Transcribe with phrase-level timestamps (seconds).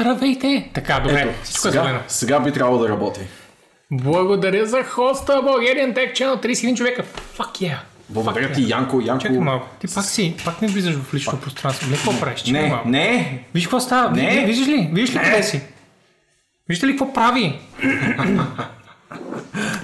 [0.00, 0.70] Здравейте!
[0.74, 1.92] Така, добре, Ето, всичко е за мен.
[1.92, 3.20] сега, сега би трябвало да работи.
[3.92, 7.04] Благодаря за хоста, Bulgarian Tech Channel, 31 човека.
[7.36, 7.76] Fuck yeah!
[8.08, 8.70] Благодаря Fuck ти, yeah.
[8.70, 9.00] Янко.
[9.00, 9.22] Янко.
[9.22, 9.66] Чакай малко.
[9.80, 11.90] Ти пак си, пак не влизаш в лично пространство.
[11.90, 12.40] Не, какво правиш?
[12.40, 12.88] Чакай Не, малко.
[12.88, 13.44] не.
[13.54, 14.10] Виж какво става.
[14.10, 14.30] Не.
[14.30, 14.90] Ви- Виждаш ли?
[14.92, 15.24] Виждаш ли Не.
[15.24, 15.60] къде си?
[16.68, 17.58] Виждате ли какво прави?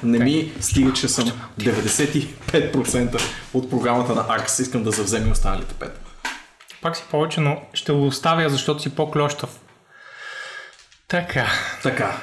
[0.03, 3.21] Не ми стига, че съм 95%
[3.55, 4.59] от програмата на Аркс.
[4.59, 5.91] Искам да завземи останалите 5.
[6.83, 9.61] Пак си повече, но ще го оставя, защото си по-клющав.
[11.09, 11.47] Така.
[11.83, 12.21] Така,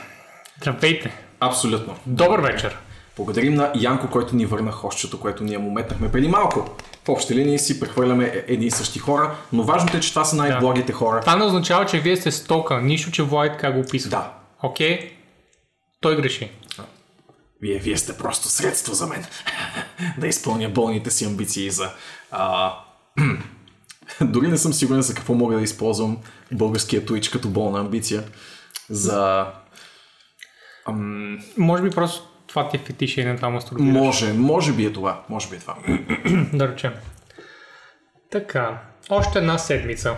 [0.57, 1.13] Здравейте.
[1.39, 1.95] абсолютно.
[2.05, 2.77] Добър вечер.
[3.17, 6.69] Благодарим на Янко, който ни върна хощето, което ние му метнахме преди малко.
[7.05, 10.25] В общи линии си прехвърляме е- едни и същи хора, но важното е, че това
[10.25, 11.21] са най-благите хора.
[11.21, 12.81] Това не означава, че вие сте стока.
[12.81, 14.09] Нищо, че Влади така го описва.
[14.09, 14.31] Да.
[14.63, 15.11] Окей?
[16.01, 16.51] Той греши.
[17.61, 19.25] Вие, вие сте просто средство за мен.
[20.17, 21.89] да изпълня болните си амбиции за...
[22.31, 22.73] А...
[24.21, 26.17] Дори не съм сигурен за какво мога да използвам
[26.51, 28.23] българския Twitch като болна амбиция.
[28.89, 29.45] За...
[30.87, 31.39] Ам...
[31.57, 33.93] Може би просто това ти е фетиша и не това мастурбираш.
[33.93, 35.23] Може, може би е това.
[35.29, 35.75] Може би е това.
[36.53, 36.93] Да речем.
[38.31, 38.81] Така.
[39.09, 40.15] Още една седмица.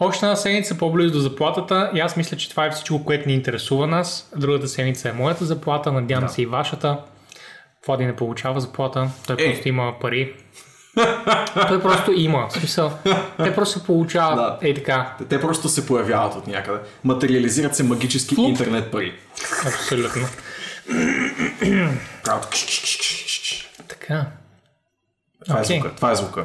[0.00, 3.34] Още една седмица по-близо до заплатата и аз мисля, че това е всичко, което ни
[3.34, 4.32] интересува нас.
[4.36, 6.98] Другата седмица е моята заплата, надявам се и вашата.
[7.86, 9.44] Влади не получава заплата, той Е.
[9.52, 10.34] просто има пари.
[11.68, 12.92] Той просто има, в смисъл.
[13.38, 14.66] Те просто получават, Да.
[14.68, 16.78] ей така, Те просто се появяват от някъде.
[17.04, 18.48] Материализират се магически Флуп.
[18.48, 19.14] интернет пари.
[19.66, 20.26] абсолютно.
[23.88, 24.26] Така.
[25.44, 25.76] Това е Окей.
[25.76, 25.94] звука.
[25.96, 26.42] Това е звука.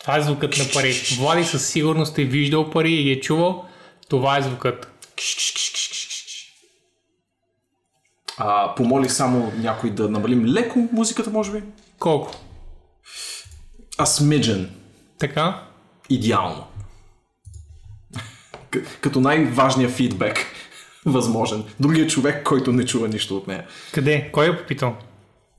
[0.00, 1.02] Това е звукът на пари.
[1.18, 3.64] Влади със сигурност е виждал пари и е чувал.
[4.08, 4.88] Това е звукът.
[8.38, 11.62] А, помоли само някой да намалим леко музиката, може би?
[11.98, 12.32] Колко?
[13.98, 14.70] А смиджен.
[15.18, 15.62] Така?
[16.08, 16.66] Идеално.
[19.00, 20.46] Като най-важният фидбек
[21.06, 21.64] възможен.
[21.80, 23.66] Другият човек, който не чува нищо от нея.
[23.94, 24.30] Къде?
[24.32, 24.96] Кой е попитал?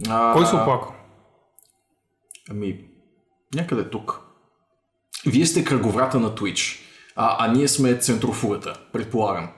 [0.10, 0.88] А, Кой се оплака?
[2.50, 2.80] Ами,
[3.56, 4.22] някъде тук.
[5.26, 6.80] Вие сте кръговрата на Twitch,
[7.16, 9.50] а, а ние сме центрофугата, предполагам.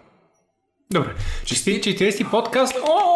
[0.91, 1.15] Добре.
[1.43, 2.75] 40-ти подкаст.
[2.83, 3.08] О,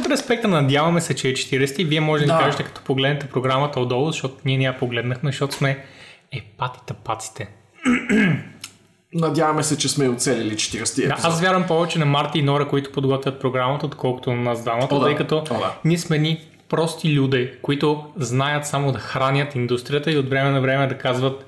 [0.00, 0.48] от респекта.
[0.48, 1.84] Надяваме се, че е 40-ти.
[1.84, 2.38] Вие може да Да.
[2.38, 5.84] кажете, като погледнете програмата отдолу, защото ние не я погледнахме, защото сме
[6.32, 7.48] епатите паците.
[9.14, 12.92] Надяваме се, че сме оцелили 40 Да, аз вярвам повече на Марти и Нора, които
[12.92, 15.00] подготвят програмата, отколкото на нас двамата, да.
[15.04, 15.74] тъй като О, да.
[15.84, 20.60] ние сме ни прости люди, които знаят само да хранят индустрията и от време на
[20.60, 21.46] време да казват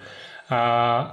[0.49, 1.13] а,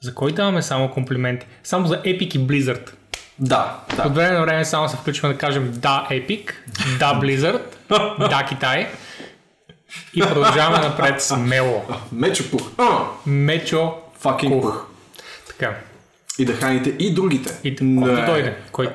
[0.00, 1.46] за кой даваме само комплименти?
[1.62, 2.92] Само за Epic и Blizzard.
[3.40, 4.02] Да, да.
[4.02, 6.50] От време на време само се включваме да кажем да Epic,
[6.98, 7.60] да Blizzard,
[8.30, 8.88] да Китай
[10.14, 11.84] и продължаваме напред смело.
[12.12, 12.70] Мечо пух.
[13.26, 14.86] Мечо fucking Пух.
[15.48, 15.76] Така.
[16.38, 17.54] И да храните и другите.
[17.64, 18.56] И който дойде.
[18.72, 18.88] Кой...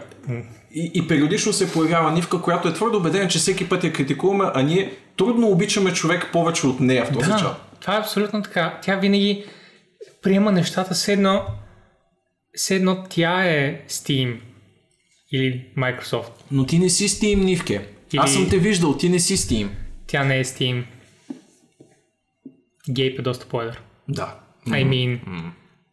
[0.76, 4.46] И, и периодично се появява Нивка, която е твърдо убедена, че всеки път я критикуваме,
[4.54, 7.62] а ние трудно обичаме човек повече от нея в този Да, чат.
[7.82, 8.78] това е абсолютно така.
[8.82, 9.46] Тя винаги
[10.22, 11.46] приема нещата с едно,
[12.56, 14.40] с едно тя е Steam
[15.32, 16.32] или Microsoft.
[16.52, 17.74] Но ти не си Steam, Нивке.
[18.14, 19.70] Или- Аз съм те виждал, ти не си Steam.
[20.08, 20.84] Тя не е Steam.
[22.90, 23.82] Гейп е доста по-едър.
[24.10, 24.40] Да.
[24.68, 25.20] I mean,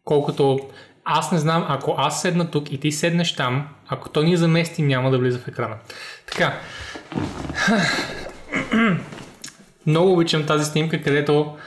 [0.03, 0.69] колкото
[1.05, 4.81] аз не знам, ако аз седна тук и ти седнеш там, ако то ни замести,
[4.81, 5.75] няма да влиза в екрана.
[6.25, 6.59] Така.
[9.85, 11.57] Много обичам тази снимка, където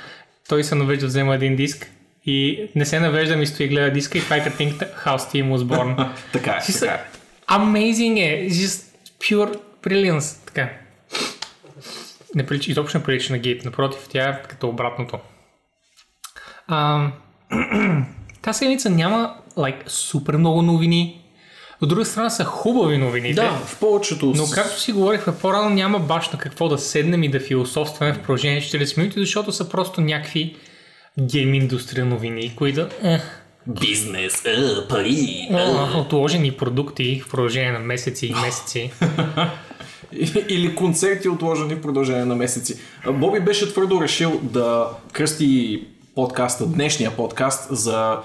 [0.49, 1.91] той се навежда да взема един диск
[2.27, 5.55] и не се навежда, ми стои и гледа диска и това е картинката How Steam
[5.55, 6.09] was born.
[6.33, 7.05] Така е, така е.
[7.49, 8.49] Amazing е.
[8.51, 8.83] Just
[9.21, 10.47] pure brilliance.
[10.47, 10.71] Така.
[12.35, 13.65] Не прилича, изобщо не прилича на Гейп.
[13.65, 15.19] Напротив, тя е като обратното.
[16.69, 17.09] А,
[18.43, 21.21] тази седмица няма like, супер много новини.
[21.81, 23.35] От друга страна са хубави новините.
[23.35, 24.33] Да, в повечето...
[24.37, 28.19] Но както си говорихме по-рано, няма баш на какво да седнем и да философстваме в
[28.19, 30.57] продължение 40 минути, защото са просто някакви
[31.21, 33.21] гейм индустрия новини, които е,
[33.67, 35.49] Бизнес, е, пари.
[35.53, 38.91] о, отложени продукти в продължение на месеци и месеци.
[40.49, 42.79] Или концерти отложени в продължение на месеци.
[43.13, 45.83] Боби беше твърдо решил да кръсти
[46.15, 48.19] подкаста, днешния подкаст за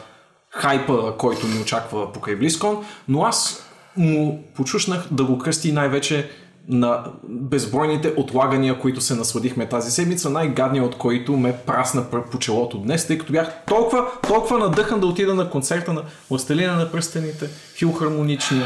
[0.49, 3.65] хайпа, който ни очаква покрай Близкон, но аз
[3.97, 6.29] му почушнах да го кръсти най-вече
[6.69, 12.39] на безбройните отлагания, които се насладихме тази седмица, най-гадният от които ме прасна пр- по
[12.39, 16.91] челото днес, тъй като бях толкова, толкова надъхан да отида на концерта на Властелина на
[16.91, 18.65] пръстените, филхармоничния,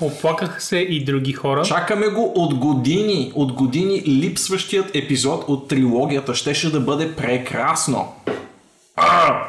[0.00, 1.62] Оплакаха се и други хора.
[1.62, 3.32] Чакаме го от години.
[3.34, 8.14] От години липсващият епизод от трилогията щеше да бъде прекрасно.
[8.96, 9.42] А!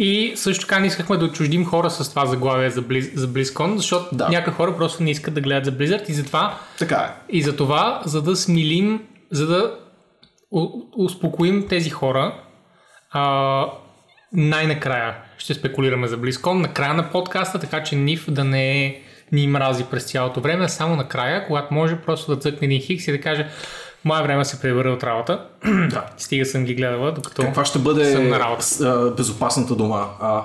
[0.00, 3.76] И също така не искахме да отчуждим хора с това заглавие за, Близ, за BlizzCon,
[3.76, 4.28] защото Да.
[4.28, 7.36] някои хора просто не искат да гледат за Blizzard и затова, Така е.
[7.36, 9.74] и затова за да смилим, за да
[10.96, 12.34] успокоим тези хора,
[13.10, 13.64] а,
[14.32, 18.98] най-накрая ще спекулираме за BlizzCon, накрая на подкаста, така че Ниф да не
[19.32, 23.12] ни мрази през цялото време, само накрая, когато може просто да цъкне един хикс и
[23.12, 23.48] да каже
[24.04, 25.48] Мое време се превърна от работа.
[25.90, 26.10] Да.
[26.16, 28.64] Стига съм ги гледала, докато Каква ще бъде съм на работа.
[28.64, 30.10] с, а, безопасната дума?
[30.20, 30.44] А,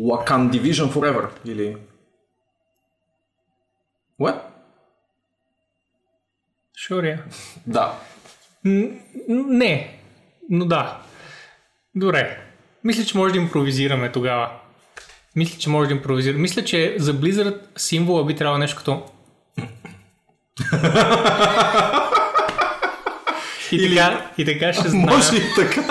[0.00, 1.76] Wakan Division Forever или...
[4.20, 4.36] What?
[6.80, 7.18] Sure, yeah.
[7.66, 7.94] Да.
[8.64, 8.90] Н-
[9.48, 9.98] Не,
[10.50, 10.98] но да.
[11.94, 12.38] Добре.
[12.84, 14.50] Мисля, че може да импровизираме тогава.
[15.36, 16.40] Мисля, че може да импровизираме.
[16.40, 19.02] Мисля, че за Blizzard символа би трябвало нещо като...
[23.72, 25.06] и, така, и така ще знаем.
[25.06, 25.82] Може и така.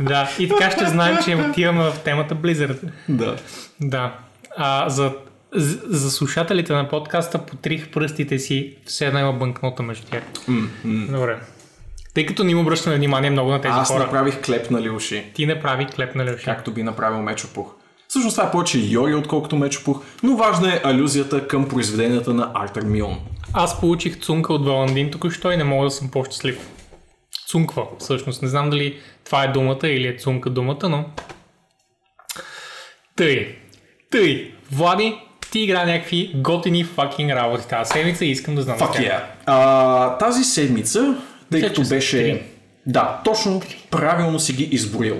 [0.00, 2.78] Да, и така ще знаем, че отиваме в темата Blizzard.
[3.08, 3.36] да.
[3.80, 4.14] Да.
[4.56, 5.12] А, за,
[5.86, 10.22] за, слушателите на подкаста потрих пръстите си, все едно има банкнота между тях.
[10.84, 11.38] Добре.
[12.14, 13.98] Тъй като не им обръщаме внимание много на тези Аз хора.
[13.98, 16.44] направих клепнали уши, Ти не прави клепнали уши.
[16.44, 17.72] както би направил Мечопух.
[18.08, 22.82] Всъщност това е повече Йори, отколкото Мечопух, но важна е алюзията към произведенията на Артър
[22.82, 23.18] Милн.
[23.56, 26.68] Аз получих цунка от Валандин току-що и не мога да съм по-щастлив.
[27.48, 28.42] Цунква, всъщност.
[28.42, 31.04] Не знам дали това е думата или е цунка думата, но...
[33.16, 33.56] Тъй.
[34.10, 34.52] Тъй.
[34.72, 35.18] Влади,
[35.52, 38.78] ти игра някакви готини факинг работи тази седмица и искам да знам.
[38.78, 39.20] Fuck yeah.
[39.46, 41.16] А, тази седмица,
[41.50, 42.18] тъй като беше...
[42.18, 42.42] три.
[42.86, 45.16] Да, точно правилно си ги изброил.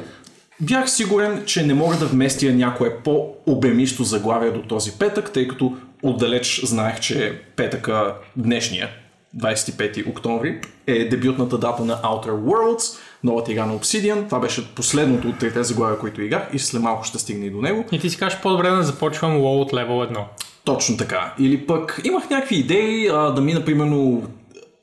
[0.60, 5.76] Бях сигурен, че не мога да вместя някое по-обемисто заглавие до този петък, тъй като
[6.04, 8.88] отдалеч знаех, че петъка днешния,
[9.36, 14.26] 25 октомври, е дебютната дата на Outer Worlds, новата игра на Obsidian.
[14.26, 17.60] Това беше последното от трите заглавия, които играх и след малко ще стигне и до
[17.60, 17.84] него.
[17.92, 20.24] И ти си кажеш по-добре да започвам лоу от левел 1.
[20.64, 21.34] Точно така.
[21.38, 24.22] Или пък имах някакви идеи а, да мина, примерно,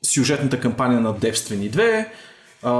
[0.02, 2.06] сюжетната кампания на Девствени 2,
[2.62, 2.70] а,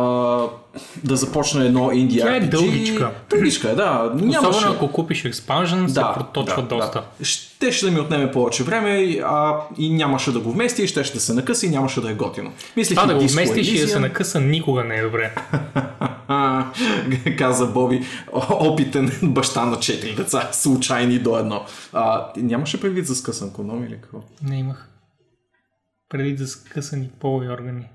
[1.04, 3.10] да започна едно инди Тя е дългичка.
[3.30, 4.12] Дългичка е, да.
[4.14, 4.48] Нямаше...
[4.48, 7.04] Особено ако купиш експанжен, се проточва доста.
[7.18, 7.24] Да.
[7.24, 11.34] Щеше да ми отнеме повече време а, и нямаше да го вмести, щеше да се
[11.34, 12.52] накъса и нямаше да е готино.
[12.76, 15.34] Мислих Това да го Disco вместиш и да се накъса никога не е добре.
[17.38, 18.06] Каза Боби,
[18.50, 21.64] опитен баща на четири деца, случайни до едно.
[21.92, 24.18] А, нямаше предвид за скъсан коном или какво?
[24.42, 24.88] Не имах.
[26.08, 27.88] Преди да скъсани полови органи.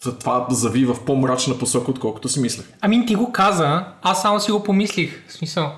[0.00, 2.66] Това зави в по-мрачна посока, отколкото си мислех.
[2.80, 5.28] Ами ти го каза, аз само си го помислих.
[5.28, 5.72] В смисъл.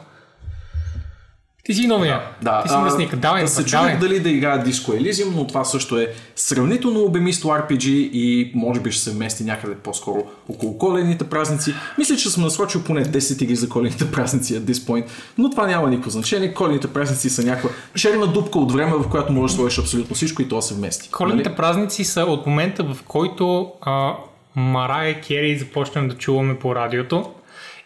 [1.68, 2.20] Ти си новия.
[2.42, 3.16] Да, ти си мръсник.
[3.16, 7.48] Давай, да се чудих дали да играя Disco Elysium, но това също е сравнително обемисто
[7.48, 11.74] RPG и може би ще се вмести някъде по-скоро около коледните празници.
[11.98, 15.04] Мисля, че съм насрочил поне 10 игри за коледните празници at this point,
[15.38, 16.54] но това няма никакво значение.
[16.54, 20.42] Коледните празници са някаква черна дупка от време, в която можеш да сложиш абсолютно всичко
[20.42, 21.10] и то се вмести.
[21.10, 21.56] Коледните Нали?
[21.56, 24.12] празници са от момента, в който а,
[24.56, 27.30] Марая Кери започнем да чуваме по радиото.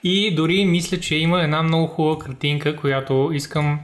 [0.04, 3.80] И дори мисля, че има една много хубава картинка, която искам,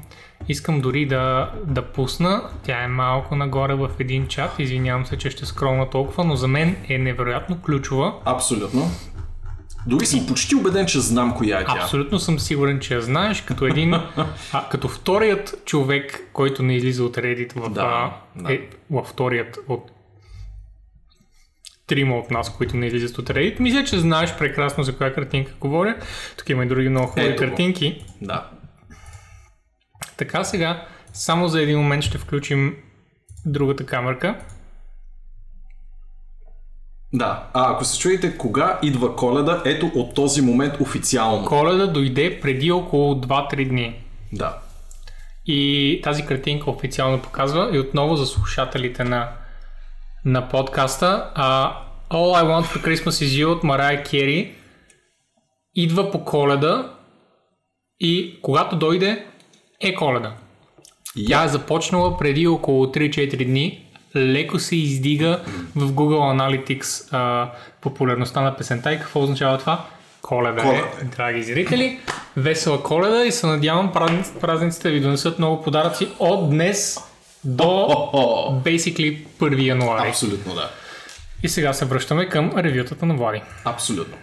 [0.48, 2.42] искам дори да, да пусна.
[2.62, 4.58] Тя е малко нагоре в един чат.
[4.58, 8.14] Извинявам се, че ще скролна толкова, но за мен е невероятно ключова.
[8.24, 8.90] Абсолютно.
[9.86, 11.78] Дори съм почти убеден, че знам коя е тя.
[11.82, 13.94] Абсолютно съм сигурен, че я знаеш, като един,
[14.52, 18.54] а, като вторият човек, който не излиза от Reddit в, Да, а, да.
[18.54, 18.60] е,
[18.90, 19.90] във вторият от
[21.88, 23.60] трима от нас, които не излизат от Reddit.
[23.60, 25.96] Мисля, че знаеш прекрасно за коя картинка говоря.
[26.36, 28.04] Тук има и други много хубави Ето картинки.
[28.22, 28.50] Да.
[30.16, 32.76] Така сега, само за един момент ще включим
[33.46, 34.38] другата камерка.
[37.12, 37.48] Да.
[37.54, 41.46] А ако се чуете кога идва коледа, ето от този момент официално.
[41.46, 44.04] Коледа дойде преди около 2-3 дни.
[44.32, 44.58] Да.
[45.46, 49.28] И тази картинка официално показва и отново за слушателите на,
[50.28, 51.72] на подкаста а,
[52.10, 54.50] All I Want for Christmas is You от Mariah Carey
[55.74, 56.92] идва по коледа
[58.00, 59.26] и когато дойде
[59.80, 60.32] е коледа.
[61.26, 63.84] Тя е започнала преди около 3-4 дни.
[64.16, 65.40] Леко се издига
[65.76, 69.84] в Google Analytics а, популярността на песента и какво означава това?
[70.22, 72.00] Коледа, Коледа е, драги зрители.
[72.36, 77.07] Весела коледа и се надявам празници, празниците ви донесат много подаръци от днес
[77.44, 77.66] до
[78.64, 80.08] basically 1 януари.
[80.08, 80.70] абсолютно да.
[81.42, 83.42] И сега се връщаме към ревютата на Влади.
[83.64, 84.16] Абсолютно.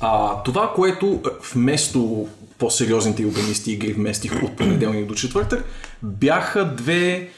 [0.00, 5.64] А, това, което е, вместо по-сериозните и обемисти игри вместих от понеделник до четвъртък,
[6.02, 7.28] бяха две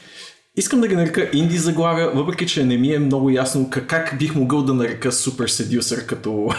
[0.55, 4.15] Искам да ги нарека инди заглавия, въпреки че не ми е много ясно как, как
[4.19, 6.49] бих могъл да нарека Super Seducer като,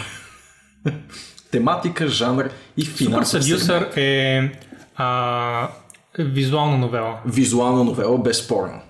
[1.51, 3.63] тематика, жанр и финансов сегмент.
[3.63, 4.51] Seducer е
[4.95, 5.69] а,
[6.19, 7.21] визуална новела.
[7.25, 8.81] Визуална новела, безспорно.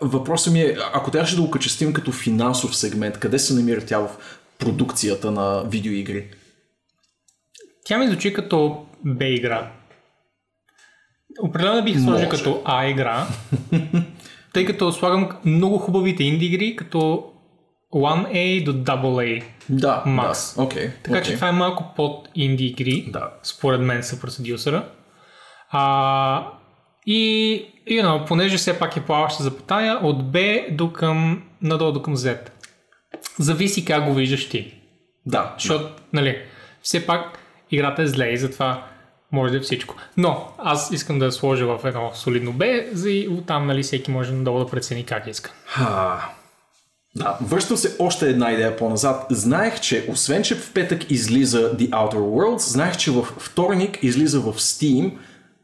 [0.00, 3.98] Въпросът ми е, ако трябваше да го качестим като финансов сегмент, къде се намира тя
[3.98, 4.10] в
[4.58, 6.28] продукцията на видеоигри?
[7.84, 9.72] Тя ми звучи като Б игра.
[11.42, 13.26] Определено бих сложил като А игра,
[14.52, 17.32] тъй като слагам много хубавите инди игри, като
[17.94, 19.44] 1A до AA.
[19.68, 20.54] Да, Макс.
[20.56, 20.62] да.
[20.62, 20.90] Окей.
[21.02, 21.22] Така окей.
[21.22, 23.30] че това е малко под инди игри, Да.
[23.42, 24.88] според мен са продюсера.
[25.70, 26.48] А,
[27.06, 30.38] и, you know, понеже все пак е плаваща запитания, от Б
[30.70, 32.38] до към, надолу до към Z.
[33.38, 34.74] Зависи как го виждаш ти.
[35.26, 35.54] Да.
[35.58, 36.38] Защото, нали,
[36.82, 37.38] все пак
[37.70, 38.86] играта е зле и затова
[39.32, 39.94] може да е всичко.
[40.16, 44.10] Но аз искам да я сложа в едно солидно Б, за и оттам, нали, всеки
[44.10, 45.52] може надолу да прецени как иска.
[45.66, 46.28] Ха.
[47.16, 49.26] Да, връщам се още една идея по-назад.
[49.30, 54.40] Знаех, че освен, че в петък излиза The Outer Worlds, знаех, че във вторник излиза
[54.40, 55.12] в Steam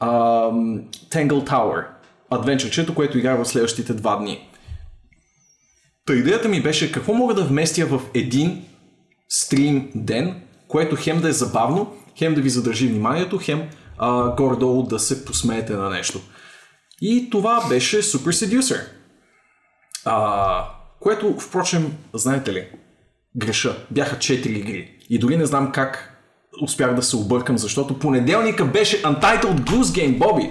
[0.03, 1.87] ам, Tangle Tower.
[2.31, 4.49] Адвенчърчето, което играе в следващите два дни.
[6.07, 8.65] Та идеята ми беше какво мога да вместя в един
[9.29, 13.69] стрим ден, което хем да е забавно, хем да ви задържи вниманието, хем
[13.99, 16.21] а, горе-долу да се посмеете на нещо.
[17.01, 18.81] И това беше Super Seducer.
[20.05, 20.65] А,
[21.01, 22.69] което, впрочем, знаете ли,
[23.37, 23.77] греша.
[23.91, 24.99] Бяха 4 игри.
[25.11, 26.12] И дори не знам как
[26.61, 30.51] успях да се объркам, защото понеделника беше Untitled Goose Game, Боби.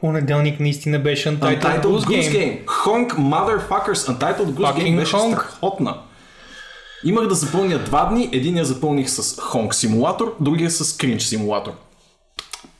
[0.00, 2.32] Понеделник наистина беше Untitled, Untitled Goose Goose Game.
[2.32, 2.64] Game.
[2.64, 3.94] Honk Motherfuckers.
[3.94, 5.32] Untitled Goose Fucking Game беше honk.
[5.32, 5.98] страхотна.
[7.04, 8.30] Имах да запълня два дни.
[8.32, 11.72] Единия запълних с Honk симулатор, другия с Cringe симулатор.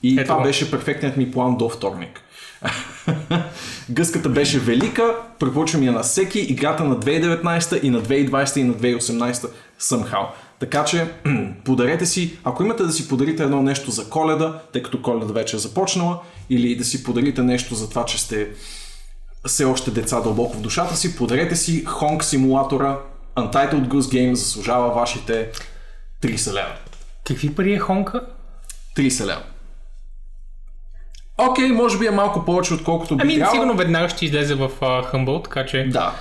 [0.03, 2.21] И Ето това беше перфектният ми план до вторник.
[3.91, 8.75] Гъската беше велика, препоръчвам я на всеки, играта на 2019 и на 2020 и на
[8.75, 10.27] 2018 somehow.
[10.61, 11.09] Така че
[11.65, 15.57] подарете си, ако имате да си подарите едно нещо за коледа, тъй като коледа вече
[15.57, 16.19] е започнала,
[16.51, 18.49] или да си подарите нещо за това, че сте
[19.47, 22.99] все още деца дълбоко в душата си, подарете си Honk симулатора,
[23.37, 25.51] Untitled Goose Game заслужава вашите
[26.23, 26.73] 30 лева.
[27.25, 28.21] Какви пари е Хонка?
[28.97, 29.43] 30 лева.
[31.41, 33.55] Окей, може би е малко повече, отколкото би Ами, трябвало.
[33.55, 36.15] сигурно веднага ще излезе в uh, Humble, така че, Да.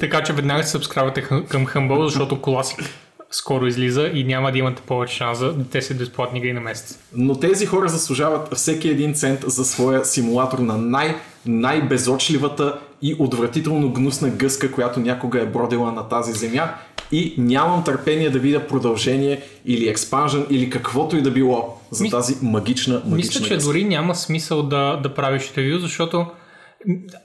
[0.00, 2.88] така че веднага се сабскрабвате хъ- към Humble, защото Classic
[3.30, 6.98] скоро излиза и няма да имате повече шанс да те са безплатни игри на месец.
[7.12, 11.16] Но тези хора заслужават всеки един цент за своя симулатор на най-
[11.46, 16.74] най-безочливата и отвратително гнусна гъска, която някога е бродила на тази земя.
[17.12, 22.10] И нямам търпение да видя продължение или експанжен или каквото и да било за Ми-
[22.10, 23.66] тази магична, магична Мисля, че гъска.
[23.68, 26.26] дори няма смисъл да, да правиш ревю, защото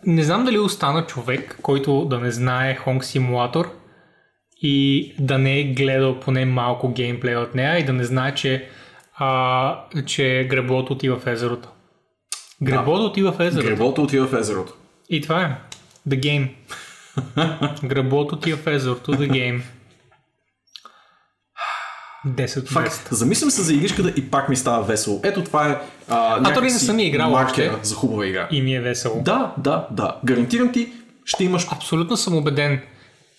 [0.06, 3.66] не знам дали остана човек, който да не знае Honk Simulator
[4.64, 8.68] и да не е гледал поне малко геймплей от нея и да не знае, че,
[9.18, 11.70] а, че греблото отива в езерото.
[12.62, 13.70] Греблото отива в езерото.
[13.70, 14.74] Гребото отива в езерото.
[15.10, 15.58] И това е.
[16.10, 16.50] The Game.
[17.88, 19.14] Греблото отива в езерото.
[19.14, 19.62] The Game.
[22.28, 22.68] 10 от 10.
[22.68, 23.08] Факт.
[23.12, 25.22] Замислям се за игричката и пак ми става весело.
[25.24, 25.78] Ето това е
[26.10, 27.72] а, дори не някакси съм я играл още.
[27.82, 28.48] за хубава игра.
[28.52, 29.22] И ми е весело.
[29.26, 30.18] Да, да, да.
[30.26, 30.92] Гарантирам ти,
[31.26, 32.82] ще имаш Абсолютно съм убеден.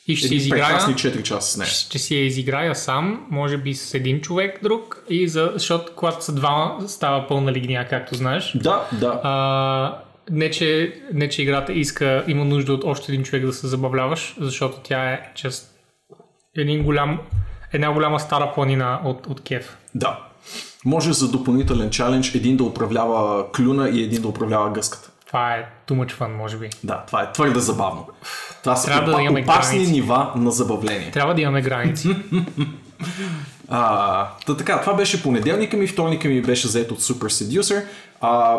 [0.07, 0.67] И ще си едни изиграя.
[0.67, 1.69] прекрасни 4 часа с нея.
[1.69, 6.25] Ще си я изиграя сам, може би с един човек друг, и за, защото когато
[6.25, 8.53] са двама става пълна лигния, както знаеш.
[8.55, 9.21] Да, да.
[9.23, 9.99] А,
[10.31, 14.37] не, че, не, че играта иска, има нужда от още един човек да се забавляваш,
[14.41, 15.71] защото тя е чест
[16.57, 17.21] един голям,
[17.73, 19.77] една голяма стара планина от, от кеф.
[19.95, 20.19] Да.
[20.85, 25.11] Може за допълнителен чалендж един да управлява клюна и един да управлява гъската.
[25.35, 26.71] Това е too much fun, може би.
[26.85, 28.07] Да, това е твърде забавно.
[28.63, 29.93] Това са Трябва да опа- имаме опасни граници.
[29.93, 31.11] нива на забавление.
[31.11, 32.09] Трябва да имаме граници.
[33.69, 37.85] А, та така, това беше понеделника ми, вторника ми беше заед от Super Seducer.
[38.21, 38.59] А,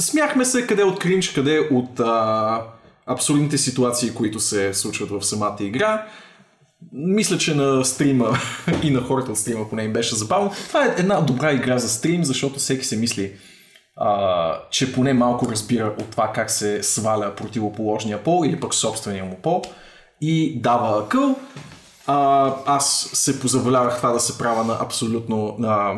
[0.00, 2.62] смяхме се къде от кринч, къде от а,
[3.06, 6.06] абсурдните ситуации, които се случват в самата игра.
[6.92, 8.38] Мисля, че на стрима
[8.82, 10.52] и на хората от стрима поне им беше забавно.
[10.68, 13.32] Това е една добра игра за стрим, защото всеки се мисли,
[13.96, 19.24] а, че поне малко разбира от това как се сваля противоположния пол или пък собствения
[19.24, 19.62] му пол
[20.20, 21.36] и дава акъл.
[22.06, 25.92] А, аз се позабавлявах това да се правя на абсолютно на,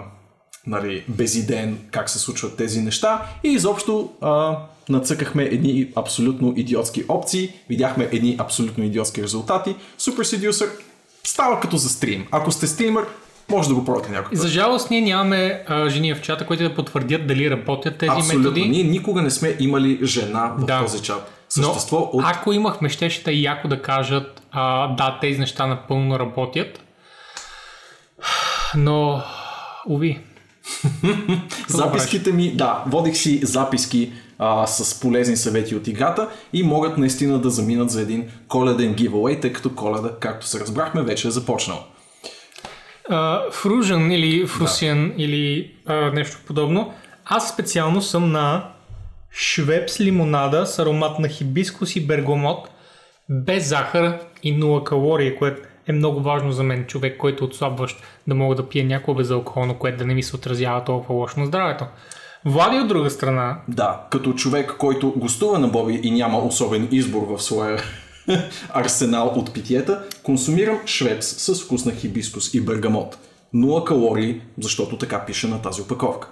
[0.67, 7.53] нали, безиден как се случват тези неща и изобщо а, нацъкахме едни абсолютно идиотски опции,
[7.69, 9.77] видяхме едни абсолютно идиотски резултати.
[9.99, 10.71] Super Seducer
[11.25, 12.27] става като за стрим.
[12.31, 13.07] Ако сте стример,
[13.51, 14.39] може да го пробвате някой път.
[14.39, 18.39] За жалост ние нямаме а, жени в чата, които да потвърдят дали работят тези Абсолютно.
[18.39, 18.69] методи.
[18.69, 20.81] Ние никога не сме имали жена в Да.
[20.83, 21.33] този чат.
[21.57, 22.25] Но Същество от...
[22.27, 26.81] ако имахме, щеше да е яко да кажат а, да, тези неща напълно работят.
[28.77, 29.23] Но,
[29.89, 30.21] уви.
[31.69, 37.39] Записките ми, да, водих си записки а, с полезни съвети от играта и могат наистина
[37.39, 41.85] да заминат за един коледен giveaway, тъй като коледа, както се разбрахме, вече е започнал.
[43.53, 45.23] Фружен или Фрусиан да.
[45.23, 46.95] или а, нещо подобно.
[47.25, 48.65] Аз специално съм на
[49.33, 52.69] швепс лимонада с аромат на хибискус и бергомот,
[53.29, 58.03] без захар и 0 калории, което е много важно за мен, човек, който е отслабващ,
[58.27, 61.47] да мога да пия някакво безалкохолно, което да не ми се отразява толкова лошо на
[61.47, 61.85] здравето.
[62.45, 63.61] Влади от друга страна.
[63.69, 67.79] Да, като човек, който гостува на Боби и няма особен избор в своя
[68.75, 73.19] арсенал от питиета, консумирам швепс с вкус на хибискус и бергамот.
[73.55, 76.29] 0 калории, защото така пише на тази опаковка.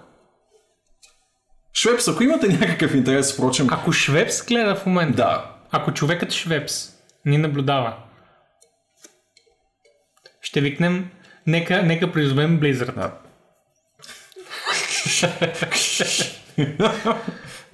[1.75, 3.67] Швепс, ако имате някакъв интерес, впрочем...
[3.71, 6.89] Ако Швепс гледа в момента, Да, ако човекът Швепс
[7.25, 7.97] ни наблюдава,
[10.43, 11.11] ще викнем,
[11.47, 12.95] нека, нека призовем Blizzard.
[12.95, 13.13] Да.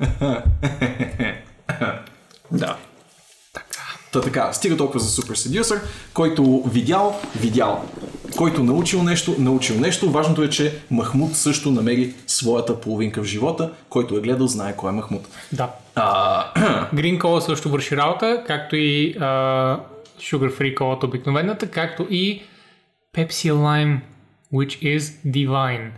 [2.51, 2.77] да.
[4.13, 5.81] Та така, стига толкова за Super Seducer,
[6.15, 7.85] който видял, видял.
[8.37, 10.11] Който научил нещо, научил нещо.
[10.11, 13.73] Важното е, че Махмуд също намери своята половинка в живота.
[13.89, 15.29] Който е гледал, знае кой е Махмуд.
[15.53, 15.71] Да.
[15.95, 16.45] А,
[16.95, 19.25] Green Cola също върши работа, както и а,
[20.21, 22.43] Sugar Free Cola обикновената, както и
[23.17, 23.99] Pepsi Lime,
[24.55, 25.91] which is divine.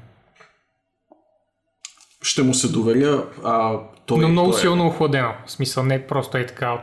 [2.22, 3.24] ще му се доверя.
[3.44, 3.72] А,
[4.06, 5.32] той, Но много той е- силно охладено.
[5.46, 6.72] В смисъл, не просто е така.
[6.72, 6.80] от-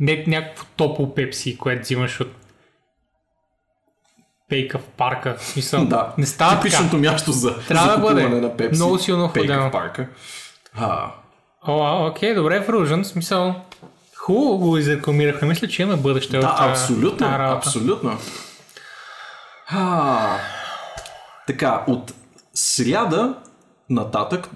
[0.00, 2.32] Не някакво топло пепси, което взимаш от
[4.48, 5.36] пейка в парка.
[5.38, 6.62] В смисъл, Да, не става така.
[6.62, 8.76] типичното място за Трябва да закупуване бъде на пепси.
[8.76, 9.68] много силно охладено.
[9.68, 10.08] в парка.
[10.74, 11.10] А,
[11.62, 13.54] О, окей, добре, Фружен, смисъл.
[14.16, 15.48] Хубаво го изрекламирахме.
[15.48, 17.56] Мисля, че имаме бъдеще от да, а, абсолютно, работа.
[17.56, 18.18] абсолютно.
[19.68, 20.36] А,
[21.46, 22.14] така, от
[22.54, 23.34] сряда
[23.90, 24.50] нататък,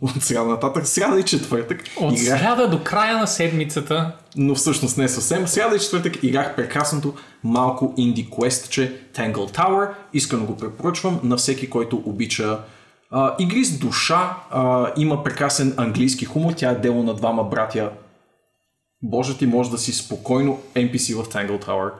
[0.00, 4.98] от сряда нататък, сряда и четвъртък, От играх, сряда до края на седмицата но всъщност
[4.98, 9.90] не съвсем, сряда и четвъртък играх прекрасното малко инди квестче Tangle Tower.
[10.12, 12.58] Искрено го препоръчвам на всеки, който обича
[13.10, 14.36] а, игри с душа.
[14.50, 16.52] А, има прекрасен английски хумор.
[16.52, 17.90] Тя е дело на двама братя.
[19.02, 21.90] Боже ти, може да си спокойно NPC в Tangle Tower.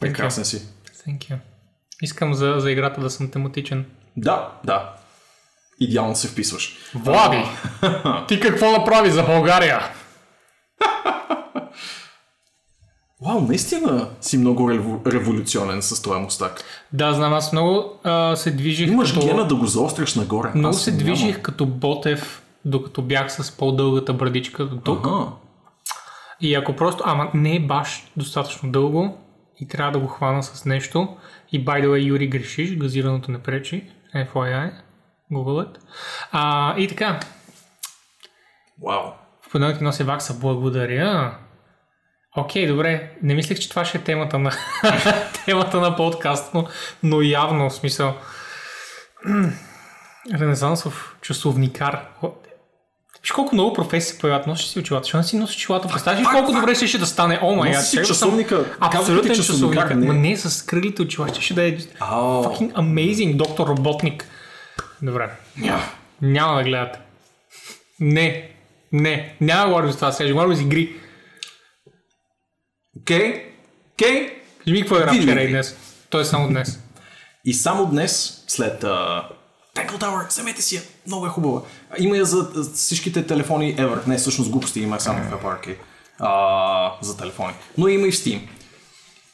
[0.00, 0.62] Прекрасен си.
[1.06, 1.36] Thank you.
[2.02, 3.84] Искам за, за играта да съм тематичен.
[4.16, 4.94] Да, да.
[5.80, 6.76] Идеално се вписваш.
[6.94, 7.44] Влади!
[8.28, 9.80] Ти какво направи за България?
[13.26, 14.70] Вау, наистина си много
[15.06, 16.64] революционен с този мустак.
[16.92, 19.26] Да, знам, аз много а, се движих Имаш като...
[19.26, 20.50] гена да го заостряш нагоре.
[20.54, 21.04] Много Аз се нямам.
[21.04, 25.06] движих като Ботев, докато бях с по-дългата брадичка до тук.
[25.06, 25.26] Ага.
[26.40, 29.18] И ако просто, ама не е баш достатъчно дълго
[29.60, 31.08] и трябва да го хвана с нещо.
[31.52, 33.84] И by the way, Юри, грешиш, газираното не пречи.
[34.14, 34.70] FYI,
[35.32, 35.76] Google.
[36.32, 37.20] А, и така,
[38.82, 39.12] Вау.
[39.42, 41.38] в понеделник ти нося вакса, благодаря.
[42.36, 44.52] Окей, добре, не мислех, че това ще е темата на,
[45.44, 46.66] темата на подкаст, но,
[47.02, 48.14] но явно, в смисъл,
[50.32, 52.00] ренесансов часовникар.
[53.22, 54.46] Виж колко много професии се появяват.
[54.46, 55.04] Носиш си очилата.
[55.04, 55.88] Защо не си носиш очилата?
[55.88, 57.38] Представяш ли колко добре ще да стане?
[57.42, 58.76] О, май Носи си часовника.
[58.80, 59.94] Абсолютен часовник.
[59.94, 60.06] не.
[60.06, 61.28] Ма не, с кръглите очила.
[61.28, 64.26] Ще, ще да е fucking amazing доктор роботник.
[65.02, 65.30] Добре.
[65.56, 65.82] Ня.
[66.22, 66.98] Няма да гледате.
[68.00, 68.50] Не.
[68.92, 69.36] Не.
[69.40, 70.26] Няма да говорим за това сега.
[70.26, 70.96] Ще говорим за игри.
[73.00, 73.54] Окей.
[73.92, 74.40] Окей.
[74.58, 75.76] Кажи ми какво игра вчера и днес.
[76.10, 76.78] То е само днес.
[77.44, 79.24] И само днес, след uh,
[79.74, 80.82] Tangle Tower, вземете си я.
[81.06, 81.62] Много е хубава.
[81.98, 84.06] Има я за за всичките телефони ever.
[84.06, 85.76] Не, всъщност глупости има само в Apple Arcade.
[87.02, 87.54] За телефони.
[87.78, 88.48] Но има и в Steam.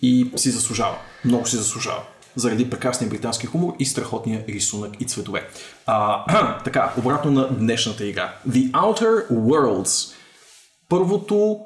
[0.02, 0.98] И си заслужава.
[1.24, 2.02] Много си заслужава.
[2.36, 5.48] Заради прекрасния британски хумор и страхотния рисунък и цветове.
[5.86, 8.34] А, така, обратно на днешната игра.
[8.48, 10.14] The Outer Worlds.
[10.88, 11.58] Първото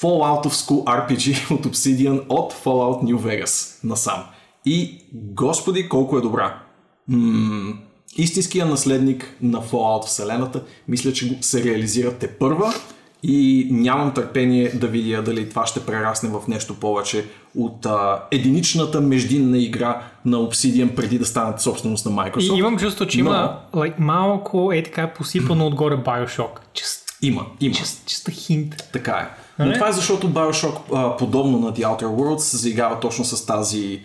[0.00, 4.24] Fallout-овско RPG от Obsidian от Fallout New Vegas насам.
[4.64, 6.62] И господи, колко е добра.
[7.08, 7.74] М-
[8.16, 12.74] истинския наследник на Fallout вселената, мисля, че го се реализира те първа
[13.22, 17.24] и нямам търпение да видя дали това ще прерасне в нещо повече
[17.56, 22.58] от а, единичната междинна игра на Obsidian преди да станат собственост на И Microsoft.
[22.58, 26.50] имам чувство, че има like, малко е така посипано отгоре Bioshock.
[26.74, 27.74] Just, Има, има.
[27.74, 28.92] just, just a hint.
[28.92, 29.28] Така е.
[29.64, 33.46] Но това е защото Bioshock, а, подобно на The Outer Worlds, се заиграва точно с
[33.46, 34.00] тази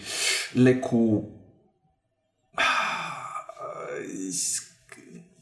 [0.57, 1.23] леко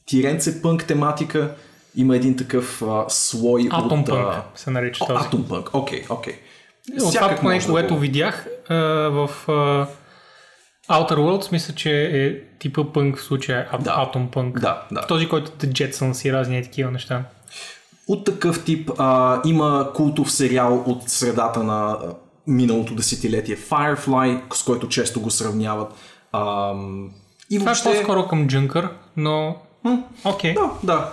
[0.05, 1.55] тиренце пънк тематика.
[1.95, 4.09] Има един такъв а, слой Atom от...
[4.09, 5.19] А, се нарича О, този.
[5.19, 6.33] Atom Punk, окей, окей.
[7.01, 8.75] От това поне, да което го- видях а,
[9.09, 9.51] в а,
[10.89, 13.89] Outer Worlds мисля, че е типа пънк в случая, а, Да.
[13.91, 14.59] Atom Punk.
[14.59, 15.07] Да, да.
[15.07, 17.23] Този, който The Jetsons и разни такива неща.
[18.07, 21.97] От такъв тип а, има култов сериал от средата на
[22.47, 25.93] миналото десетилетие Firefly, с който често го сравняват.
[26.31, 26.73] А,
[27.49, 27.89] и Това въобще...
[27.89, 29.55] е по-скоро към Junker, но...
[30.25, 30.53] Окей.
[30.53, 31.11] Да, да.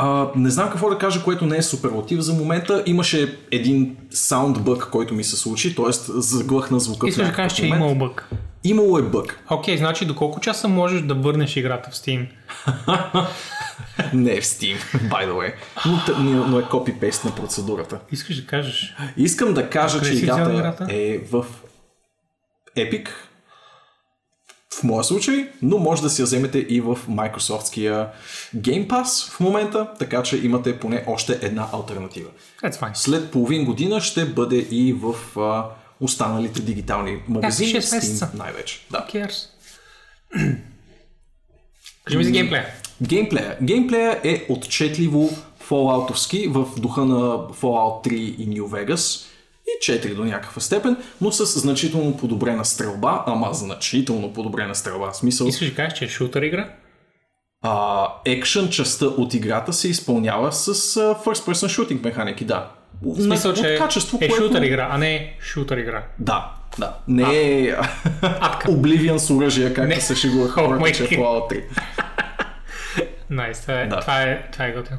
[0.00, 2.82] А, не знам какво да кажа, което не е суперлатив за момента.
[2.86, 5.92] Имаше един саундбък, който ми се случи, т.е.
[6.08, 8.28] заглъхна звука Искаш да кажеш, че е имал бък.
[8.64, 9.40] Имало е бък.
[9.50, 12.26] Окей, значи до колко часа можеш да върнеш играта в Steam?
[14.12, 15.52] Не е в Steam, by the way.
[16.18, 17.98] Но, но е копипейст на процедурата.
[18.12, 18.96] Искаш да кажеш?
[19.16, 20.86] Искам да кажа, че играта играта?
[20.90, 21.46] е в
[22.76, 23.08] Epic,
[24.80, 28.08] в моя случай, но може да си я вземете и в Microsoftския
[28.56, 32.30] Game Pass в момента, така че имате поне още една альтернатива.
[32.94, 35.64] След половин година ще бъде и в а,
[36.00, 38.26] останалите дигитални магазини, месеца.
[38.26, 38.86] Steam най-вече.
[38.90, 39.06] Да.
[42.04, 42.66] Кажи ми за геймплея.
[43.02, 43.58] Геймплея.
[43.62, 45.30] Геймплея е отчетливо
[45.68, 49.27] Fallout-овски в духа на Fallout 3 и New Vegas
[49.68, 55.10] и 4 до някаква степен, но с значително подобрена стрелба, ама значително подобрена стрелба.
[55.10, 56.68] В смисъл, Искаш да кажеш, че е шутър игра?
[57.62, 60.70] а, екшен частта от играта се изпълнява с а,
[61.14, 62.70] first person shooting механики, да.
[63.02, 64.44] В смисъл, от че качество, е което...
[64.44, 66.04] шутър игра, а не шутър игра.
[66.18, 66.94] Да, да.
[67.08, 67.72] Не е.
[68.66, 70.00] Oblivion с оръжия, както Не.
[70.00, 71.64] се шегува хората, че е Fallout 3.
[73.30, 74.00] Найс, това е, Да.
[74.00, 74.98] това е, това е готино.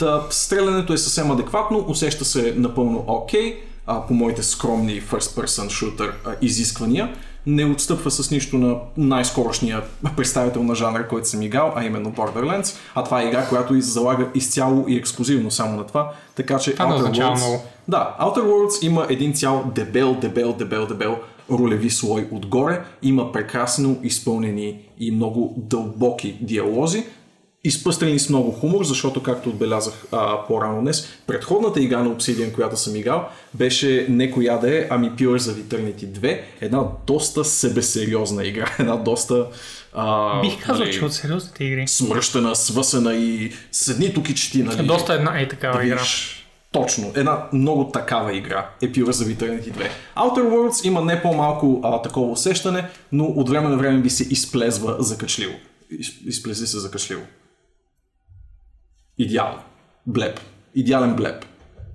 [0.00, 5.66] Та, стрелянето е съвсем адекватно, усеща се напълно окей, а, по моите скромни first person
[5.66, 7.14] shooter а, изисквания.
[7.46, 9.82] Не отстъпва с нищо на най-скорошния
[10.16, 12.76] представител на жанра, който съм играл, а именно Borderlands.
[12.94, 16.12] А това е игра, която из- залага изцяло и ексклюзивно само на това.
[16.34, 17.62] Така че Това не означава много.
[17.88, 21.16] да, Outer Worlds има един цял дебел, дебел, дебел, дебел
[21.50, 22.82] ролеви слой отгоре.
[23.02, 27.04] Има прекрасно изпълнени и много дълбоки диалози.
[27.64, 32.76] Изпъстрени с много хумор, защото, както отбелязах а, по-рано днес, предходната игра на Obsidian, която
[32.76, 36.40] съм играл, беше не коя да е, ами Pillars of Eternity 2.
[36.60, 38.74] Една доста себесериозна игра.
[38.78, 39.46] Една доста...
[39.92, 41.88] А, Бих казал, нали, че от сериозните игри.
[41.88, 44.86] смръщена, свъсена и седни тук и чети, нали?
[44.86, 45.96] Доста една е такава игра.
[45.96, 49.88] Виж, точно, една много такава игра е Pillars of Eternity 2.
[50.16, 54.22] Outer Worlds има не по-малко а, такова усещане, но от време на време ви се
[54.30, 55.54] изплезва закачливо.
[55.98, 57.22] Из, изплези се закачливо.
[59.20, 59.58] Идеално.
[60.06, 60.40] Блеп.
[60.74, 61.44] Идеален блеп.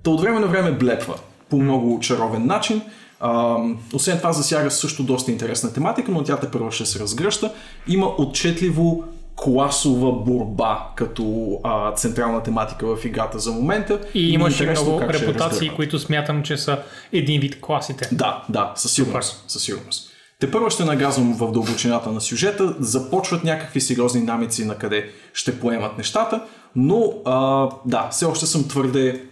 [0.02, 1.14] Та от време на време блепва
[1.50, 2.82] по много чаровен начин.
[3.20, 3.56] А,
[3.92, 7.52] освен това засяга също доста интересна тематика, но тя те първо ще се разгръща.
[7.88, 9.04] Има отчетливо
[9.36, 14.00] класова борба като а, централна тематика в играта за момента.
[14.14, 16.78] И е имаше много репутации, които смятам, че са
[17.12, 18.08] един вид класите.
[18.12, 19.44] Да, да, със сигурност.
[19.48, 20.10] Със сигурност.
[20.40, 25.60] Те първо ще нагазвам в дълбочината на сюжета, започват някакви сериозни намици на къде ще
[25.60, 26.42] поемат нещата,
[26.76, 29.24] но а, да, все още съм твърде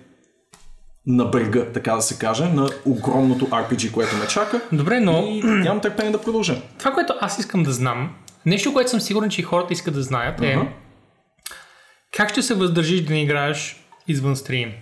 [1.06, 4.60] на брега, така да се каже, на огромното RPG, което ме чака.
[4.72, 6.56] Добре, но И нямам търпение да продължа.
[6.78, 8.10] това, което аз искам да знам,
[8.46, 10.66] нещо, което съм сигурен, че и хората искат да знаят е Ага.
[12.16, 14.72] как ще се въздържиш да не играеш извън стрим?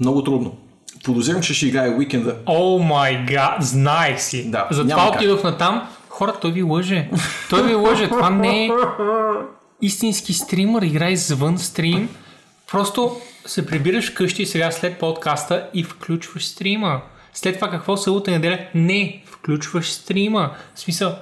[0.00, 0.56] Много трудно.
[1.04, 2.36] Подозирам, че ще играе уикенда.
[2.46, 4.50] О май гад, знаех си.
[4.50, 5.88] Да, Затова отидох на там.
[6.08, 7.10] Хора, той ви лъже.
[7.50, 8.08] Той ви лъже.
[8.08, 8.70] Това не е
[9.82, 10.82] истински стримър.
[10.82, 12.08] Играй извън стрим.
[12.70, 17.02] Просто се прибираш вкъщи и сега след подкаста и включваш стрима.
[17.32, 18.58] След това какво се утре неделя?
[18.74, 20.54] Не, включваш стрима.
[20.74, 21.16] В смисъл,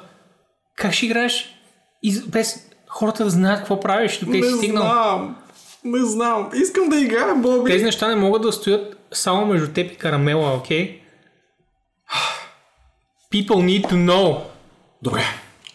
[0.76, 1.54] как ще играеш
[2.02, 2.26] из...
[2.26, 4.82] без хората да знаят какво правиш, докъде си стигнал?
[4.82, 5.36] знам.
[5.84, 6.50] Не знам.
[6.54, 7.70] Искам да играя, Боби.
[7.70, 11.00] Тези неща не могат да стоят само между теб и карамела, окей?
[13.32, 14.40] People need to know.
[15.02, 15.24] Добре.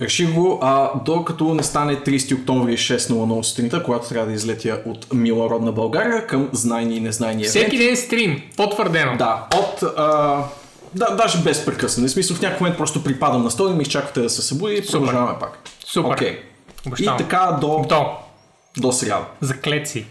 [0.01, 5.13] Реших го, а докато не стане 30 октомври 6.00 сутринта, когато трябва да излетя от
[5.13, 7.77] мила родна България към знайни и незнайни Всеки евенти.
[7.77, 9.17] ден стрим, потвърдено.
[9.17, 9.83] Да, от...
[9.97, 10.43] А,
[10.95, 12.07] да, даже без прекъсване.
[12.07, 14.75] В смисъл, в някакъв момент просто припадам на стола и ми изчаквате да се събуди
[14.75, 15.59] и продължаваме пак.
[15.85, 16.21] Супер.
[16.23, 16.37] И
[16.87, 17.17] Обещавам.
[17.17, 18.05] така до, То,
[18.77, 19.25] до сряда.
[19.41, 20.05] заклеци.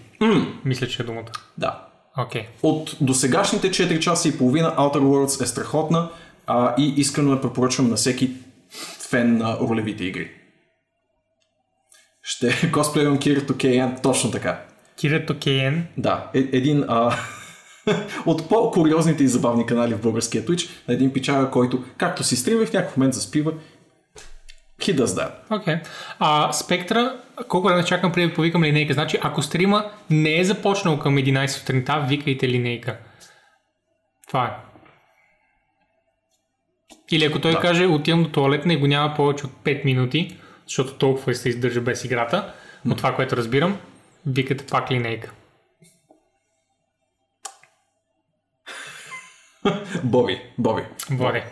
[0.65, 1.25] Мисля, че е думата.
[1.59, 1.81] Да.
[2.19, 2.47] Окей.
[2.63, 6.09] От досегашните 4 часа и половина Outer Worlds е страхотна
[6.47, 8.31] а, и искрено я препоръчвам на всеки
[9.11, 10.31] фен на ролевите игри.
[12.23, 14.61] Ще косплеywам Кирито Кейен, точно така.
[14.97, 15.87] Кирето Кейен.
[15.97, 17.17] Да, е, един а,
[18.27, 22.67] от по-куриозните и забавни канали в българския Twitch на един пичага, който както си стрима
[22.67, 23.53] в някакъв момент заспива.
[24.81, 25.31] He does that.
[25.51, 25.77] Окей.
[26.19, 27.17] А Спектра,
[27.49, 28.95] колко време чакам преди да повикам линейка?
[28.95, 32.99] Значи, ако стрима не е започнал към 11 сутринта, викайте линейка.
[34.29, 34.66] Това е.
[37.11, 37.61] Или ако той Да.
[37.61, 41.81] каже, отивам до туалетна и го няма повече от 5 минути, защото толкова се издържа
[41.81, 42.53] без играта,
[42.91, 43.79] от това, което разбирам,
[44.27, 45.33] викате пак линейка.
[50.05, 50.83] Боби, Боби.
[51.11, 51.43] Води.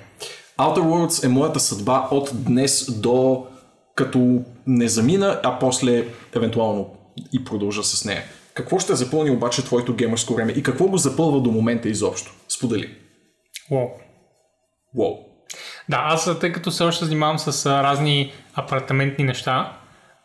[0.58, 3.46] Outer Worlds е моята съдба от днес до
[3.94, 6.04] като не замина, а после
[6.36, 6.96] евентуално
[7.32, 8.22] и продължа с нея.
[8.54, 12.34] Какво ще запълни обаче твоето геймърско време и какво го запълва до момента изобщо?
[12.48, 12.94] Сподели.
[13.70, 13.88] Уау.
[14.96, 15.33] Уоу.
[15.88, 19.72] Да, аз тъй като все още занимавам с а, разни апартаментни неща,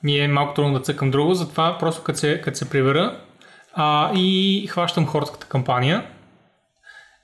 [0.03, 3.19] ми е малко трудно да цъкам друго, затова просто като се, като се прибера
[3.73, 6.05] а, и хващам хорската кампания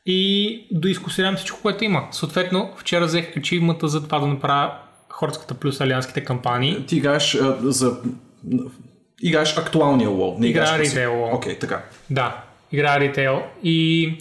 [0.05, 2.07] и доискусирам всичко, което има.
[2.11, 4.73] Съответно, вчера взех ачивмата за това да направя
[5.09, 6.85] хорската плюс алианските кампании.
[6.85, 7.97] Ти играеш а, за...
[9.21, 10.39] Играеш актуалния WoW.
[10.39, 11.35] Не играеш класи- ритейл WoW.
[11.35, 11.83] Окей, така.
[12.09, 14.11] Да, играя ритейл и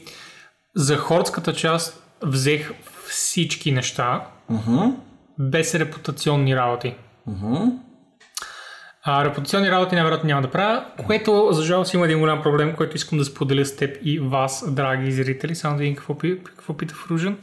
[0.74, 2.72] за хорската част взех
[3.14, 4.24] всички неща,
[5.38, 6.94] без репутационни работи.
[9.03, 12.96] А, репутационни работи най-вероятно няма да правя, което за жалост има един голям проблем, който
[12.96, 15.55] искам да споделя с теб и вас, драги зрители.
[15.55, 16.14] Само да видим какво,
[16.46, 17.38] какво пита Фружен.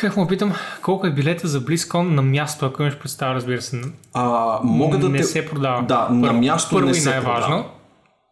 [0.00, 3.80] Как му питам, колко е билета за BlizzCon на място, ако имаш представа, разбира се.
[4.14, 5.24] А, мога да не те...
[5.24, 5.82] се продава.
[5.82, 7.64] Да, на Първо- място първо не и се най-важно, продава.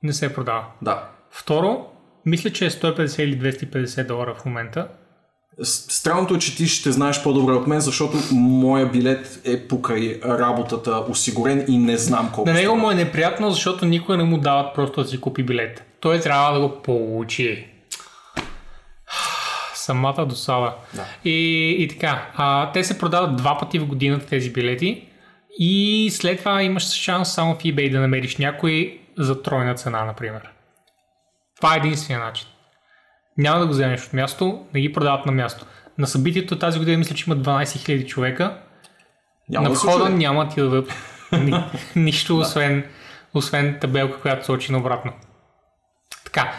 [0.03, 0.65] не се продава.
[0.83, 1.09] Да.
[1.31, 1.87] Второ,
[2.27, 4.89] мисля, че е 150 или 250 долара в момента.
[5.63, 11.05] Странното е, че ти ще знаеш по-добре от мен, защото моя билет е покрай работата
[11.09, 14.75] осигурен и не знам колко На него му е неприятно, защото никой не му дават
[14.75, 15.85] просто да си купи билет.
[16.01, 17.67] Той трябва да го получи.
[19.75, 20.75] Самата досада.
[20.95, 21.05] Да.
[21.25, 25.09] И, и така, а, те се продават два пъти в годината тези билети
[25.59, 30.51] и след това имаш шанс само в eBay да намериш някой за тройна цена, например.
[31.57, 32.47] Това е единствения начин.
[33.39, 35.67] Няма да го вземеш от място, не ги продават на място.
[35.99, 38.57] На събитието тази година мисля, че има 12 000 човека.
[39.49, 40.15] Няма на да входа чуе.
[40.15, 40.95] няма ти да дадат
[41.33, 41.55] ни,
[41.97, 42.85] нищо, освен,
[43.35, 45.13] освен табелка, която сочи наобратно.
[46.25, 46.53] Така.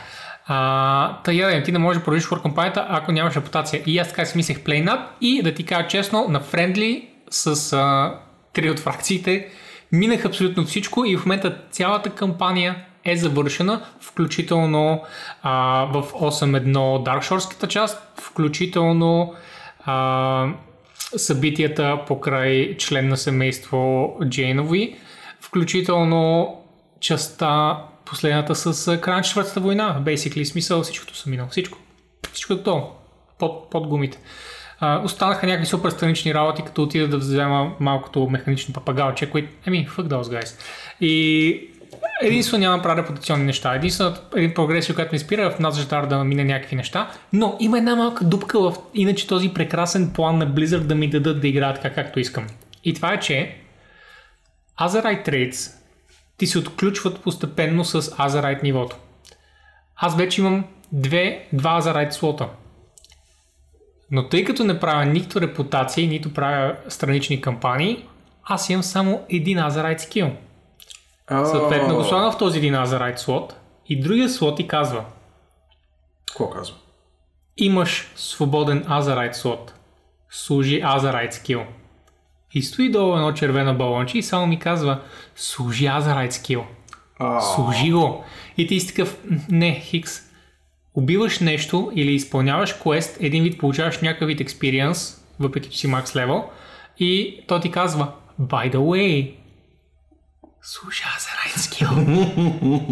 [0.48, 3.84] А, та я, ти не можеш да продължиш в кампанията, ако нямаш репутация.
[3.86, 8.16] И аз така си мислех PlayNat и да ти кажа честно, на Friendly с а,
[8.54, 9.50] три от фракциите
[9.92, 15.04] минах абсолютно всичко и в момента цялата кампания е завършена, включително
[15.42, 19.34] а, в 8.1 Dark Shores част, включително
[19.86, 20.48] а,
[21.18, 24.96] събитията покрай член на семейство Джейнови,
[25.42, 26.56] включително
[27.00, 30.02] частта последната с края на четвъртата война.
[30.06, 31.48] Basically, смисъл всичкото съм минал.
[31.52, 31.78] Всичко.
[32.34, 32.96] Всичко е готово.
[33.40, 34.18] Под, под гумите.
[34.80, 39.88] А, останаха някакви супер странични работи, като отида да взема малкото механично папагалче, които, еми,
[39.88, 40.60] fuck those guys.
[41.02, 41.70] И
[42.22, 43.76] единствено няма правя репутационни неща.
[43.76, 47.78] Единствено един прогресия, която ме спира е в Назжатар да мине някакви неща, но има
[47.78, 51.74] една малка дупка в иначе този прекрасен план на Blizzard да ми дадат да играя
[51.74, 52.48] така както искам.
[52.84, 53.56] И това е, че
[54.80, 55.72] Azerite Trades
[56.38, 58.98] ти се отключват постепенно с Azerite нивото.
[59.96, 62.50] Аз вече имам две, два Azerite слота.
[64.12, 68.06] Но тъй като не правя нито репутация, нито правя странични кампании,
[68.44, 70.32] аз имам само един Azerite скил.
[71.30, 73.56] Съответно го слагам в този един Azerite слот
[73.90, 75.06] и другия слот ти казва
[76.28, 76.76] Какво казва?
[77.58, 79.74] имаш свободен Azerite слот.
[80.30, 81.62] Служи Azerite скил.
[82.54, 85.02] И стои долу едно червено балонче и само ми казва
[85.36, 86.64] служи Azerite скил.
[87.20, 88.24] А, Служи го.
[88.58, 90.12] И ти си такъв, «М, не, Хикс,
[90.94, 96.16] убиваш нещо или изпълняваш квест, един вид получаваш някакъв вид experience, въпреки че си макс
[96.16, 96.44] левел,
[97.00, 98.12] и той ти казва,
[98.42, 99.34] by the way,
[100.66, 101.88] слушай Азерайт скил.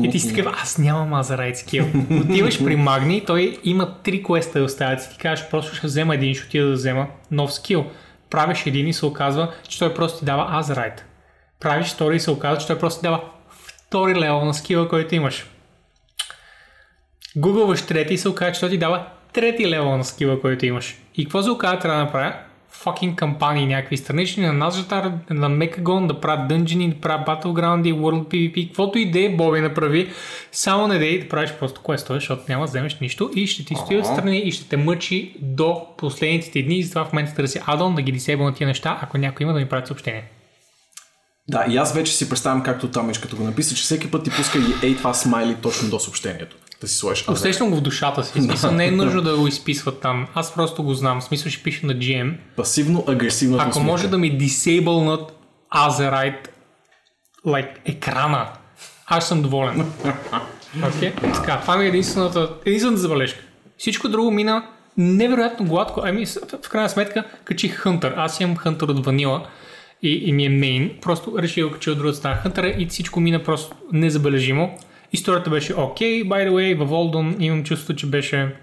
[0.03, 1.85] и ти си такъв, аз нямам Азерайт скил.
[2.21, 5.09] Отиваш при Магни, той има три квеста да оставят.
[5.11, 7.85] Ти кажеш, просто ще взема един, ще отида да взема нов скил.
[8.29, 11.05] Правиш един и се оказва, че той просто ти дава Азерайт.
[11.59, 15.15] Правиш втори и се оказва, че той просто ти дава втори левел на скила, който
[15.15, 15.45] имаш.
[17.35, 20.97] Гугълваш трети и се оказва, че той ти дава трети левел на скила, който имаш.
[21.15, 22.33] И какво се оказва трябва да направя?
[22.75, 28.27] Fucking кампании, някакви странични на Назжатар, на Мекагон, да правят дънжини, да правят Battleground, World
[28.27, 30.09] PvP, каквото и да е, Боби направи.
[30.51, 33.75] Само не дей да правиш просто квестове, защото няма да вземеш нищо и ще ти
[33.75, 37.63] стои отстрани и ще те мъчи до последните ти дни и затова в момента търся
[37.65, 40.23] адон да ги дисейбъл на тия неща, ако някой има да ми прави съобщение.
[41.47, 44.29] Да, и аз вече си представям както там като го написа, че всеки път ти
[44.29, 46.55] пуска и ей това смайли точно до съобщението.
[46.83, 47.29] Да си сложиш.
[47.29, 48.41] Усещам го в душата си.
[48.41, 50.27] Смисъл не е нужно да го изписват там.
[50.33, 51.21] Аз просто го знам.
[51.21, 52.35] Смисъл ще пиша на GM.
[52.57, 55.29] Пасивно-агресивна Ако може да ми disablenат
[55.75, 56.47] Azerite
[57.47, 58.47] like, екрана,
[59.07, 59.91] аз съм доволен.
[60.77, 61.33] Okay?
[61.33, 63.39] Така, това ми е единствената, единствената забележка.
[63.77, 64.63] Всичко друго мина
[64.97, 66.01] невероятно гладко.
[66.05, 66.25] Ами,
[66.63, 68.13] в крайна сметка, качих Хънтър.
[68.17, 69.47] Аз имам Хънтър от Ванила
[70.01, 70.91] и, и ми е мейн.
[71.01, 74.77] Просто реших да кача от другата страна Хънтъра и всичко мина просто незабележимо.
[75.13, 78.55] Историята беше окей, by the way, във Волдон имам чувство, че беше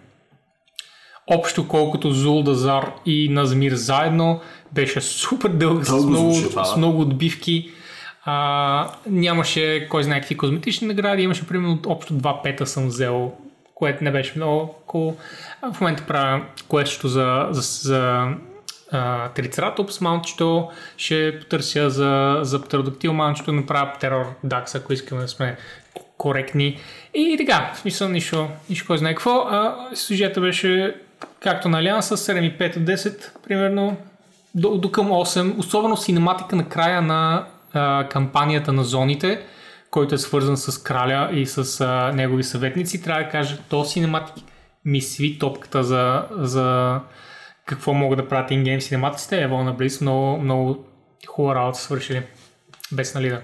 [1.26, 4.40] общо колкото Зул Дазар и Назмир заедно.
[4.72, 7.70] Беше супер дълъг с много, звучи с много отбивки.
[8.24, 13.32] А, нямаше кой знае какви козметични награди, имаше примерно общо два пета съм взел,
[13.74, 15.14] което не беше много cool.
[15.62, 18.28] А в момента правя което за, за, за
[19.34, 25.56] Трицератопс маунчето, ще потърся за, за птеродактил маунчето, направя терор дакс, ако искаме да сме
[26.20, 26.78] коректни.
[27.14, 29.30] И така, в смисъл нищо, нищо кой знае какво.
[29.30, 30.96] А, сюжета беше
[31.40, 33.96] както на Алианса, 7,5 от 10, примерно,
[34.54, 35.58] до, до към 8.
[35.58, 39.42] Особено синематика на края на а, кампанията на зоните,
[39.90, 43.02] който е свързан с краля и с а, негови съветници.
[43.02, 44.44] Трябва да кажа, то синематик
[44.84, 47.00] ми сви топката за, за
[47.66, 49.42] какво могат да правят ингейм синематиците.
[49.42, 50.84] Ево на Близ много, много
[51.26, 52.22] хубава работа свършили.
[52.92, 53.42] Без нали да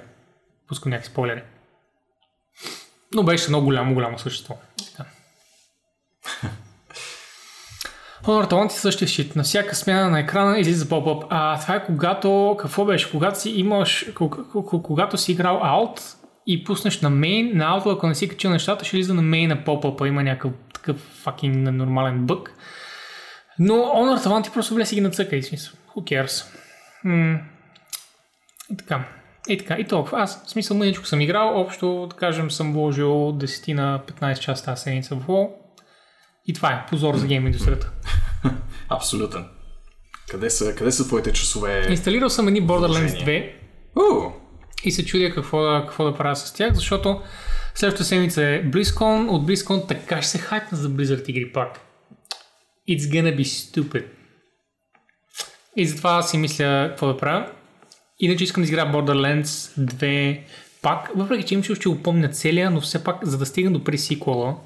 [0.68, 1.42] пускам някакви спойлери.
[3.16, 4.54] Но беше много голямо, голямо същество.
[8.24, 9.36] Honor е същия щит.
[9.36, 11.24] На всяка смяна на екрана излиза поп-ъп.
[11.30, 13.10] А това е когато, какво беше?
[13.10, 16.00] Когато си имаш, кога- кога- когато си играл Alt
[16.46, 19.46] и пуснеш на main, на Alt, ако не си качил нещата, ще излиза на main
[19.46, 20.08] на поп-ъпа.
[20.08, 22.52] Има някакъв такъв fucking нормален бък.
[23.58, 25.74] Но Honor Talent просто влез и ги нацъка и смисъл.
[25.96, 26.44] Who cares?
[27.04, 27.38] М-
[28.78, 29.15] така.
[29.48, 30.20] И така, и толкова.
[30.20, 34.64] Аз, в смисъл, мъничко съм играл, общо, да кажем, съм вложил 10 на 15 часа
[34.64, 35.48] тази седмица в WoW.
[36.46, 37.90] И това е позор за гейм индустрията.
[38.88, 39.44] Абсолютен.
[40.30, 41.86] Къде са, къде са твоите часове?
[41.90, 43.56] Инсталирал съм едни Borderlands Продължение.
[43.96, 44.32] 2 У,
[44.84, 47.22] и се чудя какво да, какво да правя с тях, защото
[47.74, 51.80] следващата седмица е BlizzCon, от BlizzCon така ще се хайпна за Blizzard игри пак.
[52.90, 54.04] It's gonna be stupid.
[55.76, 57.50] И затова си мисля какво да правя.
[58.18, 60.40] Иначе искам да изиграя Borderlands 2
[60.82, 63.84] пак, въпреки че имаше ще го помня целия, но все пак, за да стигна до
[63.84, 64.56] пресиквела,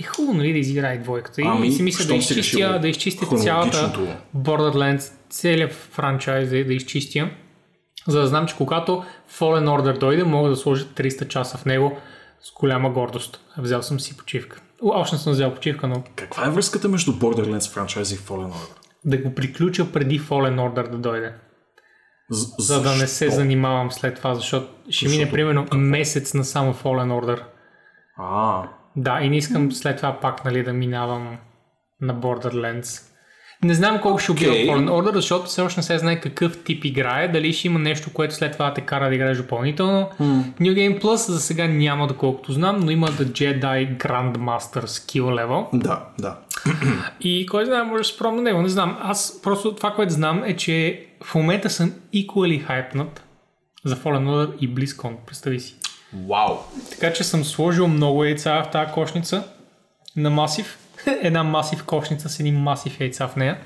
[0.00, 1.40] е хубаво, нали, да изиграя и двойката.
[1.42, 3.92] И Ами, си мисля да изчистя, да изчистя цялата.
[4.36, 7.30] Borderlands, целият франчайз да, да изчистя,
[8.08, 9.04] за да знам, че когато
[9.38, 11.96] Fallen Order дойде, мога да сложа 300 часа в него
[12.42, 13.40] с голяма гордост.
[13.58, 14.60] Взел съм си почивка.
[14.82, 18.84] Още не съм взел почивка, но Каква е връзката между Borderlands франчайз и Fallen Order?
[19.04, 21.32] да го приключа преди Fallen Order да дойде.
[22.30, 26.44] З- За да не се занимавам след това, защото ще мине Защото примерно месец на
[26.44, 27.40] само Fallen Order.
[28.18, 28.62] А,
[28.96, 31.36] Да, и не искам след това пак нали, да минавам
[32.00, 33.10] на Borderlands.
[33.64, 34.52] Не знам колко ще убива.
[34.54, 38.12] Fallen Order, защото все още не се знае какъв тип играе, дали ще има нещо,
[38.12, 40.08] което след това те кара да играеш допълнително.
[40.60, 45.66] New Game Plus за сега няма, доколкото знам, но има The Jedi Grandmaster Skill Level.
[45.72, 46.38] да, да.
[47.20, 48.98] И кой знае, може да се пробвам на него, не знам.
[49.02, 53.20] Аз просто това, което знам е, че в момента съм equally hypnат
[53.84, 55.74] за Fallen Order и BlizzCon, представи си.
[56.28, 56.56] Вау.
[56.90, 59.48] Така че съм сложил много яйца в тази кошница
[60.16, 60.78] на масив.
[61.22, 63.58] Една масив кошница с едни масив яйца в нея.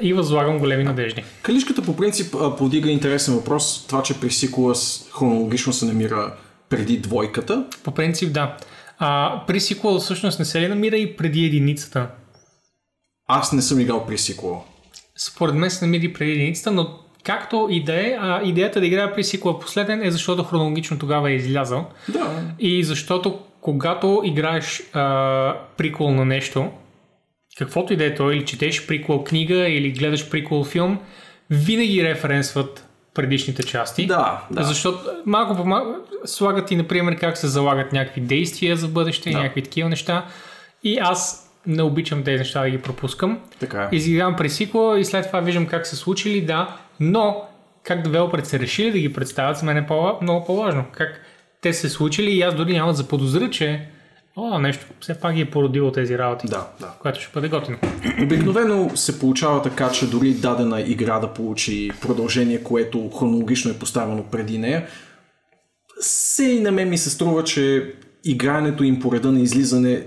[0.00, 1.24] И възлагам големи надежди.
[1.42, 3.86] Калишката по принцип подига интересен въпрос.
[3.86, 6.36] Това, че при с- хронологично се намира
[6.68, 7.66] преди двойката.
[7.84, 8.56] По принцип, да.
[8.98, 12.08] А, при сиквел всъщност не се ли намира и преди единицата?
[13.26, 14.60] Аз не съм играл при сиквела.
[15.18, 18.86] Според мен се намира и преди единицата, но както и да е, а, идеята да
[18.86, 21.86] играя при сиквел последен е защото хронологично тогава е излязъл.
[22.08, 22.30] Да.
[22.58, 26.70] И защото когато играеш а, приквел на нещо,
[27.58, 30.98] каквото и да е то, или четеш приквел книга, или гледаш приквел филм,
[31.50, 34.06] винаги референсват предишните части.
[34.06, 34.62] Да, да.
[34.62, 35.90] Защото малко по малко
[36.24, 39.38] слагат и, например, как се залагат някакви действия за бъдеще, Да.
[39.38, 40.26] някакви такива неща.
[40.84, 43.40] И аз не обичам тези неща да ги пропускам.
[43.60, 43.96] Така е.
[43.96, 47.44] Изигравам през сиквела и след това виждам как са случили, да, но
[47.82, 50.84] как девелоперите са решили да ги представят, за мен е по- много по-важно.
[50.92, 51.20] Как
[51.60, 53.88] те се случили и аз дори няма да заподозра, че
[54.36, 56.46] о, нещо все пак ги е породило тези работи.
[56.46, 56.92] Да, да.
[57.02, 57.78] Което ще бъде готино.
[58.22, 64.22] Обикновено се получава така, че дори дадена игра да получи продължение, което хронологично е поставено
[64.22, 64.86] преди нея.
[66.00, 67.94] Се и на мен ми се струва, че
[68.24, 70.02] игрането им по реда на излизане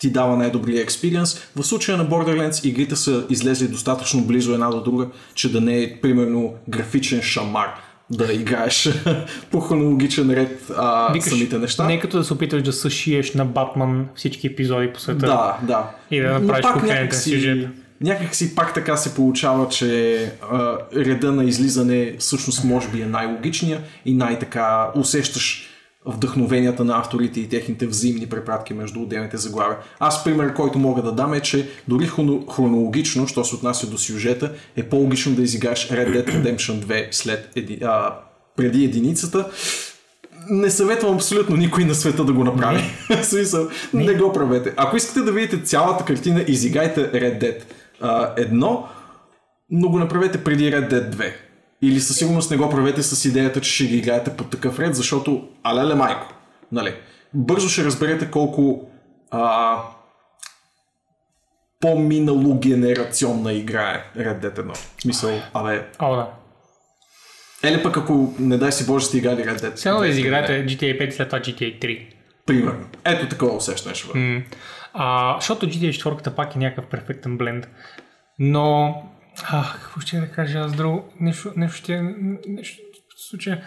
[0.00, 1.40] ти дава най-добрия експириенс.
[1.56, 5.82] В случая на Borderlands игрите са излезли достатъчно близо една до друга, че да не
[5.82, 7.68] е примерно графичен шамар
[8.10, 8.88] да играеш
[9.50, 11.84] по хронологичен ред а, самите неща.
[11.84, 15.26] не като да се опитваш да съшиеш на Батман всички епизоди по света.
[15.26, 15.90] Да, да.
[16.10, 17.68] И да направиш пак кохерентен сюжет.
[18.00, 20.22] Някак си пак така се получава, че
[20.52, 25.69] а, реда на излизане всъщност може би е най-логичния и най-така усещаш
[26.06, 29.78] вдъхновенията на авторите и техните взаимни препратки между отделните заглавия.
[29.98, 33.98] Аз пример, който мога да дам е, че дори хроно- хронологично, що се отнася до
[33.98, 38.14] сюжета, е по-логично да изиграш Red Dead Redemption 2 след еди, а,
[38.56, 39.50] преди единицата.
[40.50, 42.82] Не съветвам абсолютно никой на света да го направи.
[43.22, 44.14] В смисъл, не.
[44.14, 44.74] го правете.
[44.76, 47.62] Ако искате да видите цялата картина, изиграйте Red Dead
[48.00, 48.88] а, едно,
[49.70, 51.32] но го направете преди Red Dead 2.
[51.82, 54.94] Или със сигурност не го правете с идеята, че ще ги играете по такъв ред,
[54.94, 56.34] защото алеле майко.
[56.72, 56.94] Нали?
[57.34, 58.90] Бързо ще разберете колко
[59.30, 59.76] а,
[61.80, 64.74] по-минало генерационна игра е Red Dead 1.
[64.74, 66.30] В смисъл, абе, О, да.
[67.62, 69.76] еле пък ако не дай си Боже сте играли Red Dead.
[69.76, 72.06] Сега да 2, изиграете GTA 5 и след това GTA 3.
[72.46, 72.86] Примерно.
[73.04, 74.18] Ето такова усещане ще бъде.
[74.18, 74.42] М.
[74.92, 77.68] А, защото GTA 4 пак е някакъв перфектен бленд.
[78.38, 78.94] Но,
[79.48, 81.04] а, какво ще да кажа аз друго?
[81.20, 82.02] Нещо, нещо ще,
[82.48, 82.82] нещо
[83.16, 83.60] в случая,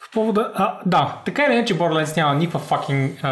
[0.00, 3.28] в повода, а, да, така или иначе Borderlands няма никаква fucking, а,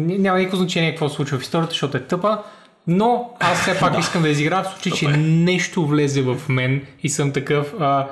[0.00, 2.42] ня- няма никакво значение какво се случва в историята, защото е тъпа,
[2.86, 7.08] но аз все пак искам да изиграя в случай, че нещо влезе в мен и
[7.08, 8.06] съм такъв, а,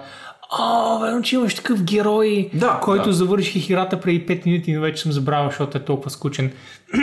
[0.61, 3.13] О, верно, че имаш такъв герой, Да, който да.
[3.13, 6.53] завърших играта преди 5 минути, но вече съм забравил, защото е толкова скучен.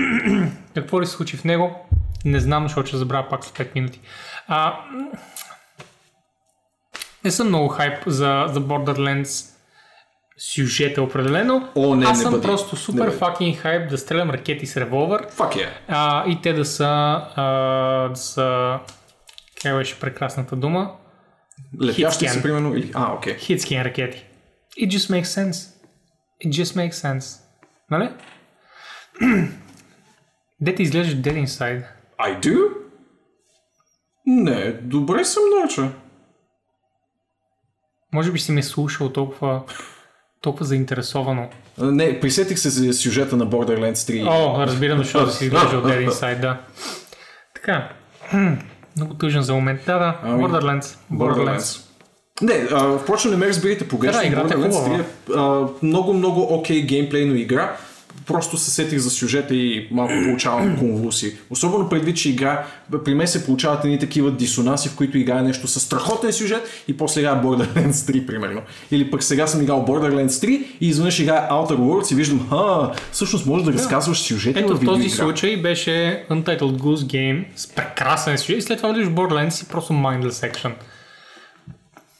[0.75, 1.75] Какво ли се случи в него?
[2.25, 3.99] Не знам, защото ще забравя пак след 5 минути.
[4.47, 4.73] А,
[7.25, 9.53] не съм много хайп за, за Borderlands
[10.37, 11.69] сюжета определено.
[11.75, 12.47] О, не, Аз не съм бъди.
[12.47, 13.17] просто супер бъди.
[13.17, 15.69] факинг хайп да стрелям ракети с револвер Fuck yeah.
[15.87, 16.85] а, и те да са,
[17.35, 17.43] а,
[18.09, 18.79] да са
[19.61, 20.91] как беше прекрасната дума?
[21.81, 22.91] Летящи са примерно или...
[22.93, 23.37] А, окей.
[23.37, 24.25] Хитскин ракети.
[24.79, 25.69] It just makes sense.
[26.45, 27.41] It just makes sense.
[27.91, 28.09] Нали?
[30.61, 31.83] Дете изглеждаш dead inside.
[32.19, 32.69] I do?
[34.25, 35.91] Не, добре съм науча.
[38.13, 39.61] Може би си ме слушал толкова,
[40.41, 41.49] толкова заинтересовано.
[41.77, 44.27] Не, присетих се за сюжета на Borderlands 3.
[44.27, 46.57] О, разбирам защо да си изглеждал dead inside, да.
[47.55, 47.89] Така.
[48.95, 49.81] Много тъжен за момент.
[49.85, 50.19] Да, да.
[50.23, 50.97] Ами, Borderlands.
[51.13, 51.81] Borderlands.
[52.41, 54.21] Не, а, впрочем не ме разберете погрешно.
[54.21, 54.97] Да, играта е Borderlands хубава.
[54.97, 55.05] 3 е
[55.35, 57.75] а, много, много окей геймплейно игра.
[58.25, 61.37] Просто се сетих за сюжета и малко получавам конвулси.
[61.49, 62.65] Особено предвид, че игра,
[63.05, 66.97] при мен се получават едни такива дисонанси, в които играя нещо с страхотен сюжет и
[66.97, 68.61] после играя Borderlands 3, примерно.
[68.91, 72.91] Или пък сега съм играл Borderlands 3 и изведнъж играя Outer Worlds и виждам, а,
[73.11, 77.67] всъщност можеш да разказваш сюжети Ето в в този случай беше Untitled Goose Game с
[77.67, 80.71] прекрасен сюжет и след това влизаш в Borderlands и просто mindless action.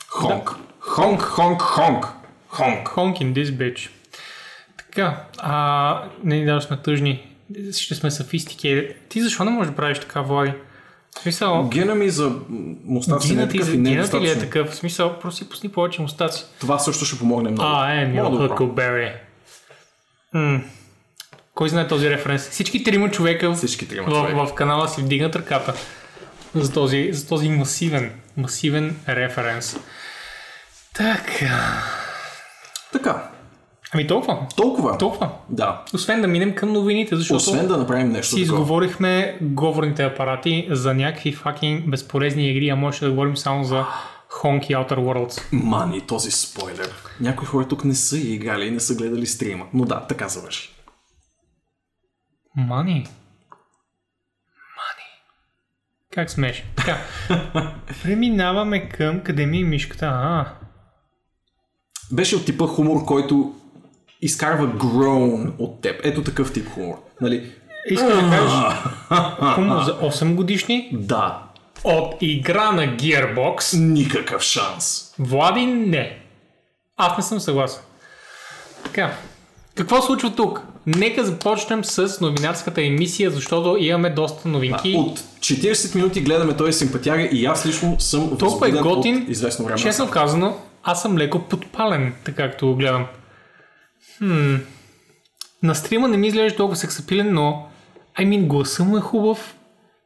[0.08, 0.56] Хонк.
[0.80, 2.06] Хонк, хонк, хонк.
[2.50, 2.90] Хонк.
[2.96, 3.90] Honk in this bitch.
[4.96, 7.28] Така, а, не да сме тъжни,
[7.78, 8.88] ще сме софистики.
[9.10, 10.54] Ти защо не можеш да правиш така, Влади?
[11.16, 12.32] В смисъл, Гена ми за
[12.86, 14.70] мустаци не е такъв и не е генът ли е такъв?
[14.70, 16.46] В смисъл, просто си пусни повече мустаци.
[16.60, 17.70] Това също ще помогне много.
[17.76, 18.50] А, е, Мил.
[21.56, 22.50] Кой знае този референс?
[22.50, 24.46] Всички трима човека Всички трима в, човека.
[24.46, 25.74] в канала си вдигнат ръката
[26.56, 29.78] за този, за този масивен, масивен референс.
[30.94, 31.84] Така.
[32.92, 33.33] Така,
[33.94, 34.48] Ами толкова.
[34.56, 34.98] толкова.
[34.98, 35.30] Толкова.
[35.50, 35.84] Да.
[35.94, 38.62] Освен да минем към новините, защото Освен да направим нещо си такова.
[38.62, 43.86] изговорихме говорните апарати за някакви факинг безполезни игри, а може да говорим само за
[44.32, 45.42] Honky Outer Worlds.
[45.52, 46.94] Мани, този спойлер.
[47.20, 49.66] Някои хора тук не са играли и не са гледали стрима.
[49.74, 50.70] Но да, така завърши.
[52.56, 52.94] Мани.
[52.94, 53.08] Мани.
[56.12, 56.64] Как смеш?
[56.76, 56.98] Така.
[58.04, 60.06] Преминаваме към къде ми е мишката.
[60.06, 60.54] А,
[62.12, 63.56] Беше от типа хумор, който
[64.24, 66.02] изкарва groan от теб.
[66.04, 66.96] Ето такъв тип хумор.
[67.22, 67.52] Нали?
[67.90, 68.52] искаш да кажеш
[69.56, 71.40] хумор за 8 годишни Да,
[71.84, 73.80] от игра на Gearbox.
[73.80, 75.14] никакъв шанс.
[75.20, 76.20] Влади не.
[76.98, 77.82] Аз не съм съгласен.
[78.84, 79.12] Така.
[79.76, 80.62] Какво случва тук?
[80.86, 84.96] Нека започнем с новинарската емисия, защото имаме доста новинки.
[84.98, 89.66] От 40 минути гледаме този симпатяга и аз лично съм Толкова е готин, от известно
[89.66, 89.80] време.
[89.80, 93.06] Честно казано, аз съм леко подпален, така както го гледам.
[94.18, 94.56] Хм.
[95.64, 97.70] На стрима не ми изглежда толкова сексапилен, но
[98.20, 99.56] I mean, гласа му е хубав,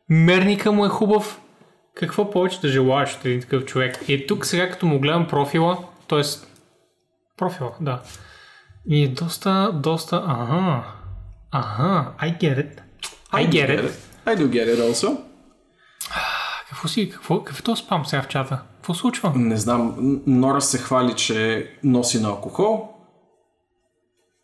[0.09, 1.41] мерника му е хубав.
[1.95, 3.99] Какво повече да желаеш от един такъв човек?
[4.07, 5.77] И тук сега като му гледам профила,
[6.07, 6.21] т.е.
[7.37, 8.01] профила, да.
[8.89, 10.83] И е доста, доста, ага,
[11.51, 12.81] ага, I get it.
[13.31, 13.91] I get it.
[14.25, 15.17] I do get it also.
[16.69, 18.61] Какво си, какво, какво е този спам сега в чата?
[18.75, 19.31] Какво случва?
[19.35, 19.95] Не знам,
[20.27, 22.96] Нора се хвали, че носи на алкохол,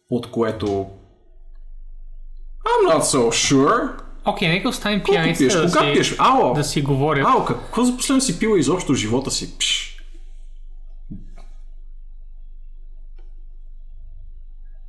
[0.09, 0.65] от което
[2.65, 3.99] I'm not so sure.
[4.25, 5.53] Окей, нека оставим Колко пиеш?
[5.53, 6.15] да, Кога си, пиеш?
[6.19, 6.53] Ало!
[6.53, 7.27] да си говорят.
[7.27, 9.57] Ало, какво за последно си пила изобщо живота си?
[9.57, 9.97] Пш.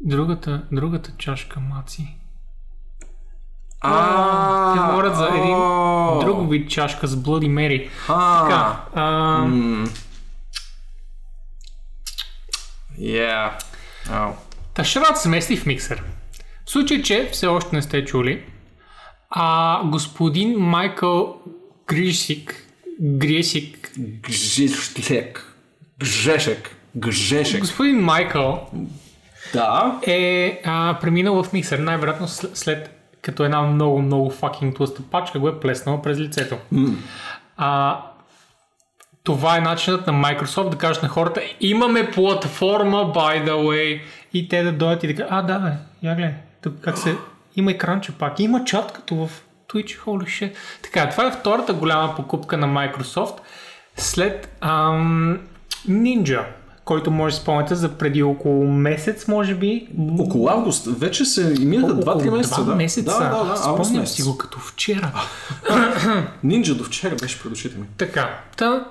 [0.00, 2.16] Другата, другата чашка маци.
[3.80, 5.56] А, Те говорят за един
[6.20, 7.90] друг вид чашка с Bloody Mary.
[8.08, 9.46] А, Така, а.
[12.98, 13.50] Yeah.
[14.74, 16.02] Та Шрат се мести в миксер.
[16.66, 18.42] В случай, че все още не сте чули,
[19.30, 21.36] а господин Майкъл
[21.86, 22.66] Гришик,
[23.00, 25.56] Гресик, Гжешлек.
[26.00, 26.76] Гжешек.
[26.98, 27.60] Гжешек.
[27.60, 28.70] господин Майкъл
[29.52, 29.98] Да.
[30.06, 32.90] е а, преминал в миксер, най-вероятно след,
[33.22, 36.56] като една много, много fucking тлъста пачка го е плеснала през лицето.
[37.56, 38.00] А,
[39.24, 44.00] това е начинът на Microsoft да кажат на хората, имаме платформа, by the way,
[44.34, 45.72] и те да дойдат и да кажат, а да бе,
[46.08, 47.16] я гледай, тук как се...
[47.56, 49.30] Има екранче пак, има чат като в
[49.68, 50.54] Twitch, holy shit.
[50.82, 53.38] Така, това е втората голяма покупка на Microsoft
[53.96, 55.38] след ам,
[55.88, 56.44] Ninja,
[56.84, 59.88] който може да спомняте за преди около месец, може би.
[60.18, 60.86] Около август.
[60.98, 62.62] Вече се минаха 2-3 Около месеца.
[62.62, 62.76] Два да.
[62.76, 63.18] месеца.
[63.18, 63.56] Да, да, да.
[63.56, 65.12] Спомням си го като вчера.
[66.44, 67.86] Нинджа до вчера беше пред очите ми.
[67.96, 68.84] Така, та,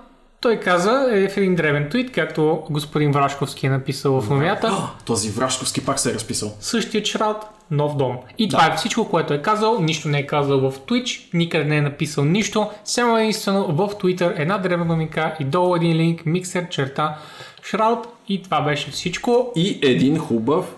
[0.43, 5.03] той каза е в един древен твит, както господин Врашковски е написал в новията, А,
[5.05, 6.51] този Врашковски пак се е разписал.
[6.59, 8.17] същия чрат, нов дом.
[8.37, 11.77] И това е всичко, което е казал, нищо не е казал в Twitch, никъде не
[11.77, 16.69] е написал нищо, само единствено в Twitter една древна новинка и долу един линк, миксер,
[16.69, 17.17] черта,
[17.63, 19.51] шраут и това беше всичко.
[19.55, 20.75] И един хубав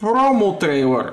[0.00, 1.12] промо трейлър.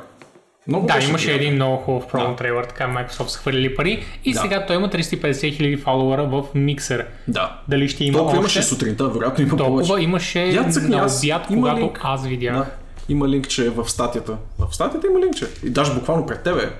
[0.67, 4.65] Много Да, имаше един много хубав промо трейлър, така Microsoft са хвалили пари и сега
[4.65, 7.07] той има 350 хиляди фолуара в миксер.
[7.27, 7.61] Да.
[7.67, 10.03] Дали ще има Толкова имаше сутринта, вероятно има Толкова повече.
[10.03, 11.99] имаше Я цъкни, на обяд, има когато линк.
[12.03, 12.55] аз видях.
[12.55, 12.65] Да.
[13.09, 14.37] Има линкче в статията.
[14.59, 15.47] В статията има линкче.
[15.63, 16.71] И даже буквално пред тебе.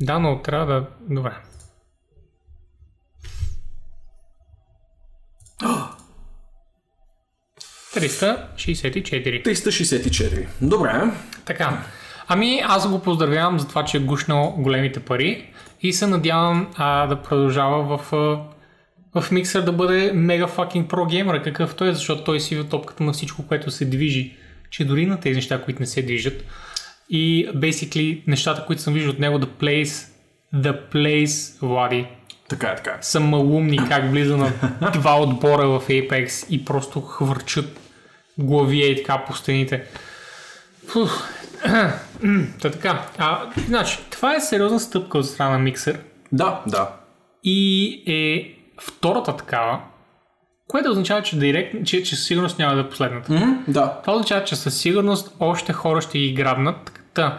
[0.00, 0.84] Да, но трябва да...
[1.14, 1.32] Добре.
[7.94, 9.44] Триста 364.
[9.44, 10.46] 364.
[10.62, 11.02] Добре.
[11.44, 11.82] Така.
[12.32, 15.46] Ами аз го поздравявам за това, че е гушнал големите пари
[15.82, 21.06] и се надявам а, да продължава в, а, в миксер да бъде мега fucking про
[21.06, 24.36] геймер, какъв той е, защото той си в топката на всичко, което се движи,
[24.70, 26.44] че дори на тези неща, които не се движат.
[27.08, 30.08] И basically нещата, които съм виждал от него, The Place,
[30.54, 32.06] The Place, Влади,
[32.48, 32.98] Така е, така е.
[33.00, 34.52] са малумни как влиза на
[34.92, 37.80] два отбора в Apex и просто хвърчат
[38.38, 39.84] глави и така по стените.
[40.88, 41.39] Фух.
[42.60, 43.06] Та така.
[43.18, 46.00] А, значи, това е сериозна стъпка от страна на Миксер
[46.32, 46.90] Да, да.
[47.44, 49.80] и е втората такава,
[50.68, 53.32] което означава, че, директ, че, че със сигурност няма да е последната.
[53.32, 53.98] М, Да.
[54.00, 56.92] Това означава, че със сигурност още хора ще ги грабнат.
[57.14, 57.38] Та,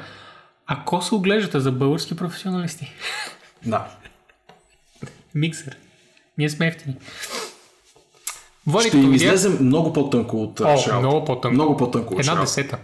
[0.68, 2.92] ако се оглеждате за български професионалисти,
[3.66, 3.86] Да.
[5.36, 5.78] Миксер.
[6.38, 6.96] Ние сме ефтини.
[8.68, 11.00] Води, Ще им излезем много по-тънко от О, Shroud.
[11.00, 11.54] много по-тънко.
[11.54, 12.78] Много по-тънко от Една десета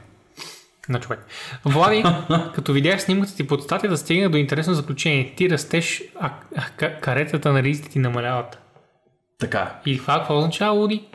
[0.90, 1.26] на човек.
[1.66, 2.04] Влади,
[2.56, 5.34] като видях снимката ти под статия, да стигна до интересно заключение.
[5.36, 8.62] Ти растеш, а, а ка- каретата на ризите ти намаляват.
[9.40, 9.76] Така.
[9.86, 11.08] И това какво означава, Луди?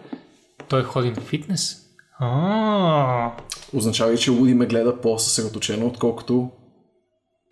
[0.68, 1.76] Той ходи на фитнес.
[2.18, 3.30] А,
[3.74, 6.50] Означава и, че Луди ме гледа по-съсредоточено, отколкото...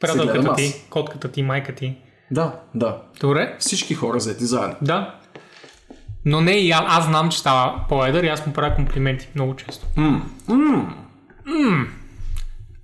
[0.01, 1.97] приятелката ти, котката ти, майка ти.
[2.31, 3.03] Да, да.
[3.21, 4.77] Добре, Всички хора взети заедно.
[4.83, 5.15] да.
[6.25, 9.57] Но не и аз, аз знам, че става по-едър и аз му правя комплименти много
[9.57, 9.87] често.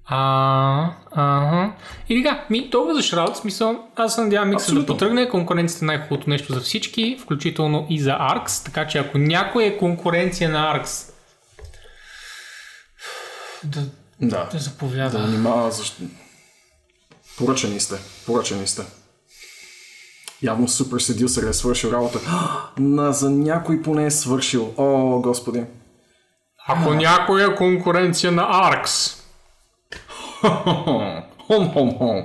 [0.09, 1.73] А, ага.
[2.09, 5.87] И така, ми, толкова за Shroud, смисъл, аз се надявам микса да потръгне, конкуренцията е
[5.87, 10.75] най-хубавото нещо за всички, включително и за Arx, така че ако някой е конкуренция на
[10.75, 11.13] Arx,
[13.65, 13.81] да,
[14.21, 14.45] Да.
[14.45, 15.19] да Да заповяда.
[15.19, 16.03] внимава, защо...
[17.39, 17.97] Поръчани сте.
[18.27, 18.83] Поръчани сте.
[20.43, 22.19] Явно супер седил сега е свършил работа.
[22.79, 24.75] На, за някой поне е свършил.
[24.77, 25.65] О, господи.
[26.69, 29.17] Ако някой е конкуренция на Arx,
[31.47, 32.23] Хом, хом, хом.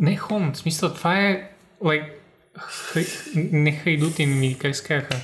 [0.00, 1.50] не хом, в смисъл това е,
[1.84, 2.08] like,
[2.56, 5.16] хай, не хайдутин ми, как се казаха?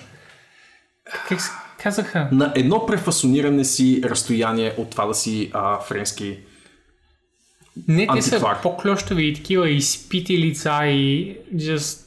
[1.28, 1.50] Как се
[1.82, 2.28] казаха?
[2.32, 6.38] На едно префасониране си разстояние от това да си а, френски.
[7.88, 12.00] Не, те са по-клющави и такива изпити лица и just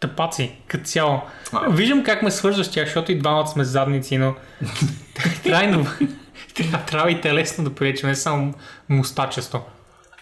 [0.00, 1.20] тъпаци, като цяло.
[1.52, 1.70] А.
[1.70, 4.34] Виждам как ме свързваш тях, защото и двамата сме задници, но
[5.44, 5.86] трайно
[6.56, 8.54] трябва, трябва и телесно да прилича, не само
[8.88, 9.60] мустачесто.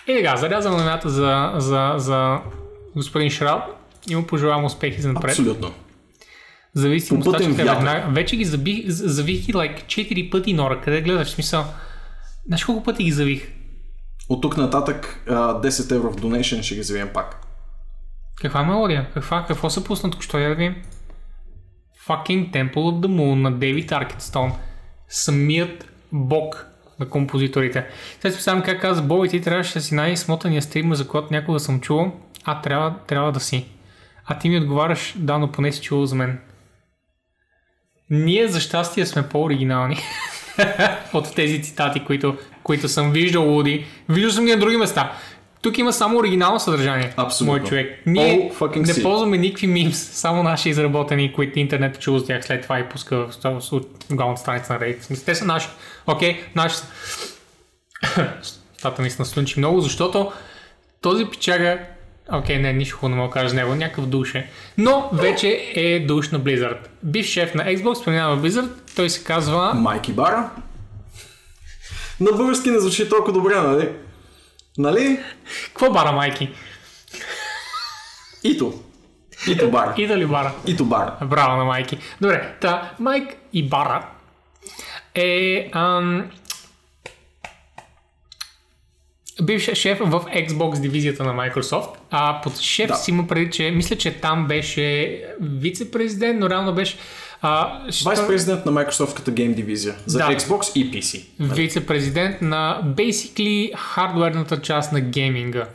[0.08, 2.38] И така, зарязам новината за, за, за
[2.96, 3.62] господин Шрал
[4.10, 5.30] и му пожелавам успехи за напред.
[5.30, 5.72] Абсолютно.
[6.74, 7.76] Зависи Попътен мустачките вятър.
[7.76, 8.12] веднага.
[8.12, 10.80] Вече ги забих, завих ги like 4 пъти, Нора.
[10.80, 11.28] Къде гледаш?
[11.28, 11.64] В смисъл,
[12.46, 13.52] знаеш колко пъти ги завих?
[14.28, 17.40] От тук нататък а, 10 евро в донейшн ще ги завием пак.
[18.40, 19.10] Каква мелодия?
[19.14, 19.44] Каква?
[19.48, 20.22] Какво се пусна тук?
[20.22, 20.74] Що я да видим?
[22.08, 24.52] Fucking Temple of the Moon на Дейвид Аркетстоун.
[25.08, 26.66] Самият бог
[27.00, 27.86] на композиторите.
[28.20, 31.60] Сега си представям как каза Боби, ти трябваше да си най-смотания стример, за който някога
[31.60, 32.12] съм чувал.
[32.44, 33.66] А, трябва, трябва да си.
[34.26, 36.38] А ти ми отговаряш, да, но поне си чувал за мен.
[38.10, 39.96] Ние за щастие сме по-оригинални
[41.12, 43.86] от тези цитати, които, които съм виждал луди.
[44.08, 45.12] Виждал съм ги на други места.
[45.64, 47.12] Тук има само оригинално съдържание.
[47.16, 47.52] Абсолютно.
[47.52, 48.02] Мой човек.
[48.06, 52.78] Ние не ползваме никакви мимс, само наши изработени, които интернет чул за тях след това
[52.78, 55.16] и пуска в в главната страница на Reddit.
[55.16, 55.68] В Те са наши.
[56.06, 56.84] Окей, наши са.
[58.78, 60.32] Стата наистина слънчи много, защото
[61.00, 61.78] този пичага
[62.32, 64.50] Окей, не, нищо хубаво не мога да кажа за него, някакъв душ е.
[64.78, 66.78] Но вече е душ на Blizzard.
[67.02, 69.74] Бив шеф на Xbox, споменава Blizzard, той се казва...
[69.74, 70.50] Майки Бара.
[72.20, 73.88] На български не звучи толкова добре, нали?
[74.78, 75.20] Нали?
[75.66, 76.50] Какво бара, майки?
[78.44, 78.82] Ито.
[79.48, 79.94] Ито Бара.
[79.96, 80.52] И дали бара?
[80.66, 81.16] Ито Бара.
[81.24, 81.98] Браво на майки.
[82.20, 84.06] Добре, та Майк и Бара
[85.14, 86.30] е ам,
[89.42, 92.94] бивш шеф в Xbox дивизията на Microsoft, а под шеф Да.
[92.94, 96.96] си има преди, че мисля, че там беше вице-президент, но реално беше
[97.46, 100.24] а, що- Вайс-президент на Microsoft Game дивизия за Да.
[100.24, 101.24] Xbox и PC.
[101.40, 105.66] вице-президент на basically хардуерната част на гейминга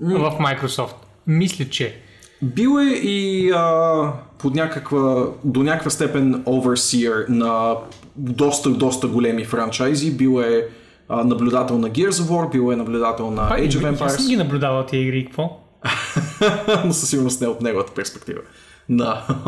[0.00, 0.94] в Microsoft.
[1.26, 1.96] Мисля, че.
[2.42, 7.74] Бил е и а, под някаква, до някаква степен overseer на
[8.16, 10.10] доста, доста големи франчайзи.
[10.10, 10.68] Бил е
[11.08, 14.28] а, наблюдател на Gears of War, бил е наблюдател на Age of Аз съм Empires,
[14.28, 15.60] ги наблюдавал тия игри, какво?
[16.84, 18.40] но със сигурност не от неговата перспектива.
[18.88, 19.22] На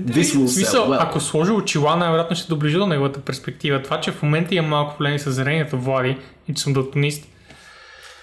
[0.00, 0.96] This will смисъл, well.
[1.00, 3.82] ако сложи очила, най-вероятно ще доближи до неговата перспектива.
[3.82, 6.16] Това, че в момента имам малко проблеми с зрението, Влади,
[6.48, 7.24] и че съм далтонист.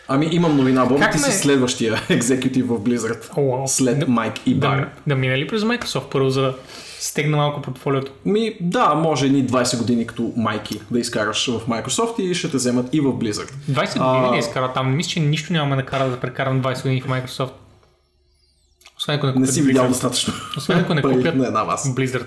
[0.07, 3.29] Ами имам новина, Как ти ме- си следващия екзекутив в Blizzard.
[3.37, 3.67] О, уау.
[3.67, 4.77] След Да- Майк и Бар.
[4.77, 6.53] Да, да мине ли през Microsoft първо, за да
[6.99, 8.11] стегна малко портфолиото?
[8.25, 12.57] Ми, да, може едни 20 години като майки да изкараш в Microsoft и ще те
[12.57, 13.51] вземат и в Blizzard.
[13.69, 14.95] 20 години ли изкара там?
[14.95, 17.49] Мисля, че нищо нямаме да кара да прекарам 20 години в Microsoft.
[19.01, 20.33] Освен ако не Не си видял достатъчно.
[20.57, 21.89] Освен ако не купят на една маса.
[21.89, 22.25] Blizzard.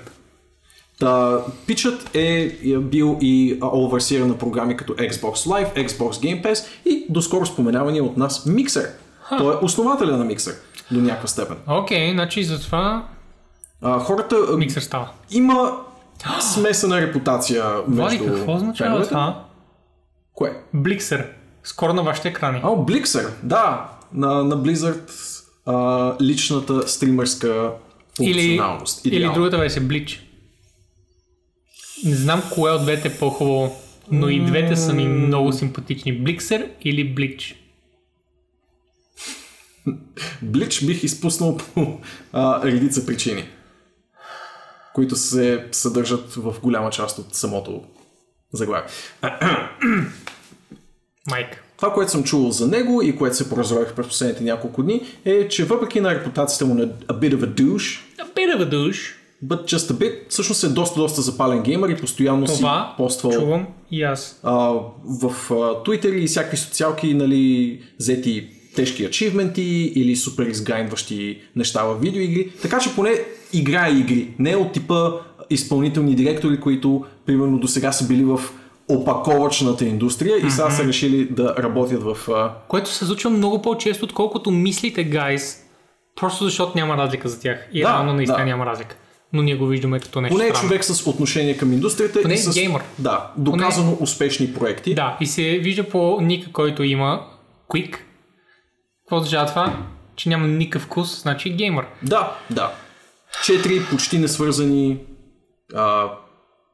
[1.00, 6.66] Та, пичът е е бил и оверсир на програми като Xbox Live, Xbox Game Pass
[6.84, 8.90] и доскоро споменавания от нас Mixer.
[9.38, 10.54] Той е основателя на Mixer
[10.90, 11.56] до някаква степен.
[11.66, 13.04] Окей, значи затова
[13.82, 15.08] А, хората а, миксър става.
[15.30, 15.72] има
[16.40, 19.44] смесена репутация Влади, между какво означава това?
[20.32, 20.56] Кое?
[20.74, 21.26] Бликсър.
[21.64, 22.60] Скоро на вашите екрани.
[22.64, 25.33] О, Blixer, да, на, на Blizzard
[25.66, 25.74] а,
[26.22, 27.72] личната стримърска
[28.20, 29.06] Или, функционалност.
[29.06, 29.34] или Идеално.
[29.34, 30.22] другата версия, Блич.
[32.04, 33.76] Не знам кое от двете е по-хубаво,
[34.10, 36.18] но и двете са ми много симпатични.
[36.18, 37.56] Бликсер или Блич?
[40.42, 41.98] Блич бих изпуснал по
[42.32, 43.48] а, редица причини,
[44.94, 47.84] които се съдържат в голяма част от самото
[48.52, 48.88] заглавие.
[51.30, 51.63] Майк.
[51.84, 55.48] Това, което съм чувал за него и което се поразрових през последните няколко дни, е,
[55.48, 58.70] че въпреки на репутацията му на a bit of a douche, A bit of a
[58.70, 59.12] douche.
[59.44, 62.54] but just a bit, всъщност е доста, доста запален геймър и постоянно Това
[62.90, 64.40] си поствал чувам и аз.
[64.42, 64.58] а,
[65.04, 69.62] в а, Twitter и всякакви социалки, нали, взети тежки ачивменти
[69.94, 72.50] или супер изгайнващи неща в видеоигри.
[72.62, 73.10] Така че поне
[73.52, 74.34] играе игри.
[74.38, 75.10] Не е от типа
[75.50, 78.40] изпълнителни директори, които примерно до сега са били в
[78.88, 82.28] опаковачната индустрия и сега са решили да работят в...
[82.30, 82.52] А...
[82.68, 85.60] Което се случва много по-често, отколкото мислите, гайс.
[86.16, 87.68] Просто защото няма разлика за тях.
[87.72, 88.44] И Да, реално наистина да.
[88.44, 88.96] няма разлика.
[89.32, 90.68] Но ние го виждаме като нещо Поне е странно.
[90.68, 92.54] човек с отношение към индустрията Поне и с...
[92.54, 92.82] геймър.
[92.98, 94.94] Да, доказано успешни проекти.
[94.94, 97.26] Да, и се вижда по ника, който има
[97.68, 97.96] Quick.
[99.04, 99.76] Какво означава това?
[100.16, 101.86] Че няма никакъв вкус, значи геймър.
[102.02, 102.72] Да, да.
[103.44, 104.98] Четири почти несвързани
[105.74, 106.10] а,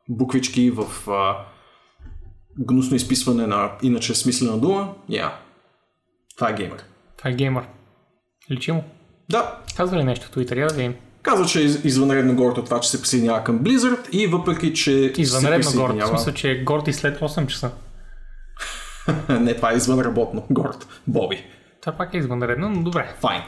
[0.09, 1.37] буквички в а,
[2.61, 4.93] гнусно изписване на иначе смислена дума.
[5.09, 5.33] Я.
[6.37, 6.85] Това е геймер.
[7.19, 7.65] Това е геймър.
[8.51, 8.85] Личи му.
[9.29, 10.57] Да, Казва ли нещо в Twitter?
[10.57, 10.95] Я видим.
[11.23, 14.75] казва, че е из- извънредно горд от това, че се присъединява към Blizzard и въпреки,
[14.75, 15.95] че Извънредно се горд.
[15.97, 17.71] В смисъл, че е горд и след 8 часа.
[19.31, 20.45] Не, това е извънработно.
[20.51, 20.87] Горд.
[21.07, 21.45] Боби.
[21.81, 23.15] Това пак е извънредно, но добре.
[23.21, 23.43] Файн.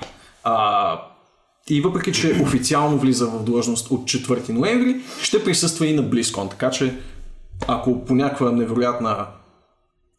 [0.45, 1.01] А,
[1.69, 6.51] и въпреки, че официално влиза в длъжност от 4 ноември, ще присъства и на BlizzCon.
[6.51, 6.95] Така че,
[7.69, 9.27] ако по някаква невероятна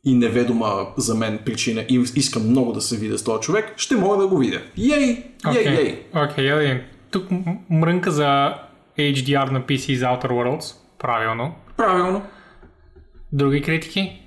[0.06, 0.68] и неведома
[0.98, 4.28] за мен причина и искам много да се видя с този човек, ще мога да
[4.28, 4.62] го видя.
[4.78, 5.24] Ей!
[5.56, 6.06] Ей, ей!
[6.16, 6.82] окей, видим.
[7.12, 7.28] Тук
[7.70, 8.54] мрънка за
[9.00, 10.76] HDR на PC за Outer Worlds.
[11.00, 11.56] Правилно.
[11.78, 12.22] Правилно.
[13.32, 14.20] Други критики?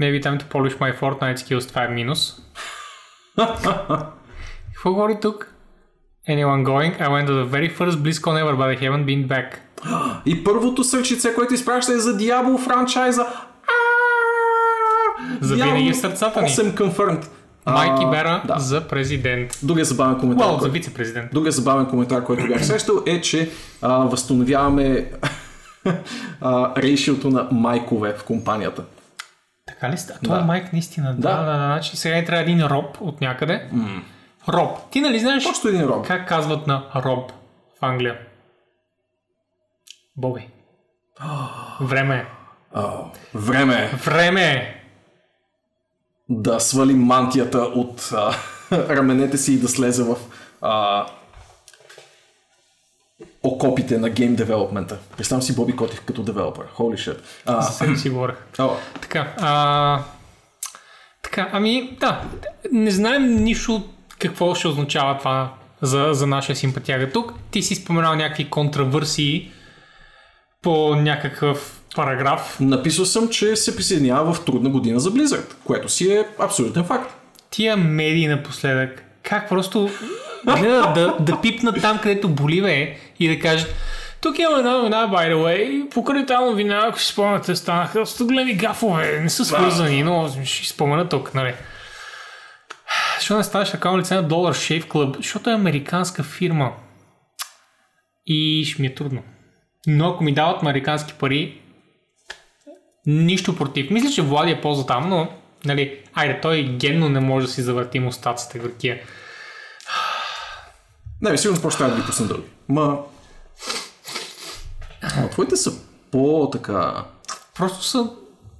[0.00, 2.36] Maybe time to polish my Fortnite skills, това е минус.
[4.72, 5.54] Какво говори тук?
[6.28, 7.00] Anyone going?
[7.00, 9.67] I went to the very first BlizzCon ever, but I haven't been back.
[10.26, 13.26] И първото сърчице, което изпраща е за Diablo франчайза.
[15.40, 16.48] За винаги в сърцата ни.
[16.48, 17.24] 8 confirmed.
[17.66, 18.58] Майки А, Бера да.
[18.58, 19.58] за президент.
[19.62, 21.30] Другия забавен коментар, Уау, за вице-президент.
[21.32, 23.50] другия забавен коментар, който бях срещал е, че
[23.82, 25.04] а, възстановяваме
[26.40, 28.82] а, рейшиото на майкове в компанията.
[29.66, 30.18] Така ли ста?
[30.24, 30.44] Това Да.
[30.44, 31.06] майк наистина.
[31.10, 31.36] Да, Да.
[31.36, 31.66] да, да.
[31.66, 33.70] Значи сега ни трябва един роб от някъде.
[34.48, 34.90] Роб.
[34.90, 36.06] Ти нали знаеш Точно един роб.
[36.06, 37.32] как казват на роб
[37.80, 38.14] в Англия?
[40.18, 40.48] Боби.
[41.80, 42.26] Време е.
[43.34, 44.82] Време е Време е.
[46.28, 48.34] да свали мантията от а,
[48.72, 50.16] раменете си и да слезе в
[50.62, 51.06] а,
[53.42, 54.98] окопите на гейм девелопмента.
[55.16, 56.64] Представям си Боби Котив като девелопер.
[56.76, 57.18] Holy shit.
[57.46, 58.36] А, себе си говорех.
[58.58, 60.02] о, Така, а,
[61.22, 62.22] така, ами да,
[62.72, 63.88] не знаем нищо
[64.18, 67.32] какво ще означава това за, за нашия симпатяга тук.
[67.50, 69.52] Ти си споменал някакви контравърсии
[70.62, 72.56] по някакъв параграф.
[72.60, 77.14] написал съм, че се присъединява в трудна година за Blizzard, което си е абсолютен факт.
[77.50, 79.90] Тия медии напоследък, как просто
[80.44, 83.74] гледат да, да пипнат там, където боли бе и да кажат
[84.20, 88.54] тук има една новина, by the way, покрай тази новина, ако си спомняте, станаха големи
[88.54, 91.54] гафове, не са свързани, но ще спомена тук, нали.
[93.16, 95.16] Защо не ставаш така лице на Dollar Shave Club?
[95.16, 96.72] Защото е американска фирма.
[98.26, 99.22] И ще ми е трудно.
[99.86, 101.60] Но ако ми дават американски пари,
[103.06, 103.90] нищо против.
[103.90, 105.28] Мисля, че Влади е полза там, но
[105.64, 109.00] нали, айде, той генно не може да си завърти мустаците горкия.
[111.22, 112.48] Не, сигурно просто трябва да ги пусна дълги.
[112.68, 112.98] Ма...
[115.02, 115.72] А, твоите са
[116.10, 117.04] по-така...
[117.56, 118.10] Просто са,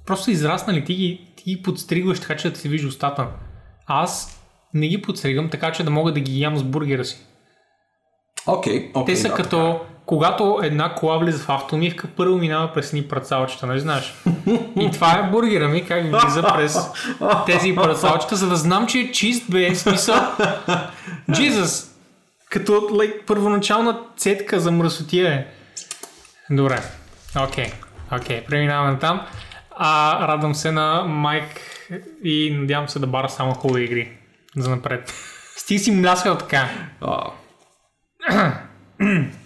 [0.05, 3.27] просто са израснали, ти ги, ти ги подстригваш така, че да се вижда устата.
[3.87, 4.41] Аз
[4.73, 7.19] не ги подстригам така, че да мога да ги ям с бургера си.
[8.47, 9.15] Окей, окей.
[9.15, 13.67] Те са да, като, когато една кола влиза в автомивка, първо минава през ни працалчета,
[13.67, 14.13] нали знаеш?
[14.79, 16.77] И това е бургера ми, как влиза през
[17.45, 20.15] тези працалчета, за да знам, че е чист, бе, смисъл.
[21.29, 21.91] Jesus!
[22.49, 25.45] Като like, първоначална цетка за мръсотия е.
[26.49, 26.81] Добре.
[27.43, 27.71] Окей.
[28.11, 29.21] Окей, преминаваме там.
[29.75, 31.61] А, радвам се на Майк
[32.23, 34.11] и надявам се да бара само хубави игри
[34.57, 35.13] за напред.
[35.57, 36.69] Стига си мляскал така.
[37.01, 37.31] А.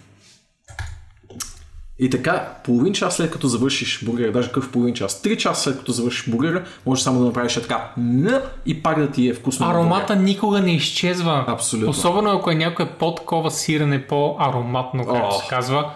[1.98, 5.78] И така, половин час след като завършиш бургера, даже какъв половин час, три часа след
[5.78, 9.66] като завършиш бургера, може само да направиш така н и пак да ти е вкусно.
[9.66, 11.44] на Аромата никога не изчезва.
[11.48, 11.90] Абсолютно.
[11.90, 15.32] Особено ако е някое по-такова сирене, по-ароматно, както О.
[15.32, 15.90] се казва.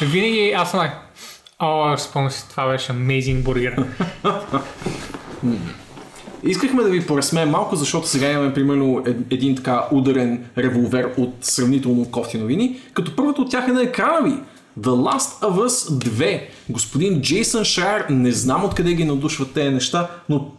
[0.00, 0.80] Винаги аз съм
[1.58, 3.84] О, спомням си, това беше amazing бургер.
[6.42, 11.34] Искахме да ви поразсмеем малко, защото сега имаме примерно ед- един така ударен револвер от
[11.40, 14.34] сравнително кофти новини, като първата от тях е на екрана ви.
[14.80, 16.42] The Last of Us 2.
[16.68, 20.52] Господин Джейсън Шрайер, не знам откъде ги надушват тези неща, но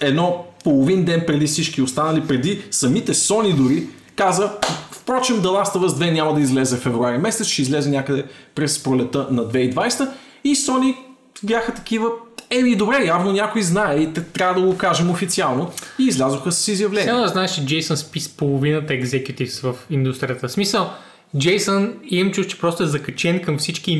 [0.00, 3.86] едно половин ден преди всички останали, преди самите Sony дори,
[4.16, 4.52] каза,
[4.90, 8.24] впрочем The Last of Us 2 няма да излезе в февруари месец, ще излезе някъде
[8.54, 10.08] през пролета на 2020
[10.44, 10.96] и Sony
[11.42, 12.08] бяха такива,
[12.50, 17.08] еми добре, явно някой знае и трябва да го кажем официално и излязоха с изявление.
[17.08, 20.48] Само да знаеш, че Джейсън спи с половината екзекутивс в индустрията.
[20.48, 20.90] В смисъл,
[21.38, 23.92] Джейсън имам чуш, че просто е закачен към всички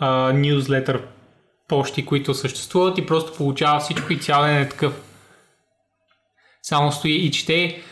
[0.00, 1.00] а, newsletter
[1.68, 4.92] почти, които съществуват и просто получава всичко и цял ден е такъв.
[6.62, 7.82] Само стои и чете.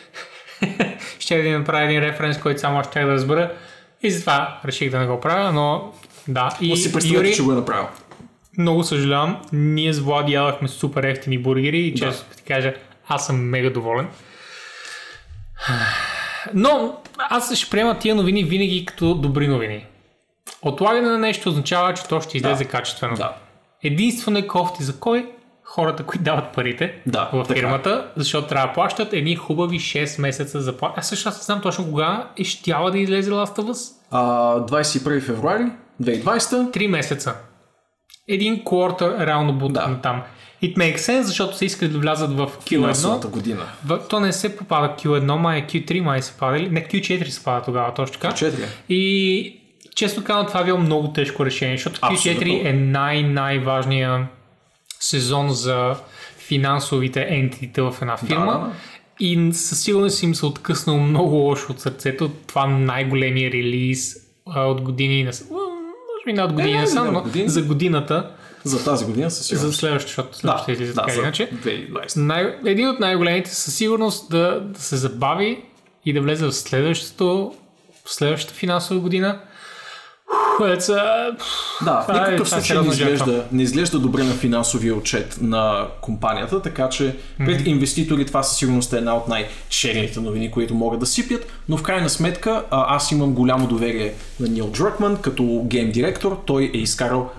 [1.19, 3.53] ще да направя един референс, който само аз ще да разбера.
[4.03, 5.93] И затова реших да не го правя, но
[6.29, 6.57] да.
[6.61, 7.89] И Но си Юри, че го е направил.
[8.59, 9.43] много съжалявам.
[9.53, 12.37] Ние с Влади ядахме супер ефтини бургери и често да.
[12.37, 12.75] ти кажа,
[13.09, 14.09] аз съм мега доволен.
[16.55, 19.87] Но аз ще приема тия новини винаги като добри новини.
[20.63, 22.71] Отлагане на нещо означава, че то ще излезе Да.
[22.71, 23.17] качествено.
[23.17, 23.33] Да.
[23.83, 25.31] Единствено е кофти за кой?
[25.65, 27.61] Хората, които дават парите Да, в така.
[27.61, 31.01] фирмата, защото трябва да плащат едни хубави 6 месеца за плащане.
[31.01, 33.93] Аз също аз не знам точно кога е щяла да излезе Last of Us.
[34.11, 34.21] А,
[34.61, 35.65] 21 февруари
[36.03, 36.23] 2020
[36.71, 37.35] 3 месеца.
[38.29, 40.01] Един квартал реално бутат Да.
[40.03, 40.23] там.
[40.65, 42.69] It makes sense, защото са искали да влязат в Q1.
[42.69, 43.63] финансовата година.
[43.87, 46.59] В, то не се попада Q1, май е Q3, май се пада.
[46.59, 48.35] Не, Q4 се пада тогава, точно така.
[48.35, 48.53] 4.
[48.89, 49.61] И
[49.95, 52.69] често казвам, това е било много тежко решение, защото Q4 Абсолютно.
[52.69, 54.23] е най-най-важният
[55.01, 55.95] сезон за
[56.39, 58.53] финансовите ентитите в една фирма.
[58.53, 58.73] Да, да, да.
[59.21, 62.31] И със сигурност им се откъснал много лошо от сърцето.
[62.47, 65.25] Това най-големия релиз а, от години.
[65.25, 65.45] Нас...
[65.51, 67.49] м, Може би не от години Е, не, но от години.
[67.49, 68.31] за годината,
[68.65, 69.79] За тази година със за сигурност.
[69.79, 71.51] следващата, защото Да, следващата излиза да, така за иначе.
[71.65, 72.17] 2020.
[72.17, 75.63] Най- един от най-големите със сигурност да, да се забави
[76.05, 77.55] и да влезе в следващото,
[78.05, 79.41] в следващата финансова година.
[80.79, 81.31] Са...
[81.85, 85.87] Да, в е- никакъв е случай не изглежда, не изглежда добре на финансовия отчет на
[86.01, 91.01] компанията, така че пред инвеститори това със сигурност е една от най-черните новини, които могат
[91.01, 95.91] да сипят, но в крайна сметка аз имам голямо доверие на Нил Дръкман като гейм
[95.91, 96.43] директор.
[96.47, 97.31] Той е изкарал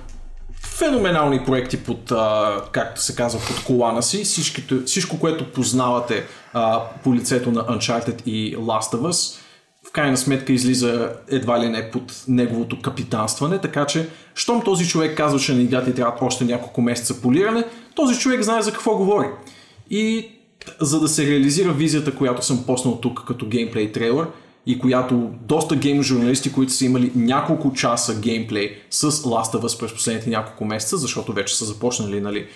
[0.78, 4.24] феноменални проекти под, а, както се казва, под колана си.
[4.24, 9.40] Всичките, всичко, което познавате а, по лицето на Uncharted и Last of Us,
[9.88, 15.18] в крайна сметка излиза едва ли не под неговото капитанстване, така че, щом този човек
[15.18, 17.64] казва, че на играта й трябват още няколко месеца полиране,
[17.96, 19.28] този човек знае за какво говори.
[19.90, 20.32] И
[20.82, 24.28] за да се реализира визията, която съм поснал тук като геймплей трейлър,
[24.66, 29.80] и която доста гейм журналисти, които са имали няколко часа геймплей с Last of Us
[29.80, 32.48] през последните няколко месеца, защото вече са започнали нали,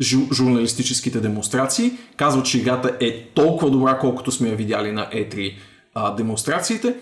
[0.00, 5.54] жу- журналистическите демонстрации, казват, че играта е толкова добра, колкото сме я видяли на E3
[5.94, 6.94] а, демонстрациите,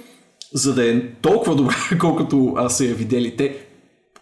[0.52, 3.56] за да е толкова добра, колкото а, са я видели те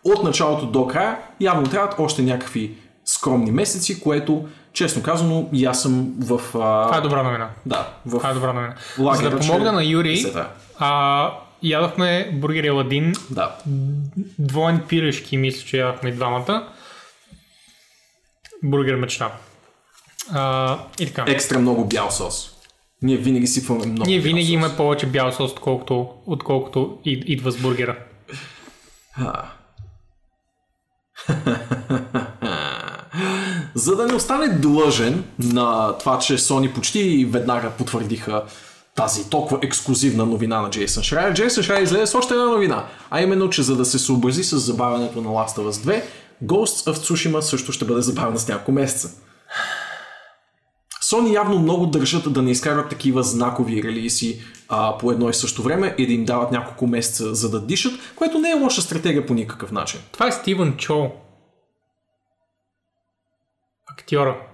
[0.04, 2.74] от началото до края, явно трябват още някакви
[3.04, 4.44] скромни месеци, което,
[4.74, 6.32] честно казано, и аз съм в...
[6.32, 6.38] А,
[6.84, 7.50] Това е добра новина.
[7.66, 8.74] да, в Това е добра новина.
[8.98, 10.48] лагера, За да помогна че- на Юрий, да.
[10.78, 13.56] а, ядохме бургер Еладин, Да.
[14.38, 16.68] двоен пирешки, мисля, че ядохме двамата.
[18.62, 19.32] Бургер мечта.
[20.32, 21.24] А, и така.
[21.28, 22.50] Екстра много бял сос.
[23.02, 27.96] Ние винаги сипваме много Ние винаги имаме повече бял сос, отколкото, отколкото идва с бургера.
[33.74, 38.42] За да не остане длъжен на това, че Sony почти веднага потвърдиха
[38.94, 43.22] тази толкова ексклюзивна новина на Джейсън Шрайер, Джейсън Шрайер излезе с още една новина, а
[43.22, 46.02] именно, че за да се съобрази с забавянето на Last of Us 2,
[46.44, 49.10] Ghosts of Tsushima също ще бъде забавена с няколко месеца.
[51.02, 55.62] Sony явно много държат да не изкарват такива знакови релиси а, по едно и също
[55.62, 59.26] време и да им дават няколко месеца за да дишат, което не е лоша стратегия
[59.26, 60.00] по никакъв начин.
[60.12, 61.10] Това е Стивън Чо.
[64.04, 64.46] Актьора.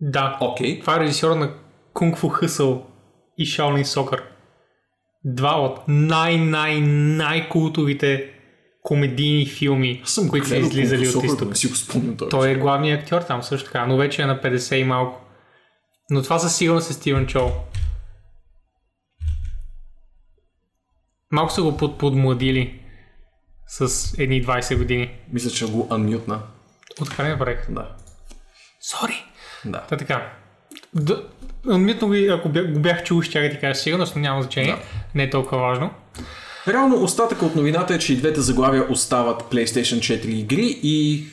[0.00, 0.38] Да.
[0.40, 0.80] Окей.
[0.80, 1.54] Това е режисьора на
[1.94, 2.86] Кунг Фу Хъсъл
[3.38, 4.22] и Shaolin Soccer.
[5.24, 8.32] Два от най-най-най-култовите
[8.82, 11.48] комедийни филми, Аз съм които са излизали от Сокър, изток.
[11.48, 12.28] Не си го спомням той.
[12.28, 15.20] Той е главният актьор там също така, но вече е на 50 и малко.
[16.10, 17.48] Но това със сигурност е Стивен Чоу.
[21.30, 22.80] Малко са го под, подмладили
[23.66, 25.10] с едни 20 години.
[25.32, 26.42] Мисля, че го анмютна.
[27.00, 27.70] Откъде направих?
[27.70, 27.88] Да.
[28.80, 29.24] Сори!
[29.64, 29.80] Да.
[29.80, 30.32] Та така.
[31.70, 34.72] Адмитно ви, ако бях, го бях чул, ще ти кажа сигурност, но няма значение.
[34.72, 34.78] Да.
[35.14, 35.90] Не е толкова важно.
[36.68, 41.26] Реално остатъка от новината е, че и двете заглавия остават PlayStation 4 игри и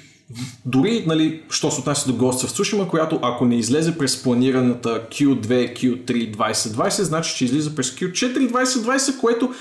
[0.65, 5.07] дори, нали, що се отнася до Ghost of Tsushima, която ако не излезе през планираната
[5.09, 9.53] Q2, Q3 2020, значи, че излиза през Q4 2020, което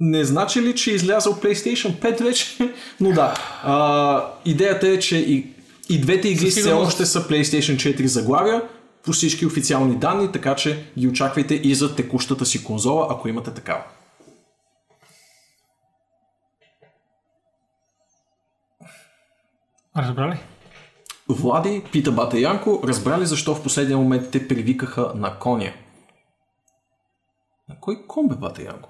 [0.00, 2.56] не значи ли, че е излязъл PlayStation 5 вече?
[3.00, 5.46] Но да, а, идеята е, че и,
[5.88, 8.62] и двете игри все още са PlayStation 4 заглавия
[9.04, 13.50] по всички официални данни, така че ги очаквайте и за текущата си конзола, ако имате
[13.50, 13.82] такава.
[19.96, 20.38] Разбрали?
[21.28, 25.72] Влади пита Бата Янко, разбрали защо в последния момент те привикаха на коня?
[27.68, 28.89] На кой кон бе Бата Янко?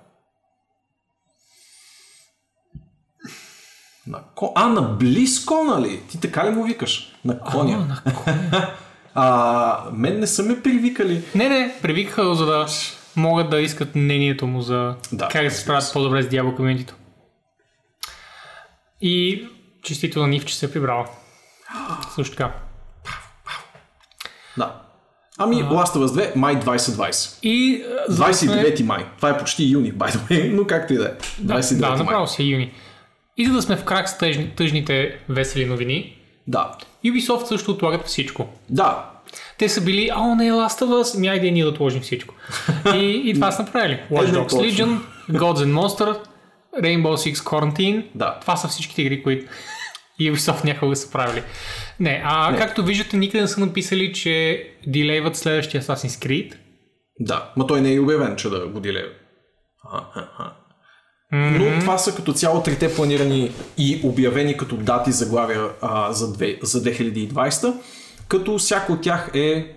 [4.07, 4.53] На ко...
[4.55, 6.01] А, на близко, нали?
[6.11, 7.13] Ти така ли му викаш?
[7.25, 7.87] На коня.
[8.05, 8.69] А, на
[9.15, 11.23] А, мен не са ме привикали.
[11.35, 12.67] Не, не, привикаха го, за да
[13.17, 16.95] могат да искат мнението му за Да, как да се справят по-добре с Diablo комьюнитито.
[19.01, 19.47] И
[19.83, 21.07] честито на Нив, че се е прибрала.
[22.15, 22.53] Също така.
[24.57, 24.81] Да.
[25.39, 27.39] Ами, Last of Us 2, май 2020.
[27.43, 29.07] И а, за да сме- 29 май.
[29.17, 31.13] Това е почти юни, by the way, но както и да е.
[31.45, 32.73] 29 Да, направо си е юни.
[33.41, 36.17] И за да сме в крак с тъжни, тъжните весели новини,
[36.49, 36.73] Да.
[37.05, 38.49] Ubisoft също отлагат всичко.
[38.71, 39.11] Да.
[39.59, 42.35] Те са били, а, не, Last of Us, ми айде ние да отложим всичко.
[42.95, 44.01] И, и това са направили.
[44.11, 44.49] Watch Dogs.
[44.49, 44.99] Legion,
[45.31, 46.19] Gods and Monsters,
[46.81, 48.07] Rainbow Six Quarantine.
[48.15, 48.39] Да.
[48.41, 49.47] Това са всичките игри, които
[50.21, 51.43] Ubisoft някога са правили.
[52.01, 52.59] Не, а Не.
[52.59, 56.55] както виждате, никъде не са написали, че дилейват следващия Assassin's Creed.
[57.21, 58.81] Да, ма той не е обявен, че да го
[61.33, 61.71] диле.
[61.75, 66.59] Но това са като цяло трите планирани и обявени като дати заглавия а, за, две,
[66.63, 67.75] за 2020,
[68.29, 69.73] като всяко от тях е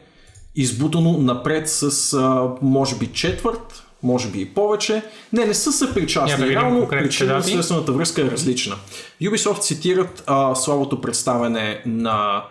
[0.56, 5.02] избутано напред с а, може би четвърт, може би и повече.
[5.34, 6.46] Не, не са съпричастни.
[6.46, 7.52] да Реално конкретните причина дати.
[7.52, 8.76] следствената връзка е различна.
[9.22, 12.44] Ubisoft цитират а, слабото представяне на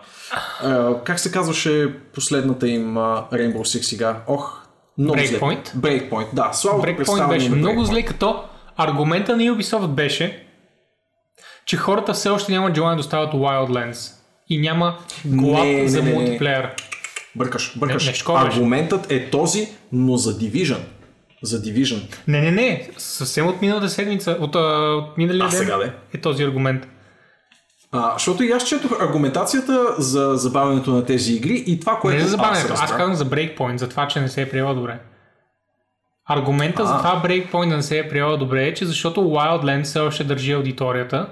[0.63, 4.21] а, как се казваше последната им а, Rainbow Six сега?
[4.27, 4.59] Ох,
[4.97, 5.39] много зле.
[5.39, 5.75] Breakpoint?
[5.75, 6.49] Breakpoint, да.
[6.53, 7.85] Слабото Breakpoint беше много Breakpoint.
[7.85, 8.43] зле, като
[8.77, 10.43] аргумента на Ubisoft беше,
[11.65, 14.11] че хората все още нямат желание да остават Wildlands
[14.49, 16.15] и няма глад Не, не, за не, не.
[16.15, 16.69] мултиплеер.
[17.35, 18.05] Бъркаш, бъркаш.
[18.05, 18.57] Не, не школа беше.
[18.57, 20.79] Аргументът е този, но за Division.
[21.43, 22.01] За Division.
[22.27, 25.91] Не, не, не, съвсем от миналата седмица, от, от миналия ден сега, бе?
[26.13, 26.87] е този аргумент.
[27.91, 32.23] А, защото и аз четох аргументацията за забавянето на тези игри и това, което Не
[32.23, 34.99] за забавянето, аз, аз, казвам за Breakpoint, за това, че не се е приела добре.
[36.29, 36.97] Аргумента за А.
[36.97, 40.51] това Breakpoint да не се е приела добре е, че защото Wildlands все още държи
[40.51, 41.29] аудиторията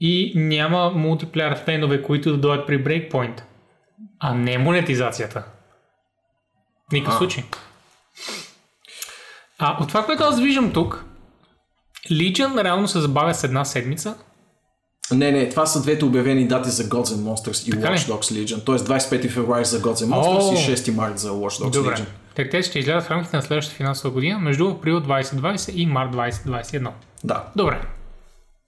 [0.00, 3.42] и няма мултиплеер фенове, които да дойдат при Breakpoint,
[4.20, 5.44] а не монетизацията.
[6.92, 7.44] Никакъв случай.
[9.58, 11.04] А от това, което аз виждам тук,
[12.10, 14.14] Legion реално се забавя с една седмица,
[15.12, 17.88] Не, не, това са двете обявени дати за Gods and Monsters и Така?
[17.88, 18.64] Watch Dogs Legion.
[18.64, 20.72] Тоест 25 февруари за Gods and Monsters О!
[20.72, 21.94] и 6 март за Watch Dogs Добре.
[21.94, 22.06] Legion.
[22.34, 26.10] Так те ще излязат в рамките на следващата финансова година между април 2020 и март
[26.12, 26.90] 2021.
[27.24, 27.44] Да.
[27.56, 27.80] Добре.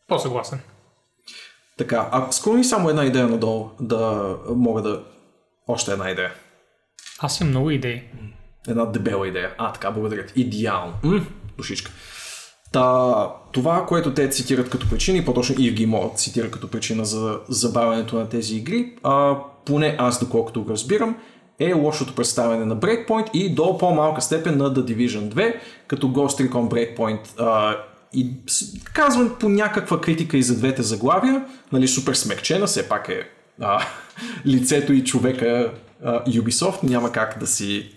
[0.09, 0.61] По-съгласен.
[1.79, 5.03] Така, а склони само една идея надолу, да мога да...
[5.69, 6.33] Още една идея.
[7.19, 8.03] Аз имам много идеи.
[8.69, 9.55] Една дебела идея.
[9.59, 10.41] А, така, благодаря ти.
[10.41, 10.93] Идеално.
[11.03, 11.91] М, душичка.
[12.73, 17.39] Та, това, което те цитират като причина, и по-точно Ивги могат цитира като причина за
[17.49, 21.17] забавянето на тези игри, а, поне аз, доколкото го разбирам,
[21.59, 25.55] е лошото представяне на Breakpoint и до по-малка степен на The Division 2,
[25.87, 27.77] като Ghost Recon Breakpoint а,
[28.13, 28.31] и
[28.93, 33.29] казвам по някаква критика и за двете заглавия, нали, супер смекчена, все пак е
[33.61, 33.87] а,
[34.47, 35.73] лицето и човека
[36.05, 37.91] а, Ubisoft, няма как да си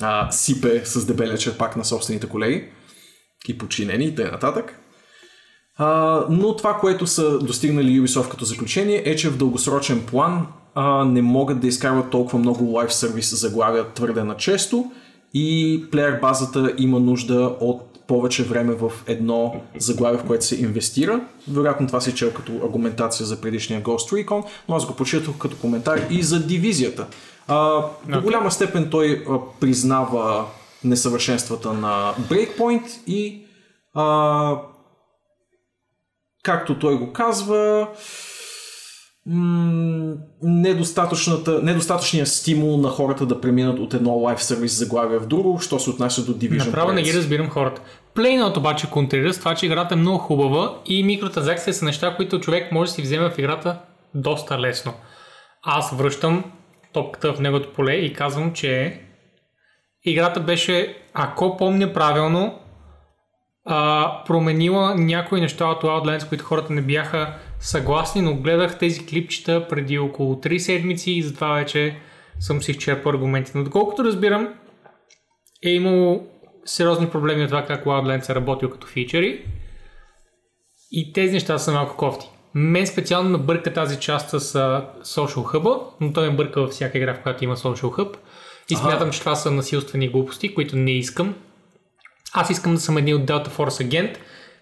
[0.00, 2.68] а, сипе с дебелия черпак на собствените колеги
[3.48, 4.62] и подчинени и т.н.
[6.30, 11.22] Но това, което са достигнали Ubisoft като заключение е, че в дългосрочен план а, не
[11.22, 14.90] могат да изкарват толкова много лайв сервис заглавия твърде на често
[15.34, 21.20] и плеер базата има нужда от повече време в едно заглавие, в което се инвестира.
[21.48, 25.56] Вероятно това си чел като аргументация за предишния Ghost Recon, но аз го прочетох като
[25.56, 27.06] коментар и за дивизията.
[27.48, 30.44] А, до голяма степен той а, признава
[30.84, 33.42] несъвършенствата на Breakpoint и
[33.94, 34.58] а,
[36.42, 37.88] както той го казва,
[39.28, 40.14] м-
[41.62, 45.90] недостатъчният стимул на хората да преминат от едно лайф сервис заглавие в друго, що се
[45.90, 47.80] отнася до Division Направо не ги разбирам хората.
[48.14, 52.40] Плейнът обаче контрира с това, че играта е много хубава и микротранзакции са неща, които
[52.40, 53.78] човек може да си вземе в играта
[54.14, 54.92] доста лесно.
[55.62, 56.44] Аз връщам
[56.92, 59.00] топката в неговото поле и казвам, че
[60.04, 62.58] играта беше, ако помня правилно,
[63.64, 69.66] а, променила някои неща от Wildlands, които хората не бяха съгласни, но гледах тези клипчета
[69.68, 71.96] преди около 3 седмици и затова вече
[72.40, 73.58] съм си изчерпал аргументите.
[73.58, 74.54] Но доколкото разбирам,
[75.64, 76.26] е имало
[76.64, 79.44] сериозни проблеми от това как Wildlands е работил като фичери
[80.92, 82.30] и тези неща са малко кофти.
[82.54, 84.40] Мен специално ме бърка тази част с
[85.02, 88.16] Social Hub, но той ме бърка във всяка игра, в която има Social Hub.
[88.70, 91.34] И смятам, че това са насилствени глупости, които не искам.
[92.32, 94.18] Аз искам да съм един от Delta Force агент,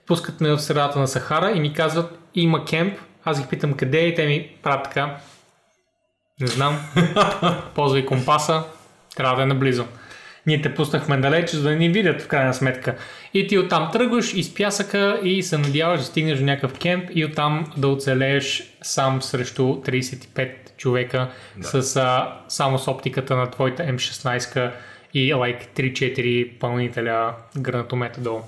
[0.06, 3.98] пускат ме в средата на Сахара и ми казват, има кемп, аз ги питам къде
[3.98, 5.16] е и те ми правят така.
[6.40, 6.78] Не знам.
[7.74, 8.62] Ползвай компаса,
[9.16, 9.84] трябва да е наблизо.
[10.46, 12.96] Ние те пуснахме далече, за да ни видят в крайна сметка.
[13.34, 17.24] И ти оттам тръгваш из пясъка и се надяваш да стигнеш до някакъв кемп и
[17.24, 21.82] оттам да оцелееш сам срещу 35 човека да.
[21.82, 24.70] с, а, само с оптиката на твоята М16
[25.14, 28.42] и like 3-4 пълнителя гранатомета долу.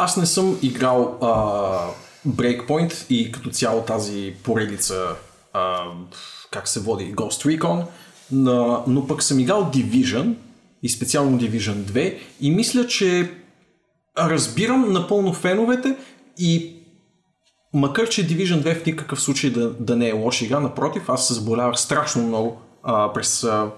[0.00, 1.28] Аз не съм играл а,
[2.28, 5.06] Breakpoint и като цяло тази поредица,
[5.52, 5.82] а,
[6.50, 7.84] как се води, Ghost Recon,
[8.32, 10.34] но, но пък съм играл Division
[10.82, 13.30] и специално Division 2 и мисля, че
[14.18, 15.96] разбирам напълно феновете
[16.38, 16.76] и
[17.74, 21.28] макар, че Division 2 в никакъв случай да, да не е лоша игра, напротив, аз
[21.28, 23.70] се заболявах страшно много а, през а,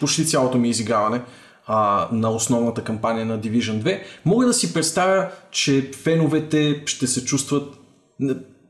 [0.00, 1.20] почти цялото ми изиграване
[1.66, 7.24] а, на основната кампания на Division 2, мога да си представя, че феновете ще се
[7.24, 7.74] чувстват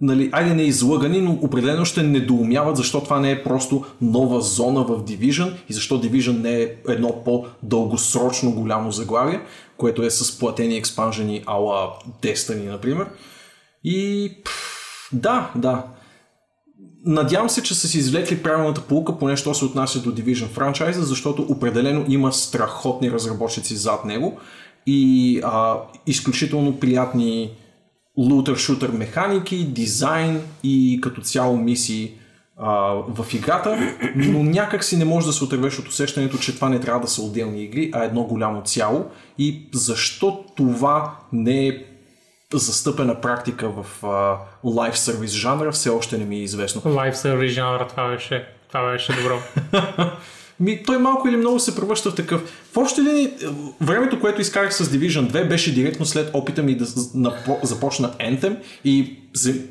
[0.00, 4.84] нали, айде не излъгани, но определено ще недоумяват защо това не е просто нова зона
[4.84, 9.40] в Division и защо Division не е едно по-дългосрочно голямо заглавие,
[9.76, 11.92] което е с платени експанжени ала
[12.22, 13.06] Destiny, например.
[13.84, 15.84] И пф, да, да.
[17.06, 21.02] Надявам се, че са си извлекли правилната полука, поне що се отнася до Division франчайза,
[21.02, 24.38] защото определено има страхотни разработчици зад него
[24.86, 25.76] и а,
[26.06, 27.50] изключително приятни
[28.18, 32.12] лутър-шутър механики, дизайн и като цяло мисии,
[32.56, 32.70] а,
[33.08, 36.80] в играта, но някак си не можеш да се отървеш от усещането, че това не
[36.80, 39.04] трябва да са отделни игри, а едно голямо цяло.
[39.38, 41.93] И защо това не е
[42.52, 46.80] застъпена практика в а, лайв сервис жанра, все още не ми е известно.
[46.80, 49.38] Live service жанра, това беше, това беше добро.
[50.60, 52.64] Ми, той малко или много се превръща в такъв.
[52.72, 53.30] В общи линии,
[53.80, 56.84] времето, което изкарах с Division 2, беше директно след опита ми да
[57.62, 59.18] започна Anthem и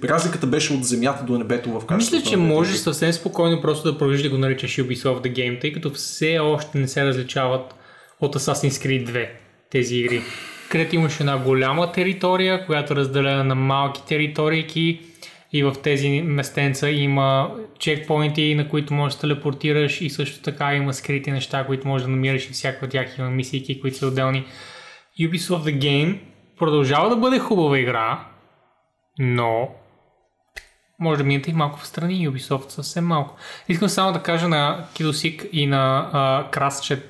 [0.04, 2.16] разликата беше от земята до небето в качеството.
[2.16, 2.84] Мисля, че можеш игри.
[2.84, 6.78] съвсем спокойно просто да продължиш да го наричаш Ubisoft The Game, тъй като все още
[6.78, 7.76] не се различават
[8.20, 9.28] от Assassin's Creed 2
[9.70, 10.22] тези игри.
[10.74, 15.02] Където имаш една голяма територия, която е разделена на малки територийки
[15.52, 20.94] и в тези местенца има чекпоинти, на които можеш да телепортираш и също така има
[20.94, 24.46] скрити неща, които можеш да намираш и всяка от тях има мисийки, които са отделни.
[25.20, 26.20] Ubisoft The Game
[26.60, 28.26] продължава да бъде хубава игра,
[29.20, 29.70] но
[31.00, 33.36] може да минете и малко в страни Ubisoft съвсем малко.
[33.70, 37.02] Искам само да кажа на Кидосик и на а, Крас, че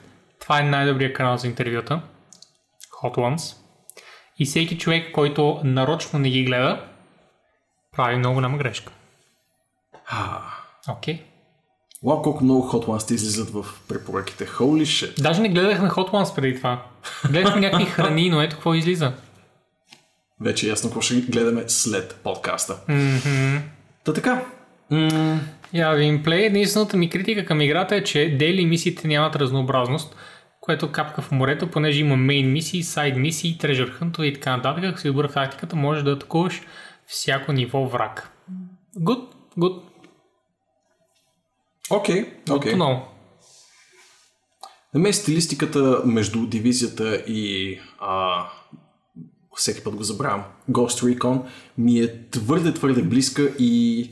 [0.41, 2.01] това е най-добрият канал за интервюта.
[3.03, 3.57] Hot Ones.
[4.39, 6.85] И всеки човек, който нарочно не ги гледа,
[7.95, 8.91] прави много голяма грешка.
[10.07, 10.41] А,
[10.89, 11.15] Окей.
[11.15, 11.21] Okay.
[12.05, 14.47] Вау, колко много Hot Ones ти излизат в препоръките.
[14.47, 15.21] Holy shit.
[15.21, 16.85] Даже не гледах на Hot Ones преди това.
[17.31, 19.13] Гледахме някакви храни, но ето какво излиза.
[20.41, 22.77] Вече е ясно какво ще гледаме след подкаста.
[22.87, 23.57] Мгм.
[24.03, 24.45] Та така.
[24.89, 25.39] М-
[25.73, 30.15] Я геймплей, единствената ми критика към играта е, че дейли мисиите нямат разнообразност,
[30.63, 34.83] което капка в морето, понеже има мейн мисии, сайд мисии, трежър хънтове и така нататък.
[34.83, 36.61] Ако си добър в тактиката, може да атакуваш
[37.07, 38.31] всяко ниво враг.
[38.97, 39.81] Good, good,
[41.89, 42.75] Окей, окей.
[42.75, 43.07] много.
[44.93, 48.45] На мен стилистиката между дивизията и а,
[49.55, 51.41] всеки път го забравям, Ghost Recon
[51.77, 54.09] ми е твърде, твърде близка и,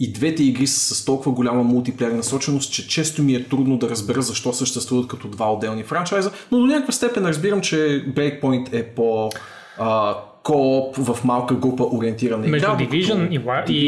[0.00, 3.90] и двете игри са с толкова голяма мултиплеер насоченост, че често ми е трудно да
[3.90, 7.76] разбера защо съществуват като два отделни франчайза, но до някаква степен разбирам, че
[8.08, 9.30] Breakpoint е по
[9.78, 12.76] а, кооп в малка група ориентирана Между игра.
[12.76, 13.40] докато Division и,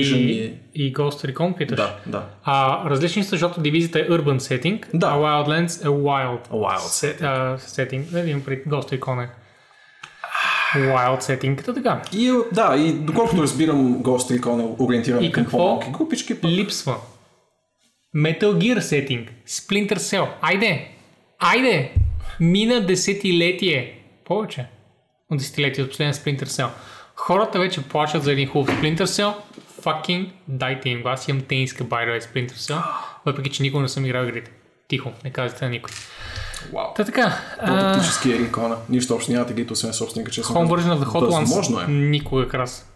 [0.03, 1.77] Division и, е- и Ghost Recon питаш.
[1.77, 2.23] Да, да.
[2.45, 5.07] А, различни са, защото дивизията е urban setting, Да.
[5.07, 8.27] а Wildlands е wild, Wild setting.
[8.27, 9.29] Имам пред Ghost Recon е
[10.77, 12.03] wild setting, като така.
[12.13, 15.79] И, да, и доколкото разбирам, Ghost Recon е ориентиран И към какво?
[15.91, 16.41] групички.
[16.41, 16.97] пък- Липсва.
[18.17, 20.29] Metal Gear setting, Splinter Cell.
[20.41, 20.89] Айде!
[21.39, 21.93] Айде!
[22.41, 23.99] Мина десетилетие.
[24.25, 24.67] Повече
[25.31, 26.69] от десетилетие от последния Splinter Cell.
[27.15, 29.35] Хората вече плачат за един хубав Splinter Cell.
[29.83, 31.03] Fucking дайте им.
[31.05, 32.83] Аз имам тениска way, Splinter Cell.
[33.27, 34.51] Въпреки, че никога не съм играл игрите.
[34.89, 35.93] Тихо, не казвайте на никой.
[36.73, 36.95] Вау.
[36.97, 37.39] Та така.
[37.61, 38.77] А, тактически е рекона.
[38.89, 40.55] Нищо общо нямате гито, освен собственика, честно.
[40.57, 40.79] Home казвам.
[40.81, 41.41] version of the Hot Ones.
[41.41, 41.87] Възможно е.
[41.89, 42.93] Никога крас.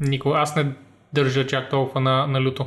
[0.00, 0.38] Никога.
[0.38, 0.72] Аз не
[1.12, 2.66] държа чак толкова на, на люто.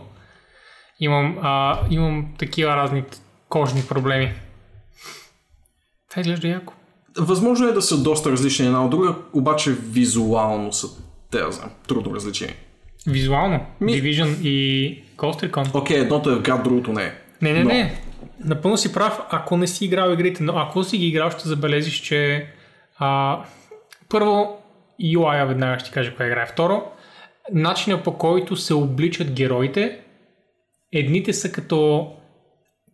[1.00, 3.04] Имам, а, имам такива разни
[3.50, 4.34] кожни проблеми.
[6.10, 6.74] Това изглежда яко.
[7.18, 10.88] Възможно е да са доста различни една от друга, обаче визуално са
[11.32, 12.54] те, знам, трудно различими.
[13.08, 13.66] Визуално.
[13.82, 15.76] Ми- Division и Ghost Recon.
[15.76, 17.14] Окей, едното е в град, другото не е.
[17.42, 18.02] Не, не, Но- не.
[18.46, 22.02] Напълно си прав, ако не си играл игрите, но ако си ги играл, ще забележиш,
[22.02, 22.48] че
[23.00, 23.39] а,
[24.10, 24.62] първо
[25.04, 26.46] UI-а веднага ще ти кажа коя игра е.
[26.46, 26.84] Второ,
[27.54, 30.00] начинът по който се обличат героите,
[30.94, 32.12] едните са като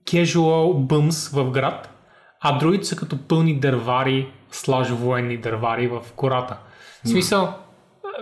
[0.08, 1.90] casual bums в град,
[2.42, 6.58] а другите са като пълни дървари, слаж военни дървари в кората.
[7.06, 7.54] В смисъл,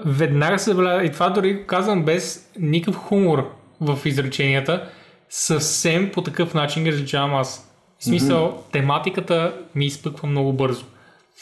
[0.06, 4.90] веднага се забелязва, и това дори казвам без никакъв хумор в изреченията,
[5.30, 7.72] съвсем по такъв начин ги различавам аз.
[8.00, 10.86] В смисъл, тематиката ми изпъква много бързо.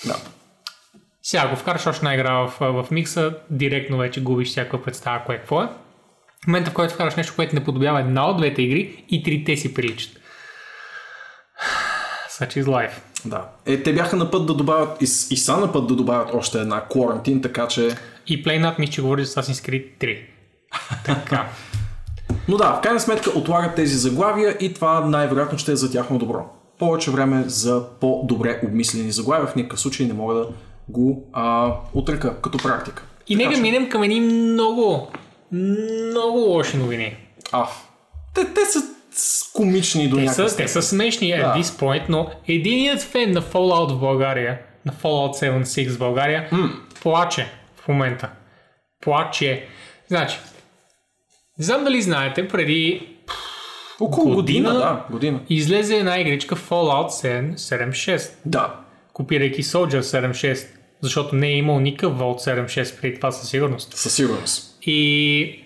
[0.06, 0.16] Да.
[1.24, 5.38] Сега, ако вкараш още една игра в, в микса, директно вече губиш всякаква представа кое
[5.38, 5.70] какво е.
[6.44, 9.58] В момента, в който вкараш нещо, което не подобява една от двете игри, и трите
[9.58, 10.12] си приличат.
[12.30, 12.94] Such is life.
[13.26, 13.50] Да.
[13.66, 16.60] Е, те бяха на път да добавят, и, и са на път да добавят още
[16.60, 17.90] една Quarantine, така че...
[18.28, 20.26] И PlayNat ми ще говори за Assassin's Creed 3.
[21.06, 21.50] Така.
[22.48, 26.18] Но да, в крайна сметка отлагат тези заглавия и това най-вероятно ще е за тяхно
[26.18, 26.46] добро.
[26.80, 30.48] Повече време за по-добре обмислени заглавия, в никакъв случай не мога да
[30.90, 33.04] го а, отрека като практика.
[33.28, 35.08] И нека минем към едни много,
[35.52, 37.16] много лоши новини.
[37.52, 37.68] А,
[38.34, 38.80] те, те са
[39.54, 41.62] комични до са, те са смешни at Да.
[41.62, 46.50] this point, но единият фен на Fallout в България, на Fallout 76 в България,
[47.02, 48.30] плаче в момента.
[49.02, 49.66] Плаче.
[50.08, 50.38] Значи,
[51.60, 53.08] не знам дали знаете, преди
[54.00, 55.40] Около година, година- да, година.
[55.50, 58.76] излезе една игричка Fallout 7, 76, Да.
[59.14, 60.68] копирайки Soldier 7.6,
[61.02, 63.94] защото не е имал никакъв Vault 7.6 преди това със сигурност.
[63.94, 64.78] Със сигурност.
[64.82, 65.60] И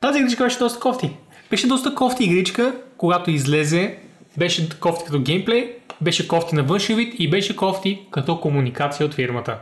[0.00, 1.10] Тази игричка беше доста кофти.
[1.50, 3.98] Беше доста кофти игричка, когато излезе.
[4.36, 9.14] Беше кофти като геймплей, беше кофти на външен вид и беше кофти като комуникация от
[9.14, 9.58] фирмата.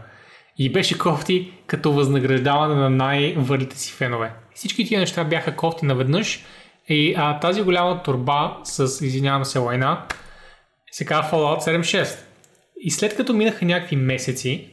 [0.62, 4.32] И беше кофти като възнаграждаване на най-върлите си фенове.
[4.54, 6.44] Всички тия неща бяха кофти наведнъж.
[6.88, 10.02] И а, тази голяма турба с, извинявам се, лайна,
[10.90, 12.18] се казва Fallout 76.
[12.80, 14.68] И след като минаха някакви месеци,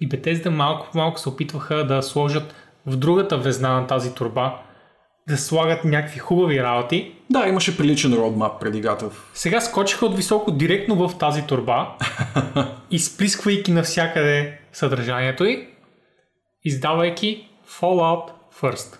[0.00, 2.54] и Bethesda малко по малко се опитваха да сложат
[2.86, 4.62] в другата везна на тази турба,
[5.28, 7.12] да слагат някакви хубави работи.
[7.30, 9.30] Да, имаше приличен родмап преди Гатъв.
[9.34, 11.96] Сега скочиха от високо директно в тази турба,
[12.90, 15.68] изплисквайки навсякъде съдържанието й,
[16.64, 17.48] издавайки
[17.80, 18.28] Fallout
[18.60, 18.98] First.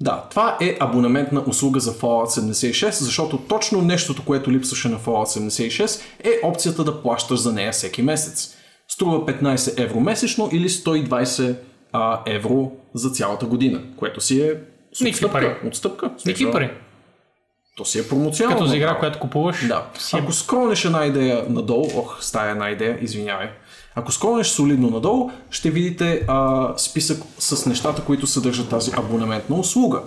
[0.00, 5.40] Да, това е абонаментна услуга за Fallout 76, защото точно нещото, което липсваше на Fallout
[5.40, 8.56] 76 е опцията да плащаш за нея всеки месец.
[8.88, 11.56] Струва 15 евро месечно или 120
[11.94, 14.54] а, евро за цялата година, което си е
[15.00, 15.46] Никакви пари.
[15.46, 15.68] отстъпка.
[15.68, 16.10] отстъпка.
[16.26, 16.70] Никакви пари.
[17.76, 18.58] То си е промоционално.
[18.58, 19.66] Като за игра, която купуваш.
[19.68, 19.86] Да.
[19.98, 23.48] си е- Ако скролнеш една идея надолу, ох, стая една идея, извинявай.
[23.94, 30.00] Ако скролнеш солидно надолу, ще видите а, списък с нещата, които съдържат тази абонаментна услуга.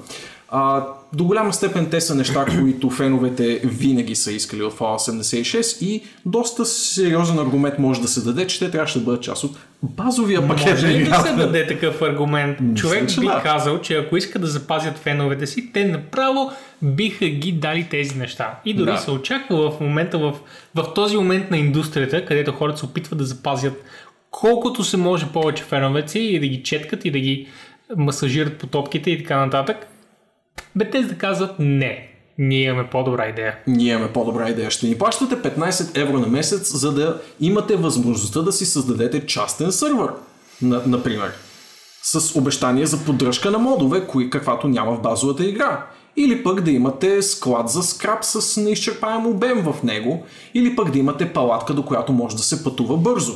[0.50, 5.86] А, до голяма степен те са неща, които феновете винаги са искали от Fallout 76
[5.86, 9.58] и доста сериозен аргумент може да се даде, че те трябваше да бъдат част от
[9.84, 10.74] базовия пакет.
[10.74, 12.58] Може ли да се даде такъв аргумент?
[12.76, 13.42] Човек че би да.
[13.44, 16.52] казал, че ако иска да запазят феновете си, те направо
[16.82, 18.60] биха ги дали тези неща.
[18.66, 18.98] И дори Да.
[18.98, 20.34] се очаква в момента, в,
[20.76, 23.84] в този момент на индустрията, където хората се опитват да запазят
[24.32, 27.48] колкото се може повече феновете си и да ги четкат и да ги
[27.98, 29.88] масажират по топките и така нататък.
[30.76, 32.08] Бетез да казват не.
[32.38, 33.56] Ние имаме по-добра идея.
[33.68, 34.72] Ние имаме по-добра идея.
[34.72, 39.72] Ще ни плащате 15 евро на месец, за да имате възможността да си създадете частен
[39.72, 40.12] сървър,
[40.62, 41.32] на, например.
[42.04, 45.86] С обещание за поддръжка на модове, кои, каквато няма в базовата игра.
[46.18, 50.26] Или пък да имате склад за скрап с неизчерпаем обем в него.
[50.54, 53.34] Или пък да имате палатка, до която може да се пътува бързо.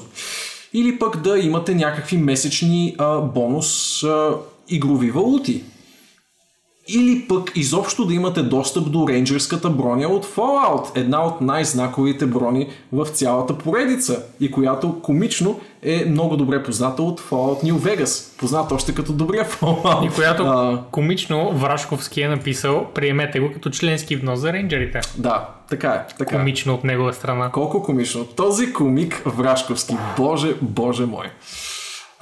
[0.73, 4.31] Или пък да имате някакви месечни а, бонус а,
[4.69, 5.63] игрови валути.
[6.87, 12.67] Или пък изобщо да имате достъп до рейнджерската броня от Fallout, една от най-знаковите брони
[12.91, 18.71] в цялата поредица и която комично е много добре позната от Fallout New Vegas, познат
[18.71, 20.07] още като добрия Fallout.
[20.07, 24.99] И която А, комично Врашковски е написал, приемете го като членски внос за рейнджерите.
[25.17, 26.13] да, така е.
[26.17, 26.39] Така е.
[26.39, 27.51] Комично от негова страна.
[27.51, 28.25] Колко комично.
[28.25, 29.95] Този комик Врашковски.
[30.17, 31.25] Боже, боже мой.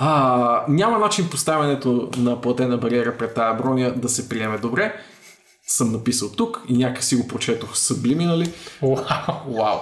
[0.02, 4.94] А, няма начин поставянето на платена бариера пред тая броня да се приеме добре.
[5.68, 8.52] Съм написал тук и някак си го прочетох съблиминали.
[8.82, 8.98] Уау.
[9.48, 9.78] Вау.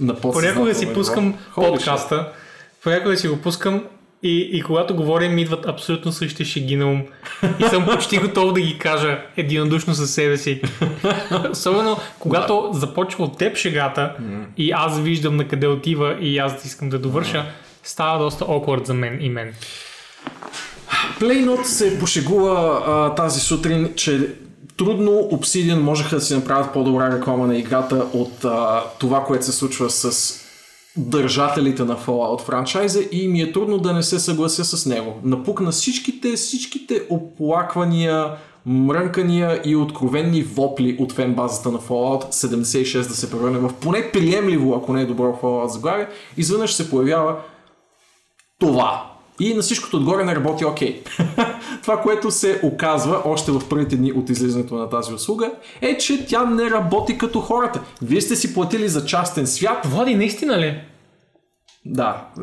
[0.00, 1.34] На Понякога си пускам.
[1.54, 2.32] Holy подкаста,
[2.82, 3.84] понякога си го пускам
[4.22, 7.02] и, и когато говорим идват абсолютно същите шеги на ум
[7.58, 10.62] и съм почти готов да ги кажа единодушно със себе си.
[11.50, 14.16] Особено когато започва от теб шегата
[14.56, 17.46] и аз виждам на къде отива и аз искам да довърша,
[17.82, 19.54] става доста awkward за мен и мен.
[21.20, 24.34] Playnot се пошегува а, тази сутрин, че
[24.76, 29.52] трудно Obsidian можеха да си направят по-добра реклама на играта от а, това, което се
[29.52, 30.34] случва с
[30.96, 35.14] държателите на Fallout франчайза и ми е трудно да не се съглася с него.
[35.24, 38.30] Напукна всичките, всичките оплаквания,
[38.66, 44.10] мрънкания и откровенни вопли от фен базата на Fallout 76 да се превърне в поне
[44.12, 47.36] приемливо, ако не е добро Fallout заглавие, изведнъж се появява
[48.60, 49.06] това.
[49.40, 51.02] И на всичкото отгоре не работи окей.
[51.82, 56.26] Това, което се оказва още в първите дни от излизането на тази услуга, е, че
[56.26, 57.80] тя не работи като хората.
[58.02, 59.86] Вие сте си платили за частен свят.
[59.86, 60.80] Влади, наистина ли?
[61.84, 62.42] Да, е,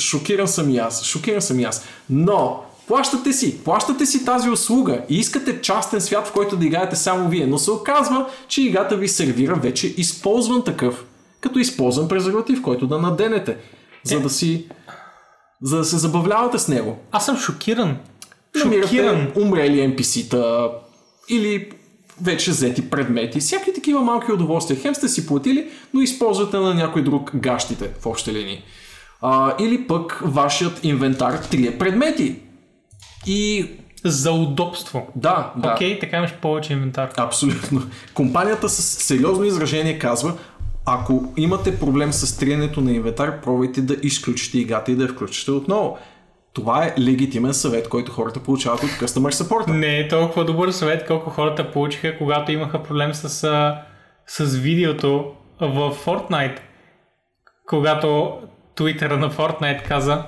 [0.00, 1.04] шокиран съм и аз.
[1.04, 1.84] Шокиран съм и аз.
[2.10, 6.96] Но, плащате си, плащате си тази услуга и искате частен свят, в който да играете
[6.96, 7.46] само вие.
[7.46, 11.04] Но се оказва, че играта ви сервира вече използван такъв,
[11.40, 13.56] като използван презерватив, който да наденете,
[14.04, 14.66] за да си
[15.62, 16.98] за да се забавлявате с него.
[17.12, 17.96] Аз съм шокиран.
[18.64, 19.32] Намирате Шокиран.
[19.36, 20.70] умрели NPC-та
[21.28, 21.70] или
[22.22, 24.80] вече взети предмети, всякакви такива малки удоволствия.
[24.80, 28.62] Хем сте си платили, но използвате на някой друг гащите в общи линии.
[29.20, 32.36] А, или пък вашият инвентар трие предмети.
[33.26, 33.66] И
[34.04, 35.06] За удобство.
[35.16, 35.72] да, да.
[35.72, 37.10] Окей, така имаш повече инвентар.
[37.16, 37.82] Абсолютно.
[38.14, 40.32] Компанията с сериозно изражение казва,
[40.86, 45.50] ако имате проблем с триенето на инвентар, пробвайте да изключите играта и да я включите
[45.50, 45.98] отново.
[46.52, 49.70] Това е легитимен съвет, който хората получават от Customer Support.
[49.70, 53.28] Не е толкова добър съвет, колко хората получиха, когато имаха проблем с,
[54.26, 56.58] с видеото в Fortnite.
[57.66, 58.38] Когато
[58.76, 60.24] Twitter на Fortnite каза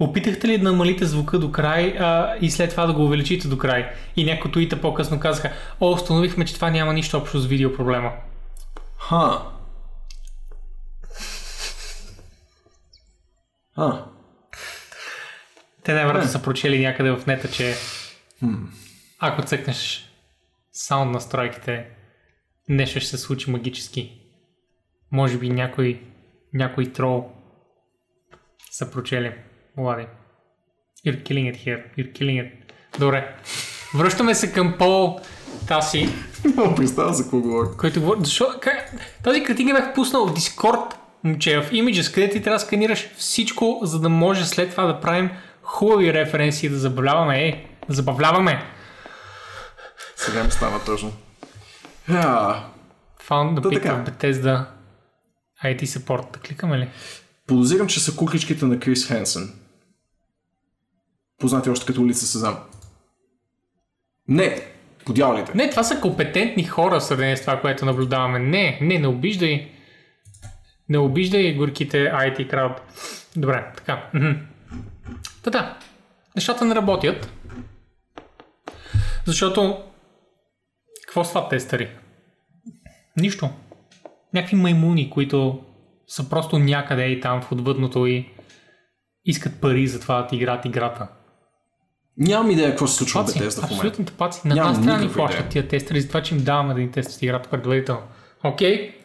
[0.00, 3.58] опитахте ли да намалите звука до край а, и след това да го увеличите до
[3.58, 3.88] край?
[4.16, 5.50] И някои туита по-късно казаха,
[5.80, 8.10] о, установихме, че това няма нищо общо с видео проблема.
[8.98, 9.51] Ха.
[13.76, 14.04] А.
[15.84, 17.74] Те най-вероятно са прочели някъде в нета, че
[19.18, 20.10] ако цъкнеш
[20.72, 21.86] саунд настройките,
[22.68, 24.18] нещо ще се случи магически.
[25.12, 26.02] Може би някой,
[26.54, 27.30] някой трол
[28.70, 29.34] са прочели.
[29.76, 30.06] Влади.
[31.06, 31.96] You're killing it here.
[31.98, 32.52] You're killing it.
[32.98, 33.36] Добре.
[33.94, 35.20] Връщаме се към Пол
[35.68, 36.08] Таси,
[36.44, 37.76] Нямам представа за какво говоря.
[37.76, 38.18] който говори...
[38.22, 38.46] Защо?
[38.60, 38.92] Как?
[39.24, 40.94] Тази картинка бях пуснал в Discord,
[41.24, 45.00] момче, в Images, където ти трябва да сканираш всичко, за да може след това да
[45.00, 45.30] правим
[45.62, 47.48] хубави референси и да забавляваме.
[47.48, 48.62] Е, да забавляваме.
[50.16, 51.12] Сега ми стана точно.
[52.08, 52.64] А,
[53.28, 53.88] Found the То pic така.
[53.94, 54.64] of Bethesda
[55.64, 56.32] IT support.
[56.32, 56.88] Да кликаме ли?
[57.46, 59.50] подозирам, че са кукличките на Крис Хенсън.
[61.38, 62.58] Познати още като улица Сезам.
[64.28, 64.60] Не,
[65.04, 65.52] подявалите.
[65.54, 68.38] Не, това са компетентни хора в сравнение с това, което наблюдаваме.
[68.38, 69.70] Не, не, не обиждай.
[70.92, 72.72] Не обиждай горките IT крауд.
[73.36, 74.10] Добре, така.
[75.42, 75.78] Та да,
[76.36, 77.32] нещата не работят.
[79.26, 79.82] Защото
[81.06, 81.88] какво с това тестъри?
[83.16, 83.50] Нищо.
[84.34, 85.64] Някакви маймуни, които
[86.06, 88.28] са просто някъде и там в отвъдното и
[89.24, 91.08] искат пари за това да ти играят играта.
[92.16, 93.74] Нямам идея какво се случва в Bethesda в момента.
[93.74, 94.48] абсолютните паци.
[94.48, 97.22] На трябва да ни плащат тия тестери за това, че им даваме да ни тестват
[97.22, 98.02] играта предварително.
[98.44, 99.01] Окей?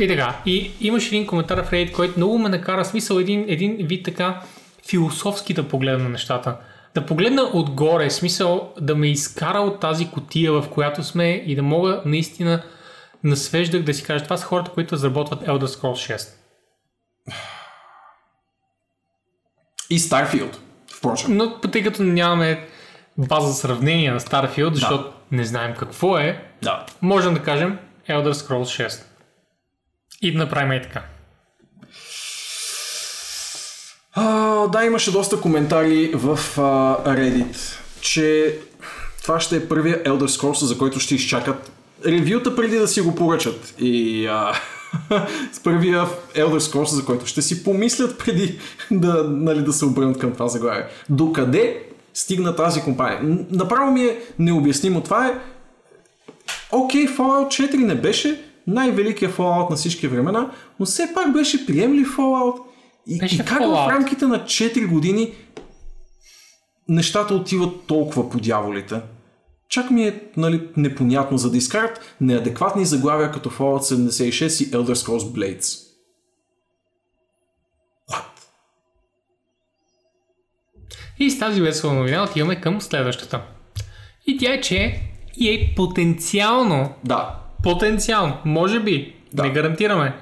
[0.00, 0.36] И така.
[0.46, 4.40] И имаш един коментар в Reddit, който много ме накара смисъл един, един вид така
[4.88, 6.56] философски да погледна на нещата.
[6.94, 11.62] Да погледна отгоре, смисъл да ме изкара от тази котия, в която сме и да
[11.62, 12.62] мога наистина
[13.24, 16.28] на свеждах да си кажа, това са хората, които разработват Elder Scrolls 6.
[19.90, 20.56] И Starfield,
[20.98, 21.36] впрочем.
[21.36, 22.66] Но тъй като нямаме
[23.18, 26.86] база за сравнение на Starfield, защото не знаем какво е, Да.
[27.02, 29.02] можем да кажем Elder Scrolls 6.
[30.22, 31.02] И да направим и така.
[34.12, 36.60] А, да, имаше доста коментари в а,
[37.16, 37.56] Reddit,
[38.00, 38.58] че
[39.22, 41.72] това ще е първия Elder Scrolls, за който ще изчакат
[42.06, 43.74] ревюта преди да си го поръчат.
[43.78, 44.52] И а,
[45.52, 48.58] с първия Elder Scrolls, за който ще си помислят преди
[48.90, 50.86] да, нали, да се обърнат към това заглавие.
[51.08, 51.82] Докъде
[52.14, 53.20] стигна тази компания?
[53.50, 55.00] Направо ми е необяснимо.
[55.00, 55.38] Това е
[56.72, 60.50] Окей, Fallout 4 не беше най-великият Fallout на всички времена,
[60.80, 62.58] но все пак беше приемлив Fallout.
[63.06, 63.86] И, Беше и как Fallout.
[63.86, 65.32] в рамките на 4 години
[66.88, 69.00] нещата отиват толкова по дяволите?
[69.68, 74.94] Чак ми е нали, непонятно, за да изкарат неадекватни заглавия като Fallout 76 и Elder
[74.94, 75.78] Scrolls Blades.
[78.10, 78.24] What?
[81.18, 83.42] И с тази весела новина отиваме към следващата.
[84.26, 85.00] И тя е, че
[85.40, 89.42] EA потенциално, Да, потенциално, може би, Да.
[89.42, 90.16] не гарантираме,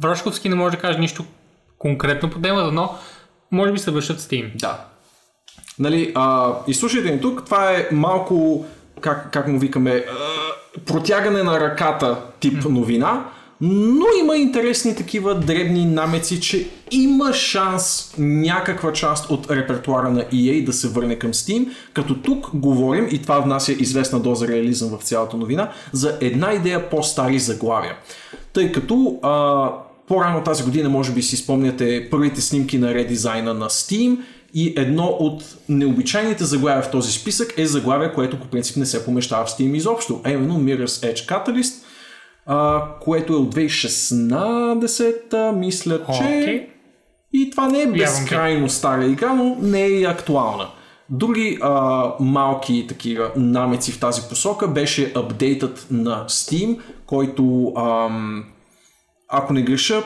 [0.00, 1.24] Врашковски не може да каже нищо
[1.78, 2.94] конкретно по темата, но
[3.52, 4.56] може би се вършат Steam.
[4.56, 4.84] Да.
[5.78, 8.64] Нали, а, и слушайте ни тук, това е малко,
[9.00, 10.14] как, как му викаме, а,
[10.86, 13.24] протягане на ръката тип новина,
[13.60, 20.64] но има интересни такива дребни намеци, че има шанс някаква част от репертуара на EA
[20.64, 25.02] да се върне към Steam, като тук говорим, и това внася известна доза реализъм в
[25.02, 27.96] цялата новина, за една идея по-стари заглавия.
[28.52, 29.70] Тъй като а,
[30.08, 34.18] по-рано тази година, може би си спомняте първите снимки на редизайна на Steam
[34.54, 39.04] и едно от необичайните заглавия в този списък е заглавие, което по принцип не се
[39.04, 41.79] помещава в Steam изобщо, а именно Mirror's Edge Catalyst,
[42.52, 46.22] а, което е от 2016, мисля, че...
[46.22, 46.68] Окей.
[47.32, 50.68] И това не е безкрайно стара игра, но не е и актуална.
[51.10, 58.44] Други а, малки такива намеци в тази посока беше апдейтът на Steam, който, ам,
[59.28, 60.02] ако не греша,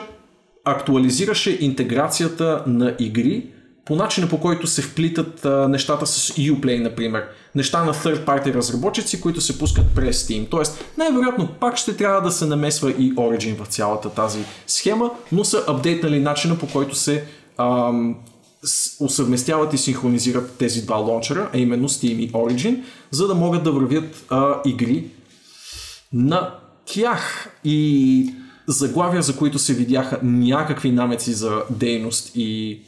[0.65, 3.51] актуализираше интеграцията на игри
[3.85, 7.23] по начина по който се вплитат а, нещата с Uplay, например.
[7.55, 10.47] Неща на third party разработчици, които се пускат през Steam.
[10.49, 15.45] Тоест, най-вероятно пак ще трябва да се намесва и Origin в цялата тази схема, но
[15.45, 17.25] са апдейтнали начина по който се
[17.57, 18.15] ам,
[18.99, 23.71] усъвместяват и синхронизират тези два лончера, а именно Steam и Origin, за да могат да
[23.71, 25.05] вървят а, игри
[26.13, 26.49] на
[26.85, 27.49] тях.
[27.63, 28.33] И
[28.67, 32.79] заглавия, за които се видяха някакви намеци за дейност и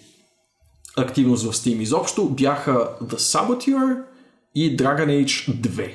[0.97, 3.97] активност в Steam изобщо, бяха The Saboteur
[4.55, 5.91] и Dragon Age 2.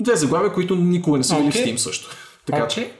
[0.00, 1.62] Две заглавия, които никога не са били Окей.
[1.62, 2.16] в Steam също.
[2.46, 2.92] Така че, Окей.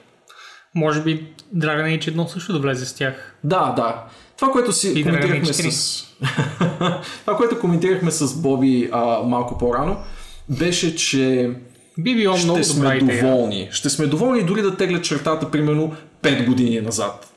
[0.75, 3.35] Може би Dragon Age 1 също да влезе с тях.
[3.43, 4.03] Да, да.
[4.37, 6.03] Това, което си И коментирахме с...
[7.25, 9.97] Това, което коментирахме с Боби а, малко по-рано,
[10.49, 11.51] беше, че
[11.97, 13.21] Би било много ще сме добра идея.
[13.23, 13.69] доволни.
[13.71, 17.32] Ще сме доволни дори да теглят чертата, примерно, 5 години назад.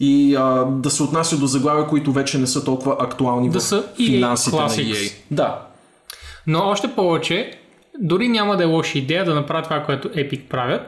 [0.00, 3.62] И а, да се отнася до заглавия, които вече не са толкова актуални Да в
[3.62, 4.92] са EA финансите на Classics.
[4.94, 5.12] EA.
[5.30, 5.66] Да.
[6.46, 7.58] Но още повече,
[8.00, 10.82] дори няма да е лоша идея да направят това, което Epic правят.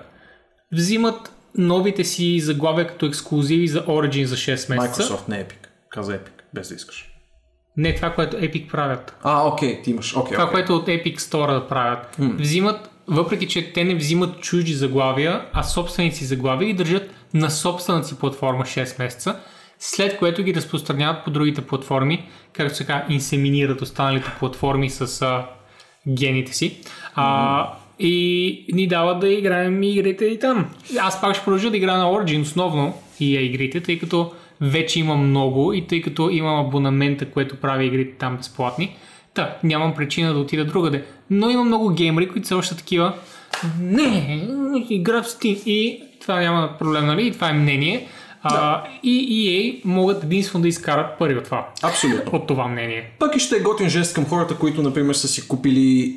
[0.72, 5.02] Взимат новите си заглавия като ексклюзиви за Origin за 6 месеца.
[5.02, 5.66] Microsoft не Epic.
[5.90, 7.08] Каза Epic, без да искаш.
[7.76, 9.16] Не това, което Epic правят.
[9.22, 10.16] А, окей, ти имаш.
[10.16, 10.52] Окей, Това, окей.
[10.52, 12.16] което от Epic Store да правят.
[12.18, 18.08] Взимат, въпреки че те не взимат чужди заглавия, а собственици заглавия и държат на собствената
[18.08, 19.36] си платформа 6 месеца,
[19.78, 25.46] след което ги разпространяват по другите платформи, както се казва, инсеминират останалите платформи с а,
[26.08, 26.80] гените си.
[27.14, 30.70] А, и ни дават да играем игрите и там.
[31.00, 35.28] Аз пак ще продължа да играя на Origin основно и игрите, тъй като вече имам
[35.28, 38.96] много и тъй като имам абонамента, което прави игрите там безплатни.
[39.34, 41.04] Та, нямам причина да отида другаде.
[41.30, 43.12] Но има много геймери, които са още такива.
[43.80, 44.48] Не,
[44.90, 45.62] игра в Steam.
[45.66, 47.26] И това няма проблем, нали?
[47.26, 48.08] И това е мнение.
[48.44, 51.68] А, и EA могат единствено да изкарат пари от това.
[51.82, 52.32] Абсолютно.
[52.32, 53.10] От това мнение.
[53.18, 56.16] Пък и ще е готин жест към хората, които, например, са си купили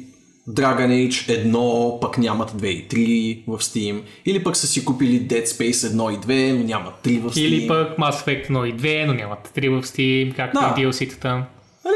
[0.49, 4.01] Dragon Age 1, пък нямат 2 и 3 в Steam.
[4.25, 7.39] Или пък са си купили Dead Space 1 и 2, но нямат 3 в Steam.
[7.39, 10.75] Или пък Mass Effect 1 и 2, но нямат 3 в Steam, както Да.
[10.77, 11.41] и DLC-тата.
[11.85, 11.95] Нали?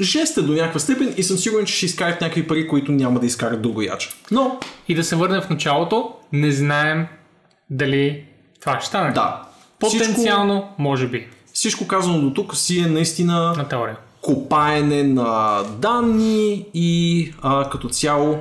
[0.00, 3.20] Жест е до някаква степен и съм сигурен, че ще изкарат някакви пари, които няма
[3.20, 4.08] да изкарат друго яче.
[4.30, 4.58] Но,
[4.88, 7.06] И да се върнем в началото, не знаем
[7.70, 8.24] дали
[8.60, 9.12] това ще стане.
[9.12, 9.42] да.
[9.80, 13.96] Потенциално, може би, Всичко, всичко казано до тук си е наистина на теория.
[14.22, 18.38] копаене на данни и а, като цяло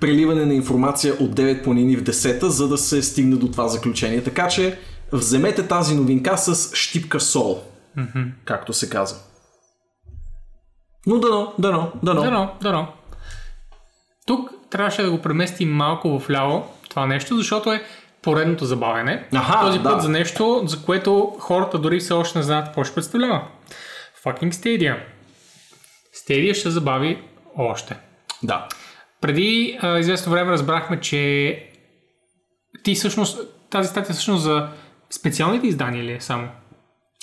[0.00, 4.24] преливане на информация от 9 планини в 10, за да се стигне до това заключение.
[4.24, 4.78] Така че
[5.12, 7.62] вземете тази новинка с щипка сол,
[7.96, 8.22] Мгм.
[8.44, 9.18] както се казва.
[11.06, 12.22] Но дано, дано, дано.
[12.22, 12.86] Дано, дано.
[14.26, 17.82] Тук трябваше да го преместим малко в ляво това нещо, защото е
[18.22, 19.28] поредното забавяне.
[19.34, 19.84] Аха, Този да.
[19.84, 23.42] път за нещо, за което хората дори все още не знаят какво ще представлява.
[24.24, 24.96] Fucking Stadia.
[26.14, 27.22] Stadia ще забави
[27.56, 27.96] още.
[28.42, 28.68] Да.
[29.20, 31.64] Преди а, известно време разбрахме, че
[32.82, 34.68] ти всъщност, тази статия всъщност за
[35.10, 36.48] специалните издания ли е само?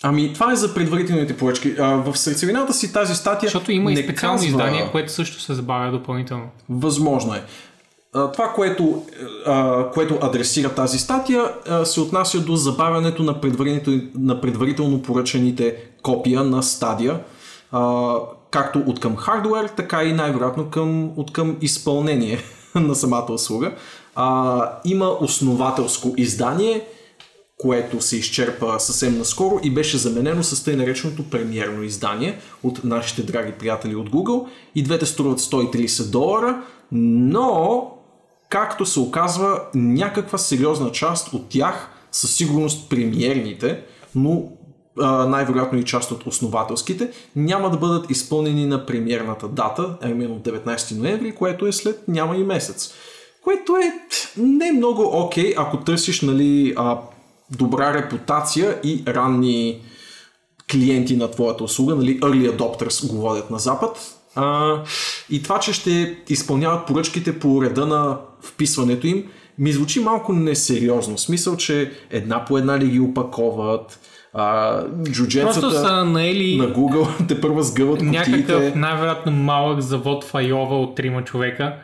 [0.07, 1.75] Ами, това е за предварителните поръчки.
[1.79, 3.47] А, в сърцевината си тази статия.
[3.47, 6.43] Защото има и специално казва- издание, което също се забавя допълнително.
[6.69, 7.43] Възможно е.
[8.13, 9.03] А, Това, което,
[9.45, 15.75] а, което адресира тази статия, а, се отнася до забавянето на, предварител, на предварително поръчаните
[16.01, 17.19] копия на стадия,
[17.71, 18.13] а,
[18.51, 22.39] както от към хардвер, така и най-вероятно към, от към изпълнение
[22.75, 23.71] на самата услуга.
[24.15, 26.81] А, има основателско издание,
[27.57, 33.23] което се изчерпа съвсем наскоро и беше заменено с тъй нареченото премиерно издание от нашите
[33.23, 34.47] драги приятели от Google.
[34.75, 36.61] И двете струват 130 долара,
[36.91, 37.91] но,
[38.49, 43.83] както се оказва, някаква сериозна част от тях, със сигурност премиерните,
[44.15, 44.43] но
[45.27, 50.97] най-вероятно и част от основателските, няма да бъдат изпълнени на премиерната дата, а именно 19
[50.97, 52.93] ноември, което е след няма и месец.
[53.43, 53.93] Което е
[54.37, 56.99] не много окей, ако търсиш нали, а,
[57.51, 59.81] добра репутация и ранни
[60.71, 63.97] клиенти на твоята услуга, нали, early adopters го водят на запад.
[64.35, 64.75] А,
[65.29, 69.23] и това, че ще изпълняват поръчките по реда на вписването им,
[69.59, 71.15] ми звучи малко несериозно.
[71.15, 73.99] В смисъл, че една по една ли ги опаковат,
[74.37, 74.83] а,
[75.41, 80.95] Просто са наели на Google те първа сгъват някакъв най-вероятно малък завод в Айова от
[80.95, 81.75] трима човека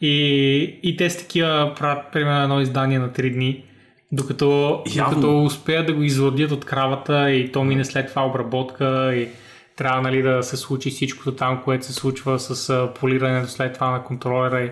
[0.00, 3.64] и, и те с такива правят примерно едно издание на 3 дни,
[4.12, 5.14] докато, Явно.
[5.14, 9.28] докато успеят да го изладят от кравата и то мине след това обработка и
[9.76, 14.04] трябва нали, да се случи всичкото там, което се случва с полирането след това на
[14.04, 14.70] контролера и...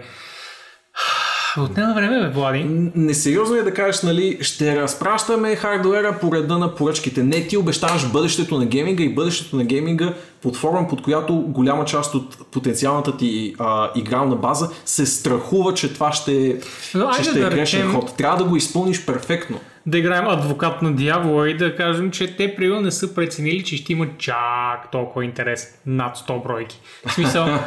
[1.59, 2.65] Отнема време, бе, Влади.
[2.95, 7.23] Несериозно е да кажеш, нали, ще разпращаме хардуера по реда на поръчките.
[7.23, 10.13] Не, ти обещаваш бъдещето на гейминга и бъдещето на гейминга
[10.43, 15.95] под форма, под която голяма част от потенциалната ти а, игрална база се страхува, че
[15.95, 16.61] това ще,
[16.95, 18.17] Но че ще е да грешен речем- ход.
[18.17, 19.61] Трябва да го изпълниш перфектно.
[19.87, 23.77] да играем адвокат на дявола и да кажем, че те примерно не са преценили, че
[23.77, 26.81] ще има чак толкова интерес над 100 бройки.
[27.07, 27.47] В смисъл,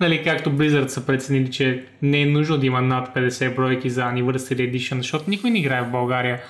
[0.00, 4.00] нали, както Blizzard са преценили, че не е нужно да има над 50 бройки за
[4.00, 6.40] Anniversary Edition, защото никой не играе в България.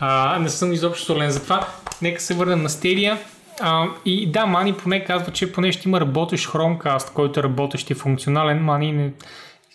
[0.00, 1.68] А, не съм изобщо солен за това.
[2.02, 3.16] Нека се върнем на Stadia.
[3.60, 7.90] А, и да, Мани поне казва, че поне ще има работещ Chromecast, който е работещ
[7.90, 8.64] и функционален.
[8.64, 9.12] Мани не...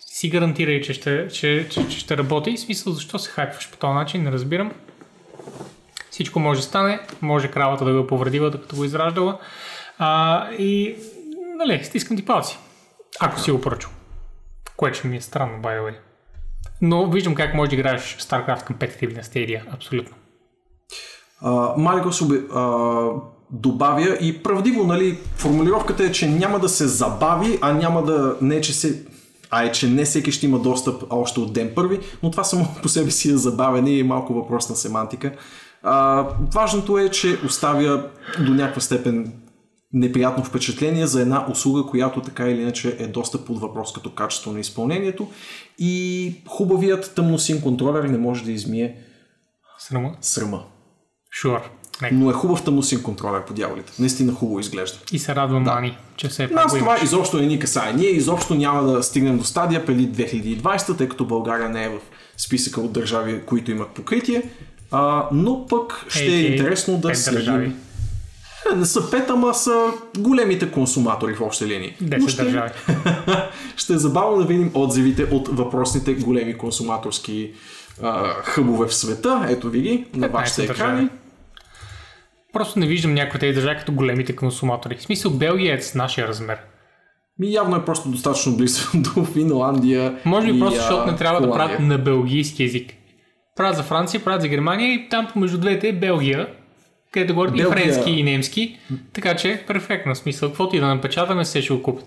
[0.06, 2.50] си гарантирай, че ще, че, че, че ще работи.
[2.50, 4.72] И смисъл, защо се хайпваш по този начин, не разбирам.
[6.10, 9.38] Всичко може да стане, може кравата да го е повредила, докато го е израждала.
[9.98, 10.96] А, и,
[11.56, 12.58] нали, стискам ти палци,
[13.20, 13.90] ако си го поръчал.
[14.76, 15.94] Което ми е странно, by the way.
[16.82, 20.16] Но виждам как можеш да играеш StarCraft Competitive на Stadia, абсолютно.
[21.42, 22.24] Uh, Марико се
[23.50, 28.60] добавя и правдиво, нали, формулировката е, че няма да се забави, а няма да, не
[28.60, 29.02] че се,
[29.50, 32.68] а е, че не всеки ще има достъп още от ден първи, но това само
[32.82, 35.32] по себе си е забавене и е малко въпрос на семантика.
[35.82, 38.08] А, важното е, че оставя
[38.38, 39.32] до някаква степен
[39.92, 44.52] неприятно впечатление за една услуга, която така или иначе е доста под въпрос като качество
[44.52, 45.28] на изпълнението
[45.78, 48.96] и хубавият тъмносин контролер не може да измие
[49.78, 50.16] Срама?
[50.20, 50.64] срама.
[51.42, 51.62] Sure.
[52.02, 52.14] Нека.
[52.14, 53.92] Но е хубав тъмносин контролер по дяволите.
[53.98, 54.98] Наистина хубаво изглежда.
[55.12, 55.74] И се радвам, да.
[55.74, 57.92] Мани, че все пак Нас го това изобщо не ни касае.
[57.92, 61.98] Ние изобщо няма да стигнем до стадия преди 2020, тъй като България не е в
[62.36, 64.42] списъка от държави, които имат покритие.
[64.90, 67.80] А, но пък ще е AKA интересно да следим.
[68.76, 71.96] Не са пет, ама са големите консуматори в общи линии.
[72.02, 72.70] 10 ще, държави.
[73.76, 77.52] ще е забавно да видим отзивите от въпросните големи консуматорски
[78.02, 79.46] а, хъбове в света.
[79.48, 81.08] Ето ви ги на 15 вашите екрани.
[82.52, 84.96] Просто не виждам някои тези държави като големите консуматори.
[84.96, 86.58] В смисъл Белгия е с нашия размер.
[87.38, 90.18] Ми явно е просто достатъчно близо до Финландия.
[90.24, 91.66] Може би и, просто защото не трябва да Холандия.
[91.66, 92.92] правят на белгийски язик.
[93.56, 96.48] Правят за Франция, правят за Германия и там между двете е Белгия,
[97.12, 98.78] където говорят и Белгия- френски и немски.
[99.12, 100.48] Така че, перфектно смисъл.
[100.48, 102.06] Каквото и да напечатаме, се ще го купят.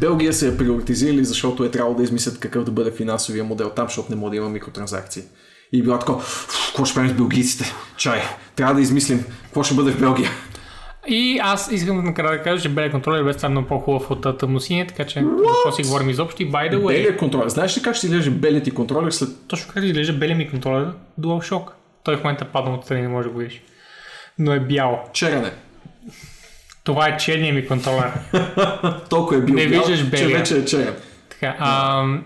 [0.00, 3.86] Белгия се е приоритизирали, защото е трябвало да измислят какъв да бъде финансовия модел там,
[3.86, 5.22] защото не може да има микротранзакции.
[5.72, 7.72] И било такова, «Фу, какво ще правим с белгийците?
[7.96, 8.20] Чай,
[8.56, 10.30] трябва да измислим какво ще бъде в Белгия.
[11.08, 14.86] И аз искам накрая да кажа, че белия контролер бе става много по-хубав от тъмносиния,
[14.86, 16.86] така че какво си говорим изобщо и by the way.
[16.86, 17.48] Белия контролер.
[17.48, 19.28] Знаеш ли как ще изглежда белият ти контролер след...
[19.48, 21.64] Точно как изглежда белия ми контролер, DualShock.
[22.04, 23.62] Той в момента падна отстрани, не може да го видиш.
[24.38, 25.08] Но е бял.
[25.12, 25.52] черене?
[26.84, 28.12] Това е черния ми контролер.
[29.10, 30.38] Толкова е бил Не бял, виждаш че белия.
[30.38, 30.94] вече е черен.
[31.28, 32.24] Така, ам...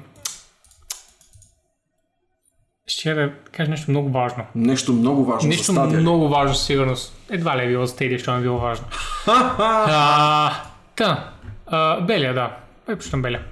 [2.86, 4.44] Ще да кажа нещо много важно.
[4.54, 6.00] Нещо много важно Нещо за стадия.
[6.00, 7.16] много важно със сигурност.
[7.30, 8.86] Едва ли е било за Stadia, що е било важно.
[9.26, 10.52] а,
[10.96, 11.30] та,
[11.66, 12.56] а, белия, да.
[12.86, 13.42] Предпочитам белия.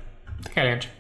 [0.45, 0.91] Така или иначе.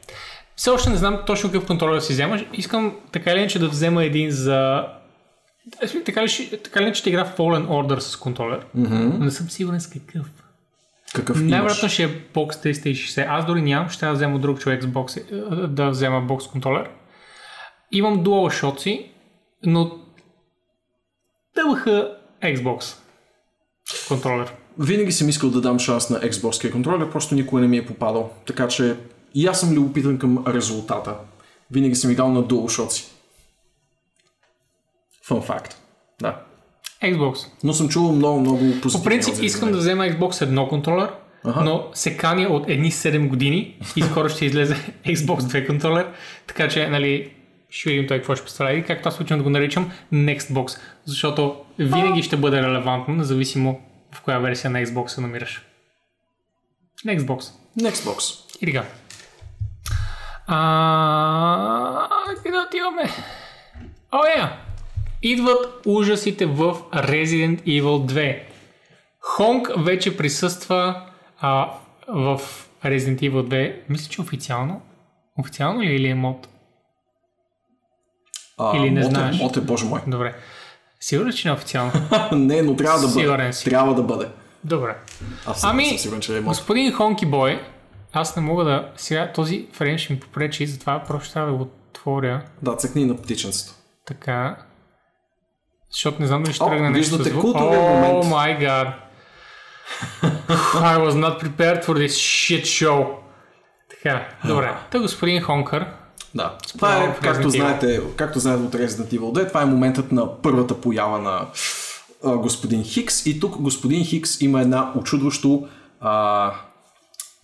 [0.56, 2.44] Все още не знам точно какъв контролер си вземаш.
[2.52, 4.84] Искам така или иначе да взема един за...
[5.82, 9.30] Е, Така ли, така ли иначе ще игра в Fallen Order с контролер, но не
[9.30, 10.30] съм сигурен с какъв.
[11.14, 11.43] Какъв?
[11.43, 13.26] Най-вероятно ще е Box 360.
[13.28, 15.22] Аз дори нямам, ще да взема друг човек с бокс, е,
[15.68, 16.90] да взема бокс контролер.
[17.93, 19.10] Имам DualShock си,
[19.62, 19.98] но
[21.55, 22.97] дълха Xbox
[24.09, 24.52] контролер.
[24.78, 28.30] Винаги съм искал да дам шанс на Xbox контролер, просто никога не ми е попадал.
[28.47, 28.97] Така че
[29.34, 31.14] и аз съм любопитен към резултата.
[31.70, 33.15] Винаги съм играл на DualShock
[35.28, 35.74] Fun fact.
[36.20, 36.40] Да.
[37.02, 37.46] Xbox.
[37.64, 41.08] Но съм чувал много, много позитивни По принцип отзиви искам да взема Xbox едно контролер,
[41.44, 41.64] Аха.
[41.64, 44.74] но се каня от едни 7 години и скоро ще излезе
[45.06, 46.12] Xbox 2 контролер,
[46.46, 47.32] така че, нали,
[47.70, 50.78] ще видим той какво ще представлява и както аз обичам да го наричам Next Box,
[51.04, 53.80] защото винаги ще бъде релевантно, независимо
[54.14, 55.66] в коя версия на Xbox се намираш.
[57.06, 57.52] Next Box.
[57.80, 58.42] Nextbox.
[58.62, 58.84] И така.
[60.46, 62.08] А,
[62.42, 63.10] къде отиваме?
[64.12, 64.65] О, yeah.
[65.22, 67.82] Идват ужасите в Resident Evil
[68.12, 68.43] 2.
[69.20, 71.02] Хонг вече присъства
[71.40, 71.70] а,
[72.09, 72.40] в
[72.84, 73.74] Resident Evil 2.
[73.88, 74.80] Мисля, че официално.
[75.38, 76.48] Официално ли или е мод?
[78.59, 79.38] А, Или не мод е- знаеш.
[79.38, 80.01] Мод е, боже мой.
[80.06, 80.34] Добре.
[81.01, 81.93] Сигурен, че не е официално.
[82.32, 83.20] не, но трябва да бъде.
[83.20, 83.64] Сигурен си.
[83.64, 84.28] Трябва да бъде.
[84.64, 84.97] Добре.
[85.47, 86.48] Аз съм, Ами, съм сигурен, че е мод.
[86.48, 87.62] Господин Хонки Бой,
[88.12, 88.93] аз не мога да...
[88.97, 89.66] Сега този
[89.97, 92.43] ще ми попречи, затова просто трябва да го отворя.
[92.62, 93.74] Да, цъкни на птиченцето.
[94.06, 94.56] Така.
[95.97, 97.56] Защото не знам дали ще О, тръгне нещо виждате с звук.
[97.56, 98.93] О, my god.
[100.74, 103.06] I was not prepared for this shit show.
[103.90, 104.74] Така, добре.
[104.90, 105.86] Та господин Хонкър.
[106.35, 106.55] Да.
[106.68, 110.81] Това е, както знаете, както знаете от Resident Evil 2, това е моментът на първата
[110.81, 111.47] поява на
[112.24, 113.27] а, господин Хикс.
[113.27, 115.68] И тук господин Хикс има една очудващо
[116.01, 116.52] а,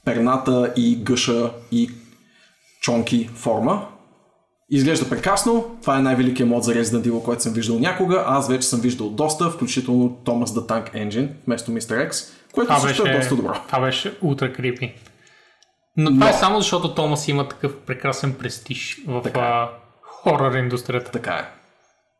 [0.04, 1.90] перната и гъша и
[2.80, 3.86] чонки форма.
[4.72, 5.76] Изглежда прекрасно.
[5.82, 8.24] Това е най-великият мод за Resident Evil, който съм виждал някога.
[8.26, 12.10] Аз вече съм виждал доста, включително Thomas the Tank Engine вместо Mr.
[12.10, 13.54] X, което Това също беше, е доста добро.
[13.66, 14.94] това беше ултра крипи.
[15.96, 19.42] Но това Но- е само защото Томас има такъв прекрасен престиж в Така е.
[19.42, 19.68] а,
[20.02, 21.10] хорър индустрията.
[21.10, 21.44] Така е.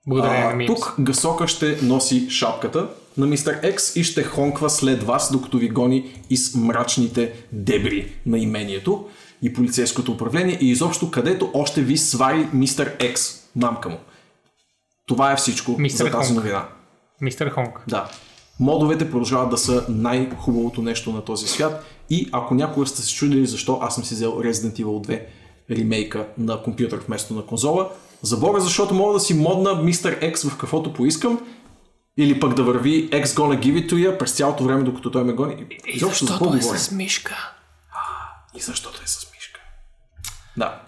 [0.08, 0.66] Благодарение на А, мимс.
[0.74, 5.68] тук Гасока ще носи шапката на мистер Екс и ще хонква след вас, докато ви
[5.68, 9.08] гони из мрачните дебри на имението
[9.42, 13.98] и полицейското управление и изобщо където още ви свари мистер Екс, мамка му.
[15.06, 16.36] Това е всичко Мистер за тази Хонк.
[16.36, 16.68] новина.
[17.20, 17.80] Мистер Хонг.
[17.88, 18.10] Да.
[18.60, 23.46] Модовете продължават да са най-хубавото нещо на този свят и ако някога сте се чудили
[23.46, 25.22] защо аз съм си взел Resident Evil 2
[25.70, 27.88] ремейка на компютър вместо на конзола,
[28.22, 31.40] забога защото мога да си модна Мистер X в каквото поискам
[32.16, 35.24] или пък да върви X gonna give it to you през цялото време докато той
[35.24, 35.66] ме гони.
[35.86, 36.80] Изобщо за какво говорим?
[36.92, 37.52] е мишка.
[38.54, 39.31] И защото е с мишка.
[40.56, 40.80] Да.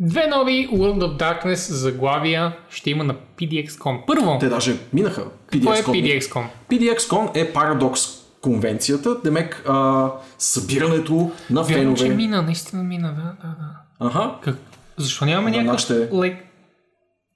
[0.00, 4.06] Две нови World of Darkness заглавия ще има на PDX-Con.
[4.06, 5.24] Първо, Те даже минаха.
[5.64, 6.20] кой е PDX-Con.
[6.20, 6.44] PDX-Con?
[6.70, 8.00] PDX-Con е парадокс
[8.40, 10.08] конвенцията, демек а,
[10.38, 12.16] събирането на Вярно, че фенове.
[12.16, 14.08] мина, наистина мина, да, да, да.
[14.08, 14.34] Аха.
[14.42, 14.56] Как?
[14.96, 16.36] Защо нямаме На някаква нашите- like,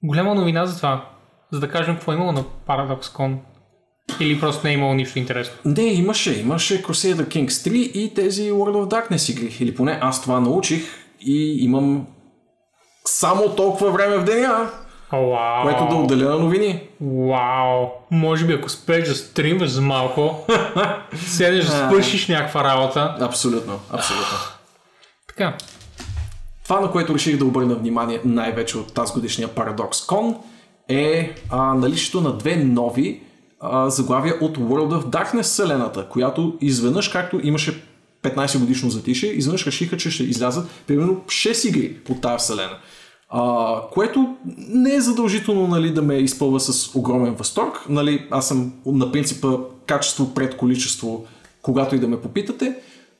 [0.03, 1.09] голяма новина за това?
[1.51, 3.37] За да кажем какво е имало на ParadoxCon.
[4.19, 5.55] Или просто не е имало нищо интересно.
[5.65, 6.39] Не, имаше.
[6.39, 9.57] Имаше Crusader Kings 3 и тези World of Darkness игри.
[9.59, 10.83] Или поне аз това научих
[11.21, 12.07] и имам
[13.05, 14.69] само толкова време в деня,
[15.11, 15.63] О, вау!
[15.63, 16.81] което да отделя на новини.
[17.01, 17.87] Вау!
[18.11, 20.45] Може би ако спреш да стримваш за малко,
[21.15, 23.17] седеш да свършиш някаква работа.
[23.19, 24.37] Абсолютно, абсолютно.
[25.27, 25.57] Така,
[26.63, 30.37] Това, на което реших да обърна внимание най-вече от тази годишния Paradox Con
[30.89, 33.21] е а, наличието на две нови
[33.59, 37.83] а, заглавия от World of Darkness вселената, която изведнъж, както имаше
[38.25, 42.77] 15 годишно затишие, изведнъж решиха, че ще излязат примерно 6 игри от тази вселена.
[43.29, 44.35] А, което
[44.69, 47.85] не е задължително нали, да ме изпълва с огромен възторг.
[47.89, 49.47] Нали, аз съм на принципа
[49.85, 51.25] качество пред количество,
[51.61, 52.75] когато и да ме попитате,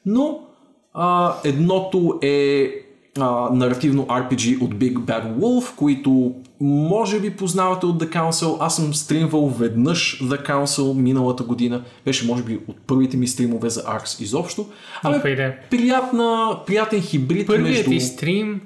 [0.06, 0.40] но
[0.94, 2.72] а, едното е
[3.20, 8.58] а, наративно RPG от Big Bad Wolf, които може би познавате от The Council.
[8.60, 11.84] Аз съм стримвал веднъж The Council миналата година.
[12.06, 14.70] Беше може би от първите ми стримове за Arx изобщо.
[15.04, 17.90] Абе, приятна, приятен хибрид Първият между...
[17.90, 18.62] ти стрим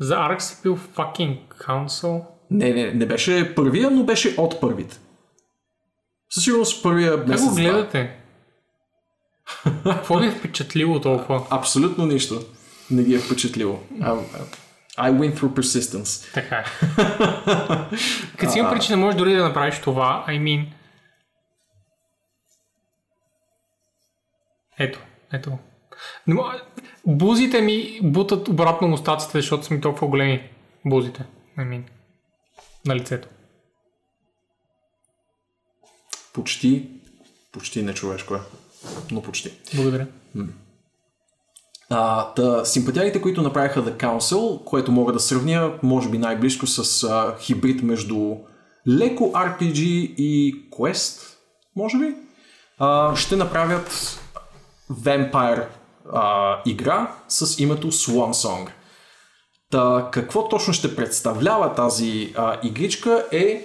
[0.00, 2.22] за Arx е бил fucking Council.
[2.50, 4.98] Не, не, не беше първия, но беше от първите.
[6.30, 7.48] Със сигурност първия Как месец.
[7.48, 8.16] го гледате?
[9.84, 11.46] Какво ви е впечатлило толкова?
[11.50, 12.40] Абсолютно нищо
[12.90, 13.80] не ги е впечатлило.
[13.92, 14.24] I,
[14.98, 16.34] I win through persistence.
[16.34, 16.64] Така.
[18.36, 20.24] Като си има причина, можеш дори да направиш това.
[20.28, 20.66] I mean...
[24.78, 25.00] Ето,
[25.32, 25.58] ето.
[27.06, 30.50] Бузите ми бутат обратно мустаците, защото са ми толкова големи.
[30.86, 31.24] Бузите.
[31.58, 31.82] I mean.
[32.86, 33.28] На лицето.
[36.32, 36.88] Почти,
[37.52, 38.40] почти не човешко е.
[39.10, 39.52] Но почти.
[39.74, 40.06] Благодаря.
[41.90, 47.04] А, та, симпатиарите, които направиха The Council, което мога да сравня, може би най-близко с
[47.04, 48.36] а, хибрид между
[48.88, 49.80] леко RPG
[50.18, 51.36] и Quest,
[51.76, 52.14] може би,
[52.78, 54.20] а, ще направят
[54.92, 55.66] Vampire
[56.12, 58.68] а, игра с името Swan Song.
[59.70, 63.64] Та, какво точно ще представлява тази а, игричка е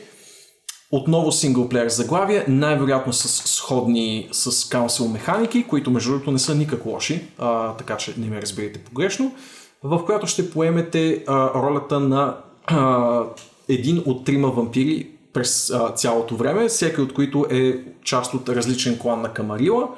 [0.95, 6.85] отново синглплеер заглавие, най-вероятно с сходни с Council механики, които между другото не са никак
[6.85, 9.35] лоши, а, така че не ме разберете погрешно,
[9.83, 13.21] в която ще поемете а, ролята на а,
[13.69, 18.99] един от трима вампири през а, цялото време, всеки от които е част от различен
[18.99, 19.89] клан на Камарила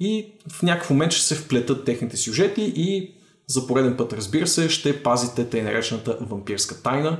[0.00, 3.14] и в някакъв момент ще се вплетат техните сюжети и
[3.46, 7.18] за пореден път, разбира се, ще пазите тъй наречената вампирска тайна,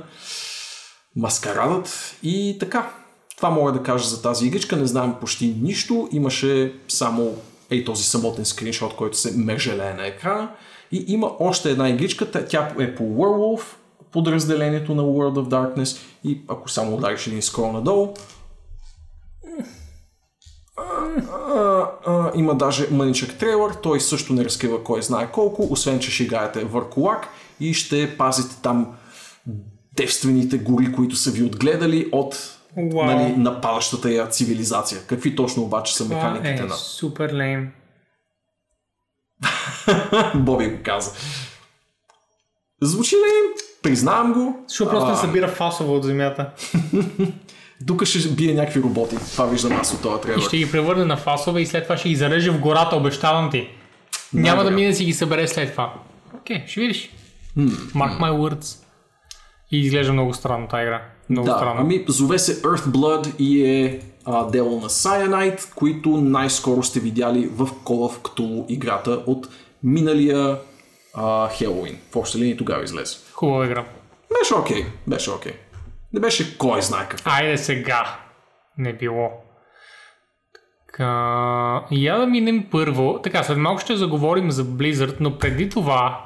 [1.15, 3.04] маскарадът и така.
[3.37, 7.33] Това мога да кажа за тази игричка, не знаем почти нищо, имаше само
[7.69, 10.49] ей този самотен скриншот, който се мержелее на екрана.
[10.91, 13.61] И има още една игричка, тя- е по Werewolf,
[14.11, 15.97] подразделението на World of Darkness.
[16.23, 18.13] И ако само удариш един скрол надолу,
[21.55, 26.11] а, а, има даже мъничък трейлър, той също не разкрива кой знае колко, освен че
[26.11, 27.27] ще играете върколак
[27.59, 28.95] и ще пазите там
[29.93, 33.05] девствените гори, които са ви отгледали от Уау.
[33.05, 35.01] нали, нападащата я цивилизация.
[35.07, 36.73] Какви точно обаче са механиките е на...
[36.73, 37.71] супер лейм.
[40.35, 41.11] Боби го каза.
[42.81, 43.61] Звучи ли?
[43.83, 44.63] Признавам го.
[44.67, 46.49] Защото просто не събира фасово от земята.
[47.87, 49.15] Тук ще бие някакви роботи.
[49.31, 50.41] Това виждам аз от този И трейлър.
[50.41, 53.69] ще ги превърне на фасове и след това ще ги зареже в гората, обещавам ти.
[54.33, 55.93] Няма да мине да си ги събере след това.
[56.35, 57.09] Окей, ще видиш.
[57.57, 58.84] Mark my words.
[59.71, 61.01] И изглежда много странно тази игра.
[61.29, 61.81] Много Да, странно.
[61.81, 67.67] ами зове се Earthblood и е а, дело на Cyanide, които най-скоро сте видяли в
[67.67, 69.47] Call of Cthulhu играта от
[69.83, 70.59] миналия
[71.13, 71.97] а, Хелоуин.
[72.11, 73.17] В обща линия тогава излезе.
[73.33, 73.85] Хубава игра.
[74.39, 75.53] Беше окей, беше окей.
[76.13, 77.29] Не беше кой знае какво.
[77.31, 78.19] Айде сега.
[78.77, 79.29] Не било.
[80.87, 83.19] Така, я да минем първо.
[83.23, 86.25] Така, след малко ще заговорим за Blizzard, но преди това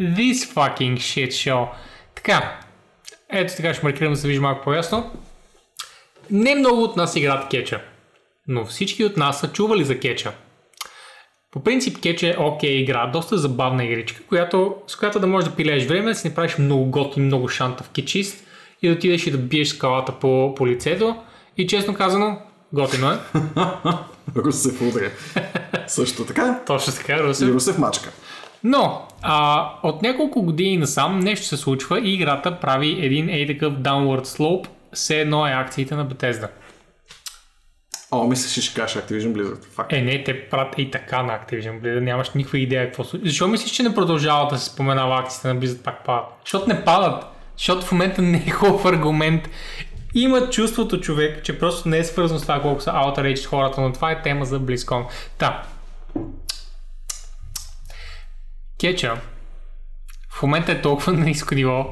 [0.00, 1.68] This fucking shit show.
[2.14, 2.60] Така,
[3.30, 5.10] ето така ще маркирам да се вижда малко по-ясно.
[6.30, 7.80] Не много от нас играят кетча,
[8.48, 10.32] но всички от нас са чували за кетча.
[11.50, 15.56] По принцип кетч е окей игра, доста забавна игричка, която, с която да можеш да
[15.56, 18.44] пилееш време, да си направиш много готин, много шантав кетчист
[18.82, 21.16] и да отидеш и да биеш скалата по, по лицето.
[21.56, 22.38] И честно казано,
[22.72, 23.18] готино е.
[24.36, 25.10] Русев удря.
[25.86, 26.60] Също така.
[26.66, 27.48] Точно така, И Русев.
[27.48, 28.10] Русев мачка.
[28.64, 33.74] Но, а, от няколко години насам нещо се случва и играта прави един ей такъв
[33.74, 36.48] downward slope, все едно е акциите на Bethesda.
[38.10, 39.64] О, мисля, че ще кажеш Activision Blizzard.
[39.64, 39.92] Факт.
[39.92, 43.28] Е, не, те правят и така на Activision Blizzard, нямаш никаква идея какво случва.
[43.28, 46.24] Защо мислиш, че не продължава да се споменава акциите на Blizzard пак падат?
[46.44, 47.24] Защото не падат.
[47.56, 49.48] Защото в момента не е хубав аргумент.
[50.14, 53.92] Има чувството човек, че просто не е свързано с това колко са outraged хората, но
[53.92, 55.04] това е тема за BlizzCon.
[55.38, 55.62] Та.
[58.84, 59.16] Кетча
[60.30, 61.86] в момента е толкова на ниво,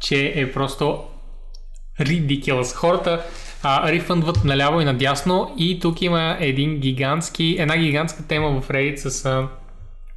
[0.00, 1.04] че е просто
[2.00, 2.76] ridiculous.
[2.76, 3.24] Хората
[3.62, 8.96] а, рифъндват наляво и надясно и тук има един гигантски, една гигантска тема в Reddit
[8.96, 9.48] с а,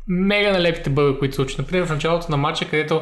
[0.07, 1.57] мега налепите бъга, които се случват.
[1.59, 3.01] Например, в началото на матча, където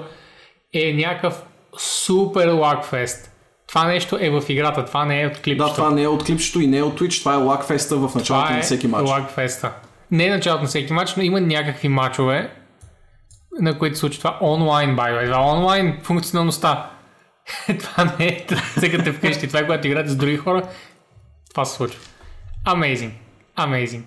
[0.73, 1.43] е някакъв
[1.77, 3.31] супер лакфест.
[3.67, 5.73] Това нещо е в играта, това не е от Да, клипчето.
[5.75, 8.27] това не е от клипчето и не е от Twitch, това е лакфеста в началото
[8.27, 9.09] Това на е всеки матч.
[9.09, 9.71] лагфеста.
[10.11, 12.60] Не е началото на всеки матч, но има някакви матчове,
[13.59, 15.25] на които се случва това онлайн, by.
[15.25, 16.89] Това онлайн функционалността.
[17.79, 18.45] това не е
[18.79, 19.47] цъкате вкъщи.
[19.47, 20.63] Това е когато играете с други хора.
[21.49, 22.01] Това се случва.
[22.67, 23.11] Amazing.
[23.57, 24.03] Amazing.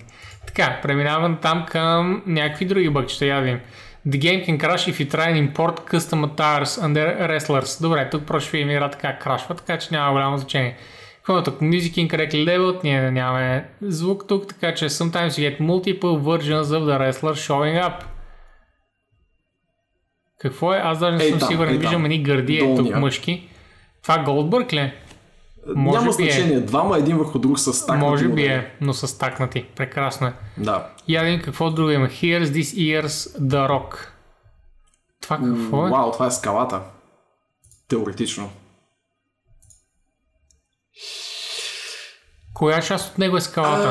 [0.47, 3.27] Така, преминавам там към някакви други бъкчета.
[3.27, 3.61] Я видим.
[4.09, 7.83] The game can crash if you try and import custom attires under wrestlers.
[7.83, 10.77] Добре, тук просто ще видим играта как крашва, така че няма голямо значение.
[11.17, 11.61] Какво е тук?
[11.61, 16.85] Music incorrectly leveled, ние нямаме звук тук, така че sometimes you get multiple versions of
[16.85, 18.14] the wrestler showing up.
[20.45, 20.81] Какво е?
[20.85, 23.49] Аз даже не Ей съм там, сигурен, ей виждам едни гърди е тук мъжки.
[24.03, 24.79] Това Голдбърг ли?
[24.79, 24.95] е?
[25.75, 26.31] може Няма би е.
[26.31, 26.61] значение.
[26.61, 29.67] Двама един върху друг с стакнати Може би е, но са стакнати.
[29.77, 30.33] Прекрасно е.
[30.59, 30.87] Да.
[31.09, 32.07] Да видим какво друго има.
[32.07, 33.97] Here's this year's The Rock.
[35.23, 35.91] Това какво е?
[35.91, 36.81] Вау, това е скалата.
[37.89, 38.51] Теоретично.
[42.55, 43.89] Коя част от него е скалата?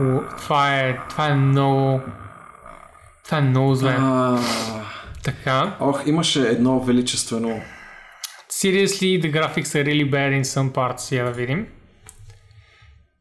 [0.00, 2.00] О, Това е, това е много...
[3.26, 3.96] Това е много зле.
[3.98, 4.38] А,
[5.26, 5.76] Така.
[5.80, 7.60] Ох, имаше едно величествено...
[8.50, 11.12] Seriously, the graphics are really bad in some parts.
[11.12, 11.66] Я да видим.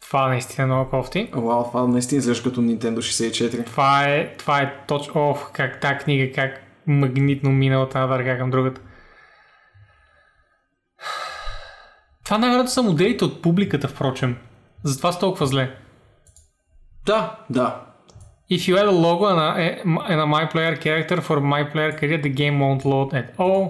[0.02, 1.30] Това наистина е много кофти.
[1.34, 3.66] Вау, това наистина изглежда като Nintendo 64.
[3.66, 5.30] Това е, това е точно...
[5.30, 8.82] Ох, как тази книга, как магнитно мина от една дърга към другата.
[12.26, 14.38] Това най-вероятно са моделите от публиката, впрочем.
[14.84, 15.76] Затова са толкова зле.
[17.06, 17.85] Да, да.
[18.52, 19.54] If you add a logo and a,
[20.12, 23.70] and a My Player character for My Player career, the game won't load at all.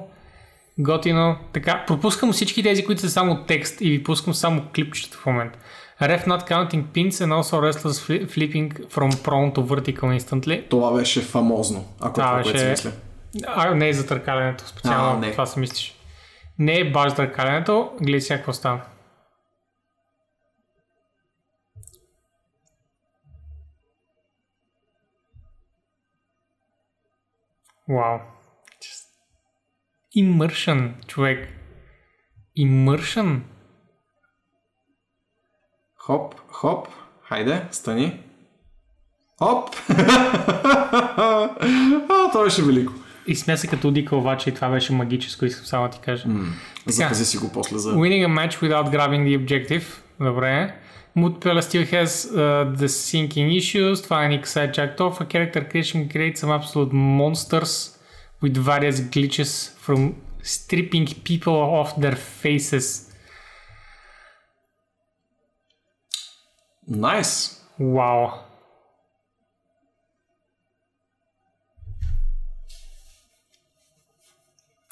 [0.79, 1.35] Готино.
[1.53, 5.59] Така, пропускам всички тези, които са само текст и ви пускам само клипчета в момента.
[6.01, 10.69] Ref not counting pins and also wrestlers fli- flipping from prone to vertical instantly.
[10.69, 12.91] Това беше фамозно, ако Това това, което си беше- мисля.
[13.47, 15.31] А, не е за търкалянето, специално А, не.
[15.31, 15.95] това си мислиш.
[16.59, 18.81] Не е баш търкалянето, гледай сега какво става.
[27.89, 28.19] Вау.
[30.17, 31.49] Immersion, човек.
[32.59, 33.39] Immersion.
[35.97, 36.87] Хоп, хоп,
[37.23, 38.23] хайде, стани.
[39.39, 39.75] Хоп!
[41.17, 41.49] а,
[42.31, 42.93] това беше велико.
[43.27, 46.27] И смя се като Дика обаче и това беше магическо, искам само да ти кажа.
[46.85, 47.93] Запази си го после за...
[47.95, 49.83] Winning a match without grabbing the objective.
[50.19, 50.79] Добре.
[51.16, 54.02] Multiplayer still has uh, the syncing issues.
[54.02, 55.26] Това е никак сега чак толкова.
[55.26, 57.98] Character creation creates some absolute monsters
[58.42, 63.10] with various glitches from stripping people off their faces.
[66.88, 67.60] Найс!
[67.80, 68.28] Вау.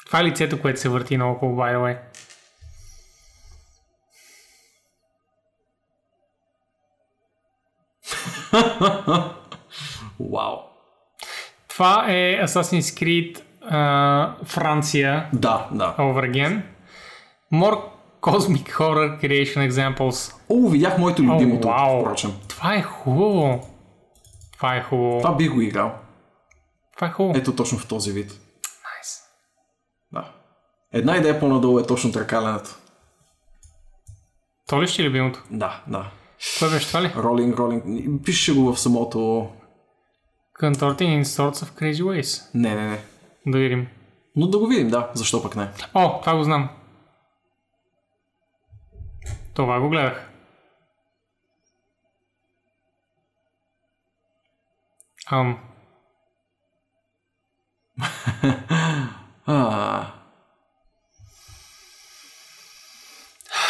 [0.05, 1.97] Това е лицето, което се върти наоколо, by the way.
[10.32, 10.56] Вау!
[11.68, 13.40] Това е Assassin's Creed
[13.70, 15.94] а, Франция Да, да.
[15.98, 16.62] over again.
[17.52, 17.80] More
[18.20, 20.34] Cosmic Horror Creation Examples.
[20.50, 22.00] О, видях моето любимо тук, вау.
[22.00, 22.32] впрочем.
[22.48, 23.68] Това е хубаво.
[24.52, 25.18] Това е хубаво.
[25.20, 25.94] Това би го играл.
[26.96, 27.38] Това е хубаво.
[27.38, 28.30] Ето точно в този вид.
[28.32, 29.20] Nice.
[30.12, 30.24] Да.
[30.92, 32.70] Една идея по-надолу е точно търкаленето.
[34.68, 35.42] То ли ще е любимото?
[35.50, 36.10] Да, да.
[36.58, 37.12] Кое беше това ли?
[37.16, 37.84] Ролинг, ролинг.
[38.24, 39.48] Пише го в самото...
[40.60, 42.50] Contorting in sorts of crazy ways.
[42.54, 42.98] Не, не, не.
[43.46, 43.88] Да видим.
[44.36, 45.10] Но да го видим, да.
[45.14, 45.70] Защо пък не?
[45.94, 46.68] О, това го знам.
[49.54, 50.30] Това го гледах.
[55.30, 55.58] Ам,
[59.46, 60.06] А.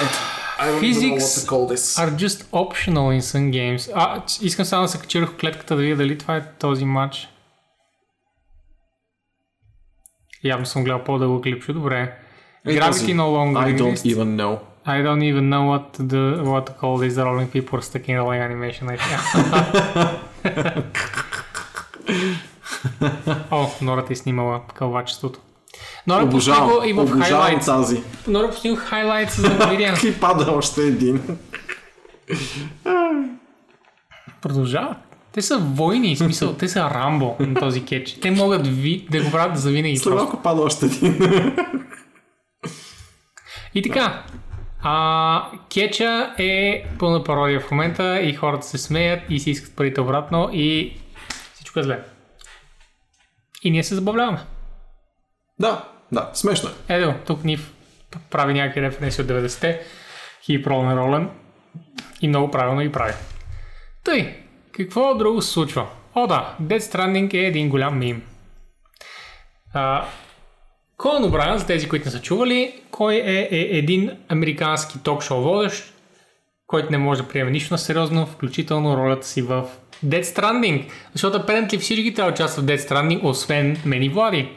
[0.01, 2.00] Ето, I don't even know Physics what to call this.
[2.00, 3.92] are just optional in some games.
[3.96, 6.86] А, ч- искам само да се качирах в клетката да видя дали това е този
[6.86, 7.28] матч.
[10.44, 12.18] Явно съм гледал по-дълго клипче, добре.
[12.68, 13.14] Е, Gravity този.
[13.16, 14.16] no longer I don't exists.
[14.16, 14.60] even know.
[14.86, 18.16] I don't even know what to, do, what to call these rolling people stuck in
[18.18, 18.84] a line animation.
[18.90, 19.04] Like,
[23.52, 25.40] О, Нора ти е снимала кълвачеството.
[26.07, 28.03] Нора пусни го Обожавам, и в обожавам тази.
[28.29, 29.95] Нора пусни го в хайлайтс, за да видя.
[30.09, 31.39] И пада още един.
[34.43, 34.97] Продължават.
[35.33, 38.13] Те са войни, в смисъл, те са Рамбо на този кетч.
[38.21, 39.97] Те могат ви, да го правят за винаги.
[39.97, 41.19] След малко пада още един.
[43.75, 44.25] И така,
[44.83, 50.01] а, кетча е пълна пародия в момента и хората се смеят и си искат парите
[50.01, 50.97] обратно и
[51.55, 52.01] всичко е зле.
[53.63, 54.41] И ние се забавляваме.
[55.59, 56.95] Да, да, смешно е.
[56.95, 57.59] Ето, тук ни
[58.31, 59.81] прави някакви референси от 90-те.
[60.43, 61.31] Хип ролен ролен.
[62.21, 63.13] И много правилно ги прави.
[64.05, 64.37] Тъй,
[64.73, 65.87] какво друго се случва?
[66.15, 68.23] О да, Dead Stranding е един голям мим.
[69.73, 70.05] А,
[70.97, 75.95] Колан Обрайан, за тези, които не са чували, кой е, е един американски ток-шоу водещ,
[76.67, 79.65] който не може да приеме нищо на сериозно, включително ролята си в
[80.07, 80.91] Dead Stranding.
[81.13, 84.49] Защото apparently всички трябва да участват в Dead Stranding, освен мен и Влади.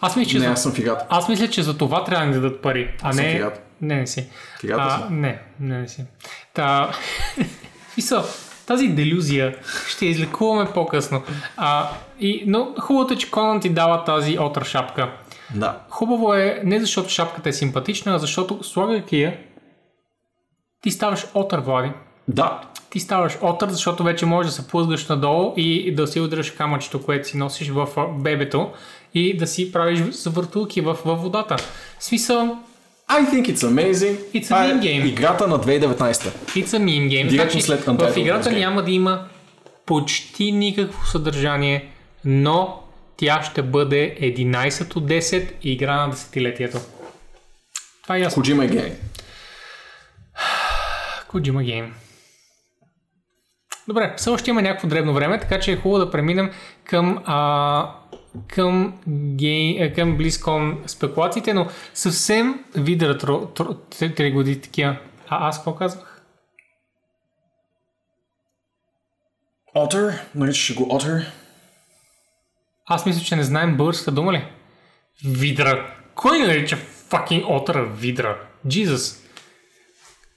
[0.00, 0.50] Аз мисля, че Не, за...
[0.50, 1.06] аз съм фигата.
[1.08, 3.32] Аз мисля, че за това трябва да ни дадат пари, а съм не...
[3.32, 3.60] фигата.
[3.80, 4.26] Не, не си.
[4.60, 5.20] Фигата а, съм.
[5.20, 6.04] Не, не, не си.
[6.54, 6.90] Та...
[7.96, 8.24] Мисъл,
[8.66, 9.56] тази делюзия
[9.88, 11.22] ще излекуваме по-късно.
[11.56, 11.88] А,
[12.20, 15.12] и, но хубавото е, че Конан ти дава тази отър шапка.
[15.54, 15.78] Да.
[15.88, 19.38] Хубаво е не защото шапката е симпатична, а защото слагайки я,
[20.82, 21.92] ти ставаш отър, Влади.
[22.28, 22.60] Да.
[22.90, 27.02] Ти ставаш отър, защото вече можеш да се плъзгаш надолу и да си удряш камъчето,
[27.02, 28.70] което си носиш в бебето
[29.14, 31.56] и да си правиш завъртулки в, във водата.
[31.98, 32.58] В смисъл,
[33.10, 34.16] I think it's amazing.
[34.34, 35.06] It's a е meme game.
[35.06, 36.12] Играта на 2019.
[36.46, 37.28] It's a meme game.
[37.28, 38.58] Директно Значи, след в играта Game.
[38.58, 39.24] няма да има
[39.86, 41.88] почти никакво съдържание,
[42.24, 42.82] но
[43.16, 46.78] тя ще бъде 11 от 10 и игра на десетилетието.
[48.02, 48.42] Това е ясно.
[48.62, 48.92] Е гений.
[51.28, 51.90] Kojima Game.
[53.88, 56.50] Добре, все още има някакво дребно време, така че е хубаво да преминем
[56.84, 57.90] към, а,
[58.48, 64.96] към, гей, а, към BlizzCon спекулациите, но съвсем видра три- години такива.
[65.28, 66.22] А аз какво казвах?
[69.76, 71.26] Otter, наричаше го Otter.
[72.86, 74.44] Аз мисля, че не знаем българска дума ли?
[75.24, 75.94] Видра.
[76.14, 76.78] Кой нарича
[77.10, 78.38] fucking отъра видра?
[78.66, 79.22] Jesus.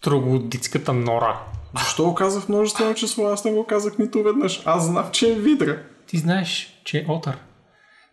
[0.01, 1.39] Трогодицката нора.
[1.79, 3.27] Защо го казах множествено число?
[3.27, 4.61] Аз не го казах нито веднъж.
[4.65, 5.83] Аз знам, че е видра.
[6.07, 7.37] Ти знаеш, че е отър.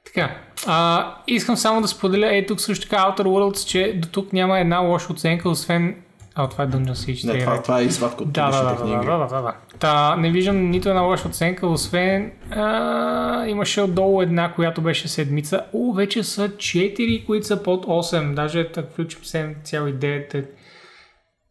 [0.07, 4.33] Така, а, искам само да споделя, е тук също така Outer Worlds, че до тук
[4.33, 5.97] няма една лоша оценка, освен...
[6.35, 7.33] А, това е Dungeon Siege.
[7.33, 9.55] Не, това, това е извадка от Да, да, да, да, да, да, да, да.
[9.78, 15.65] Та, не виждам нито една лоша оценка, освен а, имаше отдолу една, която беше седмица.
[15.74, 18.35] О, вече са 4, които са под 8.
[18.35, 20.35] Даже да включим 7,9.
[20.35, 20.45] е-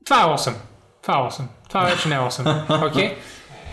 [0.06, 0.54] Това е 8.
[1.02, 1.42] Това е 8.
[1.70, 2.88] Това вече не е 8.
[2.92, 3.10] Окей?
[3.10, 3.14] Okay?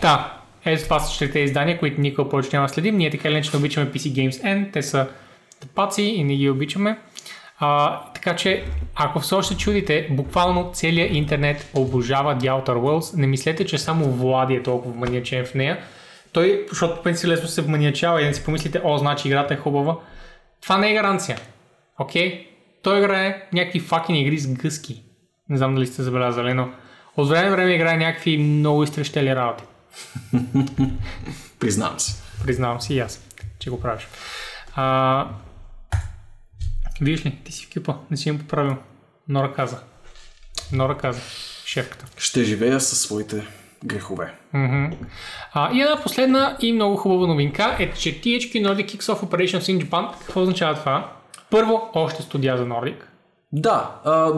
[0.01, 0.33] Та,
[0.65, 2.97] ето това са четирите издания, които никога повече няма следим.
[2.97, 4.73] Ние така или не обичаме PC Games N.
[4.73, 5.07] Те са
[5.59, 6.99] тъпаци и не ги обичаме.
[7.59, 8.63] А, така че,
[8.95, 13.17] ако все още чудите, буквално целият интернет обожава The Outer Worlds.
[13.17, 15.77] Не мислете, че само Влади е толкова маниачен в нея.
[16.31, 19.57] Той, защото по принцип лесно се вманиачава и да си помислите, о, значи играта е
[19.57, 19.95] хубава.
[20.61, 21.37] Това не е гаранция.
[21.99, 22.31] Окей?
[22.31, 22.47] Okay?
[22.83, 25.03] Той играе някакви факин игри с гъски.
[25.49, 26.69] Не знам дали сте забелязали, но
[27.17, 29.63] от време време играе някакви много изтрещели работи.
[31.59, 32.15] Признавам си.
[32.43, 33.21] Признавам си и аз,
[33.59, 34.07] че го правиш.
[34.75, 35.27] А,
[37.01, 38.75] виж ли, ти си в кюпа, не си им поправил.
[39.27, 39.79] Нора каза.
[40.71, 41.21] Нора каза.
[41.65, 42.05] Шефката.
[42.17, 43.47] Ще живея със своите
[43.85, 44.33] грехове.
[44.53, 44.85] Мгм.
[45.53, 49.59] А, и една последна и много хубава новинка е, че THQ Nordic Kicks Off Operations
[49.59, 50.19] in Japan.
[50.19, 51.11] Какво означава това?
[51.49, 52.95] Първо, още студия за Nordic.
[53.51, 54.31] Да, а,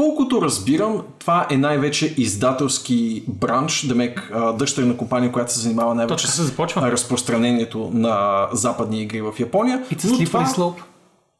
[0.00, 6.42] доколкото разбирам, това е най-вече издателски бранш, демек дъщерна компания, която се занимава най-вече се
[6.42, 6.92] започва.
[6.92, 9.82] разпространението на западни игри в Япония.
[9.92, 10.82] It's Но това, slope.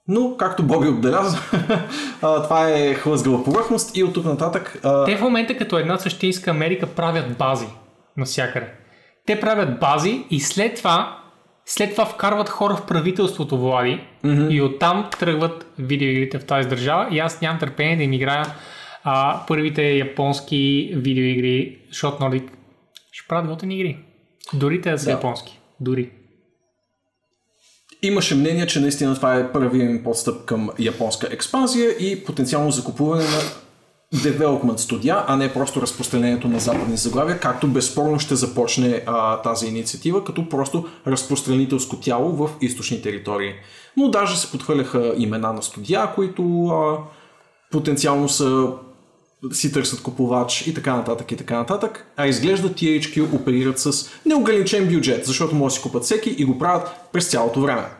[0.09, 1.39] Но, както Боби отбеляза,
[2.21, 4.81] това е хлъзгава повърхност и от тук нататък...
[4.85, 5.05] А...
[5.05, 7.67] Те в момента като една същинска Америка правят бази
[8.17, 8.73] навсякъде.
[9.27, 11.20] Те правят бази и след това
[11.71, 14.51] след това вкарват хора в правителството, Влади, mm-hmm.
[14.51, 18.47] и оттам тръгват видеоигрите в тази държава и аз нямам търпение да им играя
[19.05, 22.49] а, първите японски видеоигри, защото Nordic
[23.13, 23.99] ще правят готини игри.
[24.55, 25.11] Дори те да са да.
[25.11, 25.61] японски.
[25.81, 26.11] Дори.
[28.03, 33.41] Имаше мнение, че наистина това е първият подстъп към японска експанзия и потенциално закупуване на
[34.15, 39.67] development студия, а не просто разпространението на западни заглавия, както безспорно ще започне а, тази
[39.67, 43.53] инициатива, като просто разпространителско тяло в източни територии.
[43.97, 46.99] Но даже се подхвърляха имена на студия, които а,
[47.71, 48.69] потенциално са
[49.53, 54.89] си търсят купувач и така нататък и така нататък, а изглежда THQ оперират с неограничен
[54.89, 58.00] бюджет, защото може да си купат всеки и го правят през цялото време.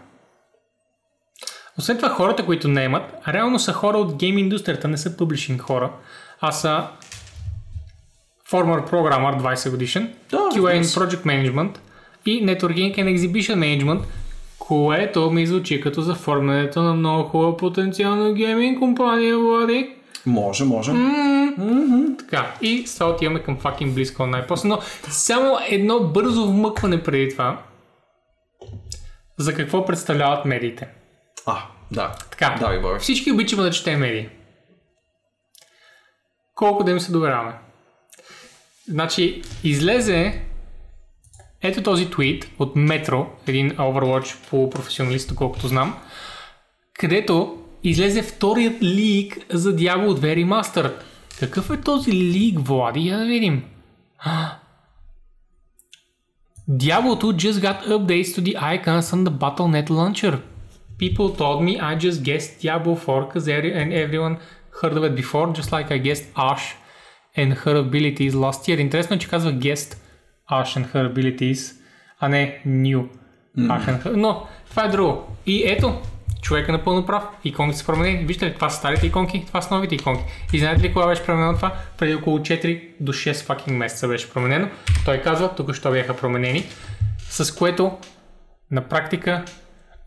[1.81, 5.61] Освен това, хората, които не имат, реално са хора от гейм индустрията, не са публишинг
[5.61, 5.91] хора,
[6.41, 6.85] а са
[8.51, 11.79] former programmer 20 годишен, да, QA and Project Management
[12.27, 14.01] и Networking and Exhibition Management,
[14.59, 19.91] което ми звучи като за формането на много хубава потенциална гейминг компания, Влади.
[20.27, 20.93] Може, може.
[20.93, 21.57] Mm-hmm.
[21.59, 22.19] Mm-hmm.
[22.19, 24.79] Така, и с това отиваме към fucking близко най-после, но
[25.09, 27.59] само едно бързо вмъкване преди това.
[29.39, 30.89] За какво представляват медиите?
[31.47, 32.15] А, да.
[32.31, 34.29] Така, да, всички обичаме да четем медии.
[36.55, 37.53] Колко да им се доверяваме?
[38.89, 40.43] Значи, излезе
[41.63, 45.99] ето този твит от Metro, един Overwatch по професионалист, колкото знам,
[46.95, 50.95] където излезе вторият лик за Diablo 2 Remastered.
[51.41, 53.09] Какъв е този лик, Влади?
[53.09, 53.65] Я да видим.
[56.71, 60.41] Diablo 2 just got updates to the icons on the Battle.net launcher.
[61.01, 64.39] People told me I just guessed Diablo 4 because every, and everyone
[64.83, 66.77] heard of it before, just like I guessed Ash
[67.37, 68.79] and her abilities last year.
[68.81, 69.97] Интересно е, че казва guest
[70.51, 71.77] Ash and her abilities,
[72.21, 73.09] а не new
[73.59, 73.69] mm.
[73.69, 74.17] Ash and her.
[74.17, 75.37] Но това е друго.
[75.47, 76.01] И ето,
[76.43, 77.25] човек е напълно прав.
[77.45, 78.25] Иконки са променени.
[78.25, 80.25] Вижте ли, това са старите иконки, това са новите иконки.
[80.53, 81.75] И знаете ли кога беше променено това?
[81.99, 84.69] Преди около 4 до 6 fucking месеца беше променено.
[85.05, 86.65] Той казва, тук що бяха променени,
[87.19, 87.99] с което
[88.71, 89.45] на практика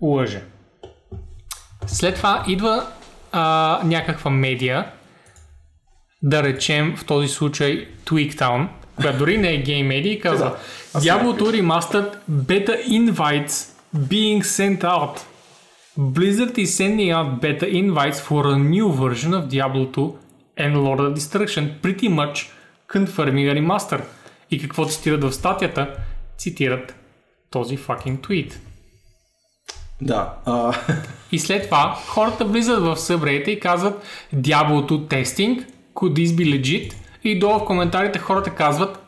[0.02, 0.41] лъже.
[1.88, 2.85] След това идва
[3.31, 4.91] а, някаква медия,
[6.23, 10.57] да речем в този случай Tweaktown, която дори не е гей медия и казва
[10.95, 15.19] Diablo 2 Remastered Beta Invites being sent out.
[15.97, 20.18] Blizzard is sending out beta invites for a new version of Diablo 2
[20.57, 22.49] and Lord of Destruction, pretty much
[22.93, 24.01] confirming a remaster.
[24.51, 25.95] И какво цитират в статията?
[26.38, 26.95] Цитират
[27.49, 28.53] този fucking tweet.
[30.03, 30.34] Да.
[30.45, 30.73] А...
[31.31, 34.03] И след това хората влизат в събрейта и казват
[34.35, 36.93] 2 testing, could this be legit?
[37.23, 39.03] И долу в коментарите хората казват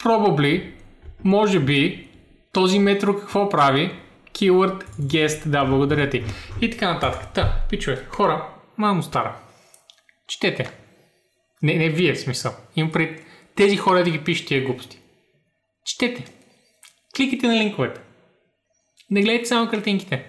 [0.00, 0.72] probably,
[1.24, 2.08] може би,
[2.52, 3.92] този метро какво прави?
[4.32, 6.24] Keyword guest, да, благодаря ти.
[6.60, 7.32] И така нататък.
[7.34, 8.48] Та, пичове, хора,
[8.78, 9.36] мамо стара.
[10.28, 10.70] Четете.
[11.62, 12.52] Не, не вие в смисъл.
[12.76, 13.20] Им пред
[13.54, 14.98] тези хора да ги пишат тия глупости.
[15.84, 16.24] Четете.
[17.16, 18.00] Кликайте на линковете.
[19.10, 20.24] Не гледайте само картинките.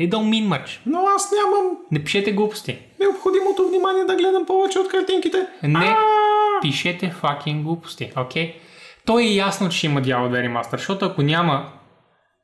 [0.00, 0.78] They don't mean much.
[0.86, 1.76] Но аз нямам...
[1.90, 2.78] Не пишете глупости.
[3.00, 5.46] Необходимото внимание да гледам повече от картинките.
[5.62, 5.96] Не
[6.62, 8.48] пишете fucking глупости, окей?
[8.48, 8.54] Okay?
[9.06, 11.72] То е ясно, че има Diablo 2 Remaster, защото ако няма,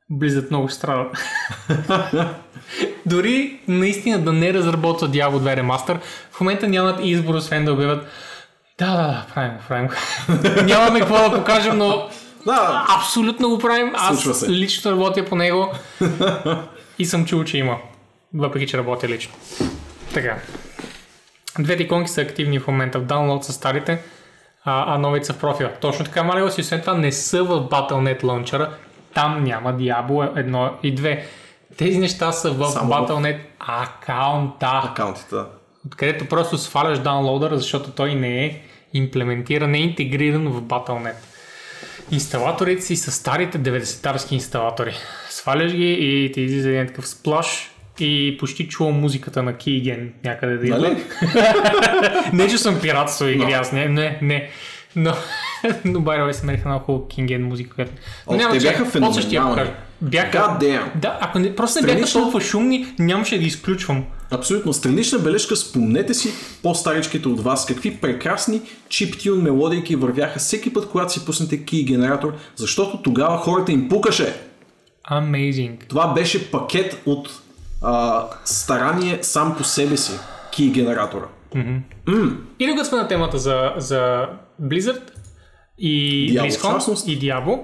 [0.09, 1.17] близът много ще страдат.
[3.05, 5.99] Дори наистина да не разработват Diablo 2 Remaster,
[6.31, 8.07] в момента нямат избор, освен да обявят
[8.79, 9.89] да, да, да, правим правим.
[10.65, 12.09] Нямаме какво да покажем, но
[12.45, 12.85] да.
[12.97, 13.91] Абсолютно го правим.
[13.95, 15.71] Аз лично работя по него
[16.99, 17.77] и съм чул, че има.
[18.33, 19.33] Въпреки, че работя лично.
[20.13, 20.37] Така.
[21.59, 22.99] Двете иконки са активни в момента.
[22.99, 24.01] В download са старите,
[24.65, 25.71] а, а новите са в профила.
[25.81, 28.69] Точно така, Марио, си освен това не са в Battle.net Launcher.
[29.13, 31.21] Там няма Diablo 1 и 2.
[31.77, 34.81] Тези неща са в Само Battle.net акаунта.
[34.83, 35.35] Акаунтите.
[35.87, 38.61] Откъдето просто сваляш даунлоудъра, защото той не е
[38.93, 41.32] имплементиран, не е интегриран в Battle.net
[42.13, 44.93] инсталаторите си са старите 90-тарски инсталатори.
[45.29, 50.57] Сваляш ги и ти излиза един такъв сплаш и почти чувам музиката на Кейген някъде
[50.57, 50.79] да идва.
[50.79, 51.03] Нали?
[52.33, 53.59] не, че съм пиратство игри, no.
[53.59, 54.49] аз не, не, не.
[54.95, 55.13] Но,
[55.85, 57.75] но Байрове се мериха много хубаво Кинген музика.
[57.75, 57.91] Която...
[58.29, 59.71] Но няма, те бяха феноменални.
[60.01, 60.95] Бяха, God damn.
[60.95, 64.05] Да, ако не, просто не бяха толкова шумни, нямаше да ги изключвам.
[64.33, 64.73] Абсолютно.
[64.73, 66.29] Странична бележка, спомнете си
[66.63, 72.33] по-старичките от вас, какви прекрасни чиптюн мелодийки вървяха всеки път, когато си пуснете ки генератор,
[72.55, 74.35] защото тогава хората им пукаше.
[75.11, 75.87] Amazing.
[75.87, 77.29] Това беше пакет от
[77.81, 80.11] а, старание сам по себе си,
[80.51, 81.25] ки генератора.
[82.59, 84.27] И докато сме на темата за, за
[84.61, 85.11] Blizzard
[85.77, 87.59] и Diablo, BlizzCon и Diablo,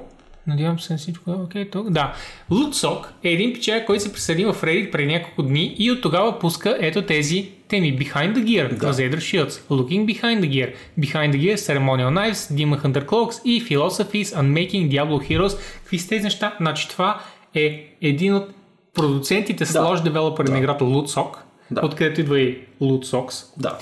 [0.49, 1.89] надявам се всичко е окей тук.
[1.89, 2.13] Да.
[2.51, 6.39] Lutsok е един пичак, който се присъди в Reddit преди няколко дни и от тогава
[6.39, 7.97] пуска ето тези теми.
[7.99, 8.93] Behind the Gear, Да.
[8.93, 13.63] Crusader Shields, Looking Behind the Gear, Behind the Gear, Ceremonial Knives, Demon Hunter Cloaks и
[13.65, 15.57] Philosophies on Making Diablo Heroes.
[15.79, 16.55] Какви са тези неща?
[16.59, 17.19] Значи това
[17.55, 18.49] е един от
[18.93, 21.35] продуцентите, slash девелопери на играта Lutsok,
[21.71, 21.81] Да.
[21.85, 23.45] откъдето идва и Lutsox.
[23.57, 23.77] Да.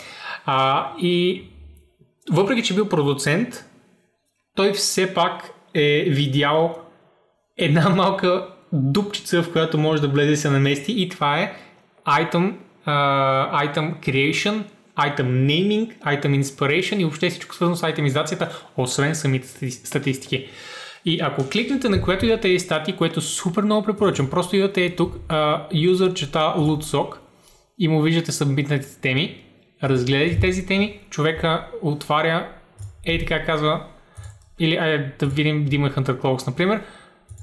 [0.46, 1.44] А, и
[2.32, 3.66] въпреки, че бил продуцент,
[4.56, 5.50] той все пак
[5.82, 6.76] е видял
[7.58, 11.54] една малка дупчица, в която може да влезе и се намести и това е
[12.08, 12.54] item,
[12.88, 14.64] uh, item creation,
[14.98, 20.50] item naming, item inspiration и въобще всичко свързано с itemizacията, освен самите стати- статистики.
[21.06, 24.86] И ако кликнете на което и да тези статии, което супер много препоръчвам, просто идвате
[24.86, 25.16] е тук,
[25.74, 27.16] юзър чета Lutsok
[27.80, 29.44] и му виждате събитните теми,
[29.84, 32.48] разгледайте тези теми, човека отваря,
[33.06, 33.86] ей така казва,
[34.60, 36.82] или айде да видим Demon Hunter Cloaks, например.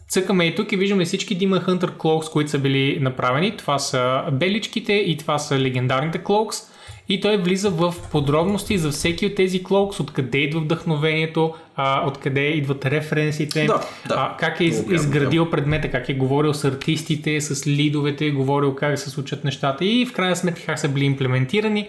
[0.08, 3.56] Цъкаме и тук и виждаме всички Demon Hunter Cloaks, които са били направени.
[3.56, 6.70] Това са беличките и това са легендарните Cloaks.
[7.08, 12.40] И той влиза в подробности за всеки от тези Cloaks, откъде идва вдъхновението, а, откъде
[12.40, 14.14] идват референсите, Да, да.
[14.14, 18.98] а, как е из, изградил предмета, как е говорил с артистите, с лидовете, говорил как
[18.98, 21.88] се случат нещата и в крайна сметка как са били имплементирани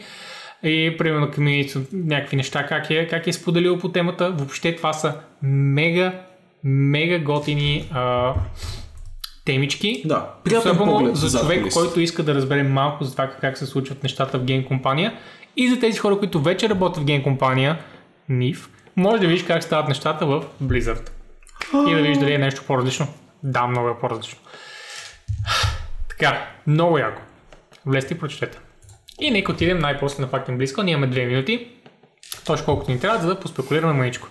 [0.70, 4.32] и примерно community, някакви неща, как е, как е споделил по темата.
[4.32, 6.14] Въобще това са мега,
[6.64, 8.34] мега готини а,
[9.46, 10.02] темички.
[10.06, 11.82] Да, Особено за човек, кулисите.
[11.82, 15.14] който иска да разбере малко за това как се случват нещата в гейм компания.
[15.58, 17.80] И за тези хора, които вече работят в гейм компания,
[18.30, 21.10] НИФ, може да видиш как стават нещата в Blizzard.
[21.88, 23.08] И да видиш дали е нещо по-различно.
[23.44, 24.40] Да, много е по-различно.
[26.10, 27.22] Така, много яко.
[27.86, 28.58] Влезте и прочетете.
[29.20, 30.84] И нека отидем най-после на фактен близко.
[30.84, 31.68] Ние имаме две минути.
[32.46, 34.28] Точно колкото ни трябва, за да поспекулираме маничко.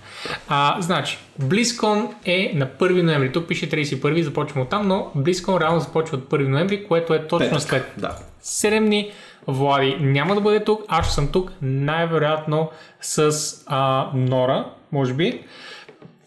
[0.48, 3.32] А, значи, BlizzCon е на 1 ноември.
[3.32, 7.26] Тук пише 31, започваме от там, но BlizzCon реално започва от 1 ноември, което е
[7.26, 7.62] точно Петък.
[7.62, 8.18] след Да.
[8.42, 9.12] 7 дни.
[9.46, 12.70] Влади няма да бъде тук, аз ще съм тук най-вероятно
[13.00, 13.32] с
[13.66, 15.42] а, Нора, може би.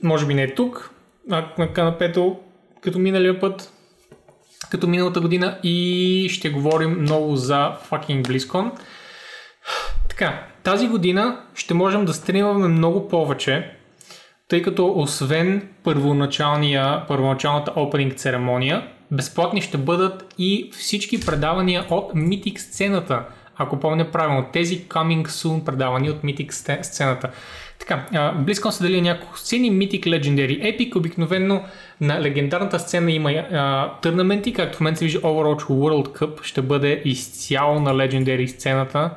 [0.04, 0.92] Може би не е тук,
[1.32, 2.40] а на канапето,
[2.82, 3.74] като миналия път,
[4.70, 8.72] като миналата година и ще говорим много за fucking BlizzCon.
[10.10, 13.72] Така, тази година ще можем да стримваме много повече,
[14.48, 23.24] тъй като освен първоначалната опенинг церемония, безплатни ще бъдат и всички предавания от Mythic сцената.
[23.58, 27.30] Ако помня правилно, тези Coming Soon предавания от Mythic сцената.
[27.80, 30.96] Така, BlizzCon се дели няколко сцени, Mythic, Legendary, Epic.
[30.96, 31.64] Обикновено
[32.02, 33.92] на легендарната сцена има а,
[34.56, 39.12] както в момента се вижда Overwatch World Cup ще бъде изцяло на Legendary сцената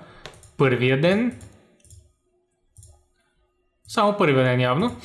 [0.56, 1.38] първия ден.
[3.88, 4.96] Само първия ден явно.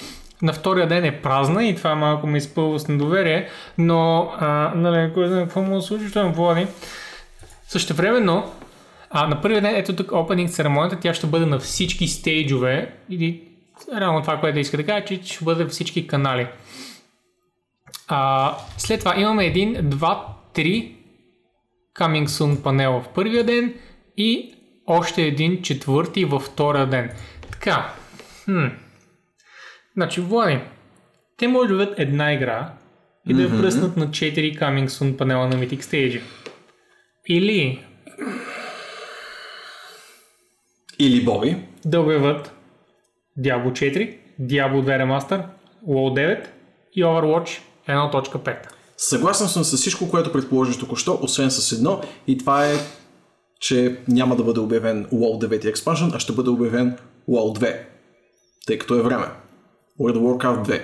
[0.41, 5.13] На втория ден е празна и това малко ме изпълва с недоверие, но а, нали,
[5.13, 6.67] кой знае какво му случи, що Влади.
[7.67, 8.53] Същевременно,
[9.09, 13.43] а, на първия ден, ето тук опенинг церемонията, тя ще бъде на всички стейджове или
[13.99, 16.47] реално това, което иска да кажа, че ще бъде всички канали.
[18.07, 20.95] А, след това имаме един, два, три
[21.95, 23.73] Coming Soon панела в първия ден
[24.17, 24.53] и
[24.87, 27.11] още един четвърти във втория ден.
[27.51, 27.93] Така,
[28.45, 28.67] хм.
[29.93, 30.59] Значи, Влади,
[31.37, 32.73] те може да видят една игра
[33.29, 36.21] и да я пръснат на 4 Coming Soon панела на Mythic Stage.
[37.27, 37.83] Или
[40.99, 41.57] Или Боби.
[41.85, 42.53] да обявят
[43.39, 45.43] Diablo 4, Diablo 2 Remaster,
[45.87, 46.47] WoW 9
[46.93, 48.55] и Overwatch 1.5.
[48.97, 52.75] Съгласен съм с всичко, което предположиш току-що, освен с едно, и това е,
[53.59, 56.97] че няма да бъде обявен WoW 9 Expansion, а ще бъде обявен
[57.29, 57.77] WoW 2,
[58.67, 59.25] тъй като е време.
[60.01, 60.81] World of Warcraft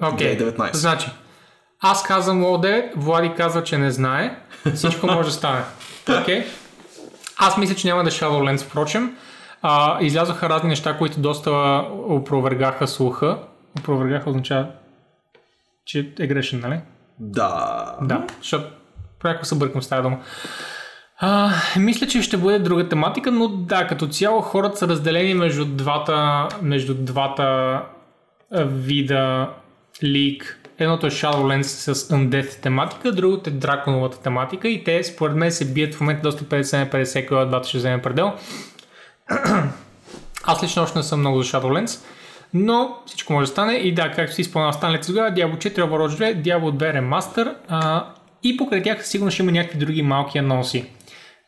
[0.00, 0.12] 2.
[0.12, 0.76] Окей, 2019.
[0.76, 1.10] значи,
[1.80, 4.38] аз казвам WoW 9, Влади казва, че не знае,
[4.74, 5.62] всичко може да стане.
[6.20, 6.44] Окей?
[7.36, 9.16] Аз мисля, че няма да е Shadowlands, впрочем.
[9.62, 11.50] А, излязоха разни неща, които доста
[12.08, 13.38] опровергаха слуха.
[13.78, 14.66] Опровергаха означава,
[15.90, 16.80] че е грешен, нали?
[17.18, 17.96] Да.
[18.02, 18.64] Да, защото
[19.18, 20.18] пряко се бъркам с тази дума.
[21.18, 25.64] А, мисля, че ще бъде друга тематика, но да, като цяло хората са разделени между
[25.64, 27.80] двата, между двата
[28.64, 29.50] вида
[30.02, 30.60] лик.
[30.78, 35.72] Едното е Shadowlands с Undeath тематика, другото е Драконовата тематика и те според мен се
[35.72, 38.32] бият в момента доста 50 на 50, кой от двата ще вземе предел.
[40.44, 42.04] Аз лично още не съм много за Shadowlands,
[42.54, 46.34] но всичко може да стане и да, както си спомена, стане тогава Diablo 4, Overwatch
[46.34, 48.06] 2, Diablo 2 Remaster, а,
[48.42, 50.84] и покрай тях сигурно ще има някакви други малки анонси.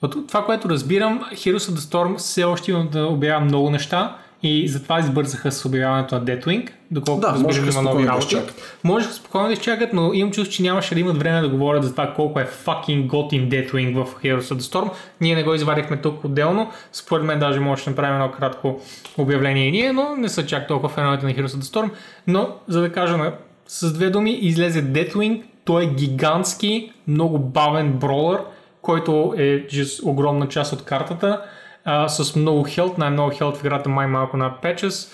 [0.02, 4.16] От това, което разбирам, Heroes of the Storm все още има да обявява много неща
[4.42, 8.36] и затова избързаха с обявяването на Deathwing, доколкото Да, можеха има нови да работи.
[8.84, 11.90] Можеха спокойно да изчакат, но имам чувство, че нямаше да имат време да говорят за
[11.90, 14.90] това колко е fucking готин Deathwing в Heroes of the Storm.
[15.20, 16.70] Ние не го извадихме тук отделно.
[16.92, 18.80] Според мен даже може да направим едно кратко
[19.18, 21.90] обявление и ние, но не са чак толкова феновете на Heroes of the Storm.
[22.26, 23.32] Но, за да кажа на,
[23.66, 25.42] с две думи, излезе Deathwing.
[25.64, 28.40] Той е гигантски, много бавен бролър,
[28.82, 29.66] който е
[30.04, 31.42] огромна част от картата.
[31.84, 35.12] А, с много хелт, най-много хелт в играта май малко над Patches.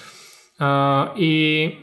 [0.59, 1.75] А, и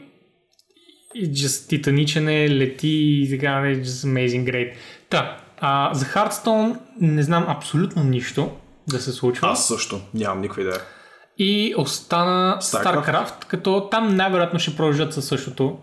[1.14, 4.72] и just титаничен е, лети и така, е just amazing great.
[5.10, 8.50] Та, а, за Hearthstone не знам абсолютно нищо
[8.88, 9.48] да се случва.
[9.48, 10.80] Аз също нямам никаква идея.
[11.38, 12.84] И остана Starcraft.
[12.84, 15.78] StarCraft, като там най-вероятно ще продължат със същото,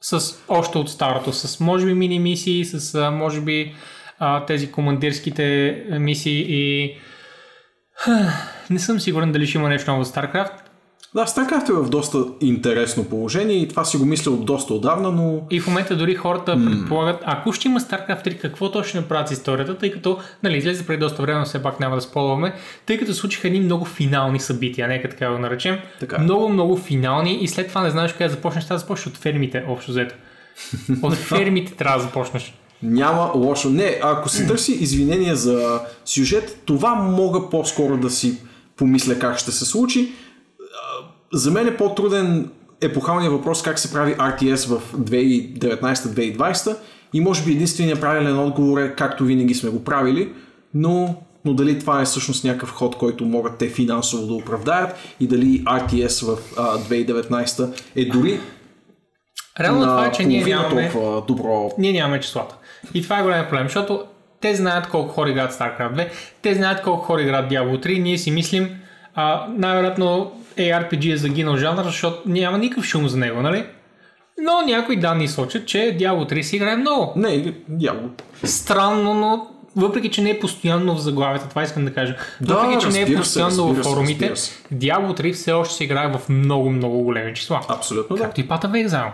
[0.00, 3.74] с още от старото, с може би мини мисии, с може би
[4.18, 6.96] а, тези командирските мисии и
[8.70, 10.52] не съм сигурен дали ще има нещо ново за StarCraft.
[11.14, 15.10] Да, StarCraft е в доста интересно положение и това си го мисля от доста отдавна,
[15.12, 16.70] но И в момента дори хората mm.
[16.70, 20.56] предполагат, ако ще има StarCraft 3, какво точно ще направят с историята, тъй като, нали,
[20.56, 22.54] излезе преди доста време, но все пак няма да сполваме,
[22.86, 25.78] тъй като случиха едни много финални събития, нека така го наречем.
[26.00, 26.22] Така е.
[26.22, 29.64] Много, много финални и след това не знаеш къде започнеш, трябва да започнеш от фермите,
[29.68, 30.14] общо взето.
[31.02, 32.54] От фермите трябва да започнеш.
[32.82, 33.70] Няма лошо.
[33.70, 38.38] Не, ако се търси извинение за сюжет, това мога по-скоро да си
[38.76, 40.12] помисля как ще се случи.
[41.32, 42.50] За мен е по-труден
[42.80, 46.76] епохалният въпрос как се прави RTS в 2019-2020
[47.12, 50.32] и може би единственият правилен отговор е както винаги сме го правили,
[50.74, 51.14] но,
[51.44, 55.64] но дали това е всъщност някакъв ход, който могат те финансово да оправдаят и дали
[55.64, 58.40] RTS в а, 2019 е дори
[59.60, 62.57] Реално това е, че ние нямаме, толкова добро ние нямаме числата.
[62.94, 64.04] И това е голям проблем, защото
[64.40, 66.08] те знаят колко хора играят StarCraft 2,
[66.42, 68.70] те знаят колко хора играят Diablo 3, ние си мислим,
[69.14, 73.66] а, най-вероятно ARPG е загинал жанр, защото няма никакъв шум за него, нали?
[74.42, 77.12] Но някои данни сочат, че Diablo 3 си играе много.
[77.16, 78.08] Не, дявол.
[78.44, 79.46] Странно, но
[79.76, 82.16] въпреки, че не е постоянно в заглавията, това искам да кажа.
[82.40, 84.52] Да, Въпреки, че не е се, постоянно разбира в се, форумите, се.
[84.74, 87.60] Diablo 3 все още се играе в много, много големи числа.
[87.68, 88.22] Абсолютно да.
[88.22, 89.12] Както и Path of Exile.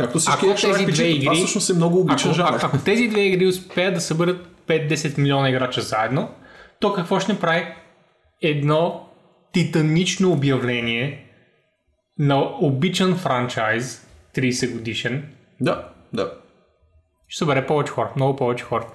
[0.00, 2.48] Както всички Ако тези две това игри- всъщност е много обичан жанр.
[2.48, 6.28] ако, ако тези две игри успеят да съберат 5-10 милиона играча заедно,
[6.80, 7.66] то какво ще направи?
[8.42, 9.06] Едно
[9.52, 11.26] титанично обявление
[12.18, 15.28] на обичан франчайз, 30 годишен,
[15.60, 16.32] Да, да.
[17.28, 18.86] ще събере повече хора, много повече хора.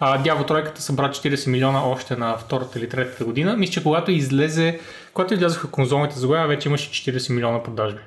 [0.00, 3.56] А, Дявол тройката събра 40 милиона още на втората или третата година.
[3.56, 4.80] Мисля, че когато излезе,
[5.14, 8.00] когато излязоха конзолните заглавия, вече имаше 40 милиона продажби.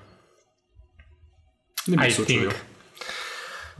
[1.88, 2.50] Не би се очудил.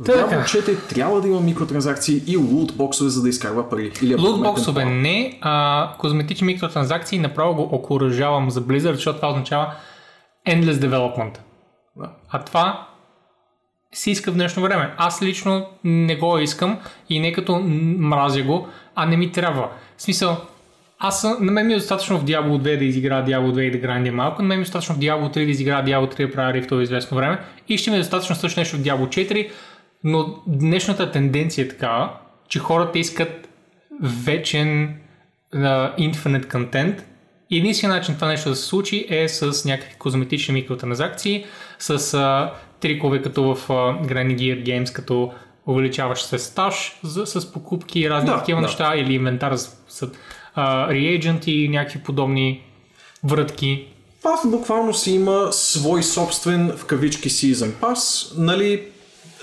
[0.06, 0.44] Така.
[0.44, 3.92] 4 трябва да има микротранзакции и лутбоксове, за да изкарва пари.
[4.02, 9.74] Или Лутбоксове не, а козметични микротранзакции направо го окоръжавам за Blizzard, защото това означава
[10.48, 11.38] endless development.
[11.96, 12.10] Да.
[12.30, 12.88] А това
[13.94, 14.94] се иска в днешно време.
[14.98, 16.80] Аз лично не го искам
[17.10, 17.60] и не като
[18.00, 19.70] мразя го, а не ми трябва.
[19.98, 20.38] В смисъл,
[21.04, 23.72] аз съм, на мен ми е достатъчно в Diablo 2 да изигра Diablo 2 и
[23.72, 26.28] да грандя малко, на мен ми е достатъчно в Diablo 3 да изигра Diablo 3
[26.28, 29.50] да правя рифтове известно време и ще ми е достатъчно също нещо в Diablo 4,
[30.04, 32.10] но днешната тенденция е такава,
[32.48, 33.50] че хората искат
[34.02, 34.96] вечен
[35.56, 37.02] uh, infinite content
[37.50, 41.46] и единственият начин това нещо да се случи е с някакви козметични микротранзакции,
[41.80, 42.50] с uh,
[42.80, 45.34] трикове като в uh, Granny Gear Games, като
[45.68, 48.68] увеличаваш се стаж за, с покупки и разни Да, такива да.
[48.68, 50.12] неща или инвентар с, с
[50.58, 52.62] reagent и някакви подобни
[53.24, 53.88] врътки.
[54.24, 58.34] Пас буквално си има свой собствен в кавички Season Pass.
[58.38, 58.84] Нали,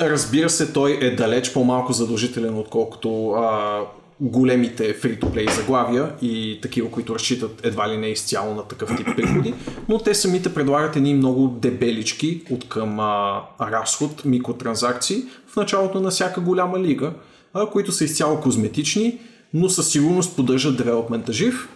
[0.01, 3.81] разбира се, той е далеч по-малко задължителен, отколкото а,
[4.21, 9.55] големите free-to-play заглавия и такива, които разчитат едва ли не изцяло на такъв тип приходи,
[9.89, 15.23] но те самите предлагат едни много дебелички от към а, разход, микротранзакции
[15.53, 17.13] в началото на всяка голяма лига,
[17.55, 19.19] а, които са изцяло козметични,
[19.55, 21.69] но със сигурност поддържат девелопмента жив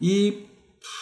[0.00, 0.34] и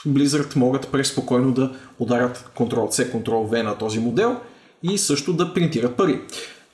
[0.09, 4.37] Blizzard могат преспокойно да ударят Ctrl-C, Ctrl-V на този модел
[4.83, 6.21] и също да принтират пари.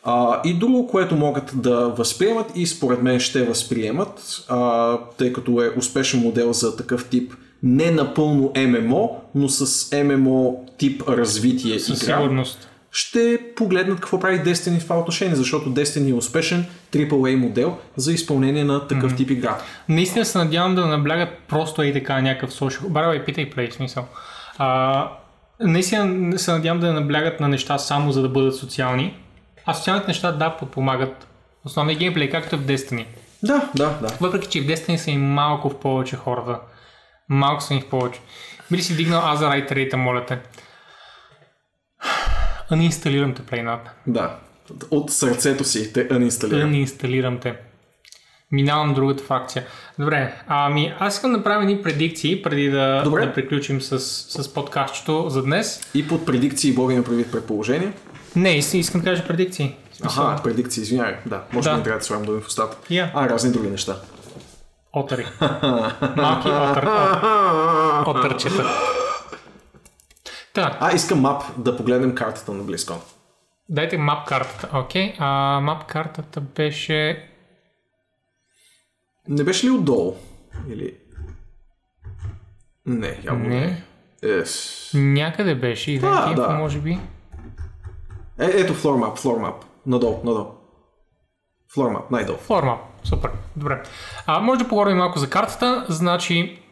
[0.05, 5.63] А, и друго, което могат да възприемат и според мен ще възприемат, а, тъй като
[5.63, 12.03] е успешен модел за такъв тип не напълно ММО, но с ММО тип развитие Със
[12.03, 12.69] игра, сигурност.
[12.97, 18.13] Ще погледнат какво прави Destiny в това отношение, защото Destiny е успешен AAA модел за
[18.13, 19.59] изпълнение на такъв тип игра.
[19.89, 22.89] Наистина се надявам да наблягат просто и така някакъв social.
[22.89, 24.07] Барабай, питай плей, в смисъл.
[24.59, 25.09] А,
[25.61, 29.17] наистина се надявам да наблягат на неща само за да бъдат социални.
[29.67, 31.27] А социалните неща, да, подпомагат
[31.65, 33.07] Основният геймплей, както е в Destiny.
[33.43, 34.17] Да, да, да.
[34.21, 36.61] Въпреки, че в Destiny са и малко в повече хората.
[37.29, 38.21] Малко са и в повече.
[38.71, 40.39] Би ли си дигнал рейта, моля те?
[42.71, 43.79] Анинсталирам те, Playnat.
[44.07, 44.37] Да.
[44.91, 46.69] От сърцето си те анинсталирам.
[46.69, 47.55] Анинсталирам те.
[48.53, 49.65] Минавам другата факция.
[49.99, 53.27] Добре, ами аз искам да направя едни предикции, преди да, Добре.
[53.27, 53.99] да приключим с,
[54.43, 55.81] с подкастчето за днес.
[55.95, 57.93] И под предикции Боби има предвид предположение.
[58.37, 59.75] Не, искам, да кажа предикции.
[59.93, 61.15] Смисъл, Аха, предикции, извинявай.
[61.27, 61.71] Да, може Да.
[61.71, 61.77] да.
[61.77, 62.77] не трябва да слагам думи в устата.
[62.91, 63.11] Я.
[63.15, 63.97] А, разни други неща.
[64.93, 65.27] Отъри.
[66.17, 68.65] Малки отър, от- отърчета.
[70.55, 72.99] Та, А, искам мап да погледнем картата на BlizzCon.
[73.69, 74.79] дайте мап картата.
[74.79, 77.29] Окей, а мап картата беше...
[79.29, 80.15] Не беше ли отдолу?
[80.69, 80.97] Или...
[82.87, 83.61] Не, явно не.
[83.61, 83.83] Не.
[84.23, 84.91] Ес.
[84.95, 85.91] Някъде беше.
[85.93, 86.49] И да, да.
[86.49, 86.91] може би.
[88.39, 89.55] Е, ето floor map, floor map.
[89.87, 90.47] Надолу, надолу.
[91.75, 92.39] Floor map, най-долу.
[92.39, 92.79] Форма.
[93.05, 93.31] Супер.
[93.57, 93.83] Добре.
[94.27, 95.87] А, може да поговорим малко за картата.
[95.89, 96.63] Значи,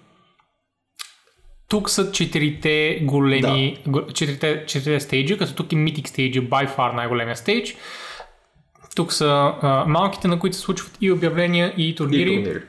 [1.73, 6.95] тук са четирите големи, го- четирите, четирите стейджа, като тук е Mythic стейджа, by far
[6.95, 7.75] най-големия стейдж.
[8.97, 9.27] Тук са
[9.63, 12.35] а, малките, на които се случват и обявления, и И турнири.
[12.37, 12.61] турнири.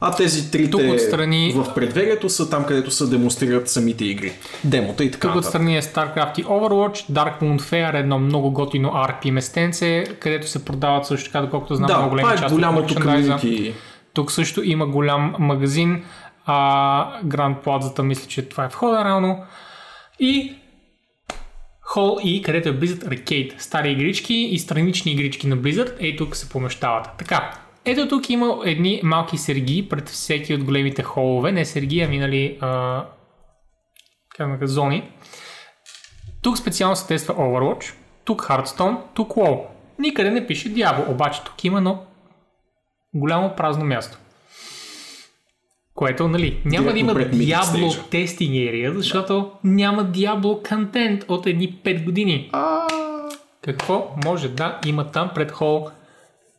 [0.00, 4.32] А тези трите Тук отстрани- в предверието са там, където се демонстрират самите игри.
[4.64, 9.30] Демота и така Тук отстрани е StarCraft и Overwatch, Darkmoon Fair, едно много готино RP
[9.30, 12.46] местенце, където се продават също така, доколкото знам, много Да, големи това
[13.14, 13.28] е
[13.68, 13.74] от.
[14.12, 16.02] Тук също има голям магазин,
[16.46, 19.44] а Гранд Плазата мисля, че това е входа реално.
[20.18, 20.54] И
[21.94, 23.58] Hall E, където е Blizzard Arcade.
[23.58, 27.08] Стари игрички и странични игрички на Blizzard, ей тук се помещават.
[27.18, 27.52] Така,
[27.84, 31.52] ето тук има едни малки сергии пред всеки от големите холове.
[31.52, 33.04] Не сергии, ами нали, а,
[34.36, 35.10] кажа, зони.
[36.42, 37.94] Тук специално се тества Overwatch,
[38.24, 39.66] тук Hearthstone, тук WoW.
[39.98, 42.04] Никъде не пише Diablo, обаче тук има едно
[43.14, 44.18] голямо празно място.
[45.96, 52.04] Което, нали, няма да има Diablo тестинг area, защото няма Diablo контент от едни 5
[52.04, 52.50] години.
[53.64, 55.90] Какво може да има там пред Hall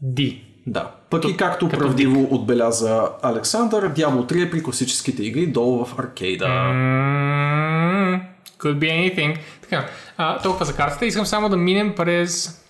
[0.04, 0.42] D?
[0.68, 0.92] Да.
[1.10, 6.46] Пък и както правдиво отбеляза Александър, Diablo 3 е при класическите игри долу в аркейда.
[6.46, 8.22] Mm,
[8.60, 9.38] could be anything.
[9.62, 11.06] Така, а, толкова за картата.
[11.06, 12.62] Искам само да минем през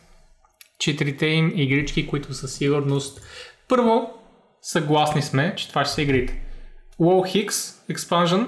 [0.80, 3.22] четирите им игрички, които със сигурност
[3.68, 4.10] първо
[4.62, 6.47] съгласни сме, че това ще са игрите.
[7.00, 7.50] WoW Hix
[7.90, 8.46] Expansion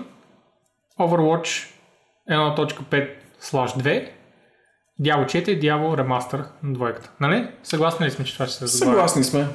[0.99, 1.67] Overwatch
[2.29, 3.09] 1.5
[3.41, 4.09] slash 2
[4.99, 7.11] Diablo 4, Diablo Remaster на двойката.
[7.19, 7.47] Нали?
[7.63, 8.91] Съгласни ли сме, че това ще се забавя?
[8.91, 9.47] Съгласни сме.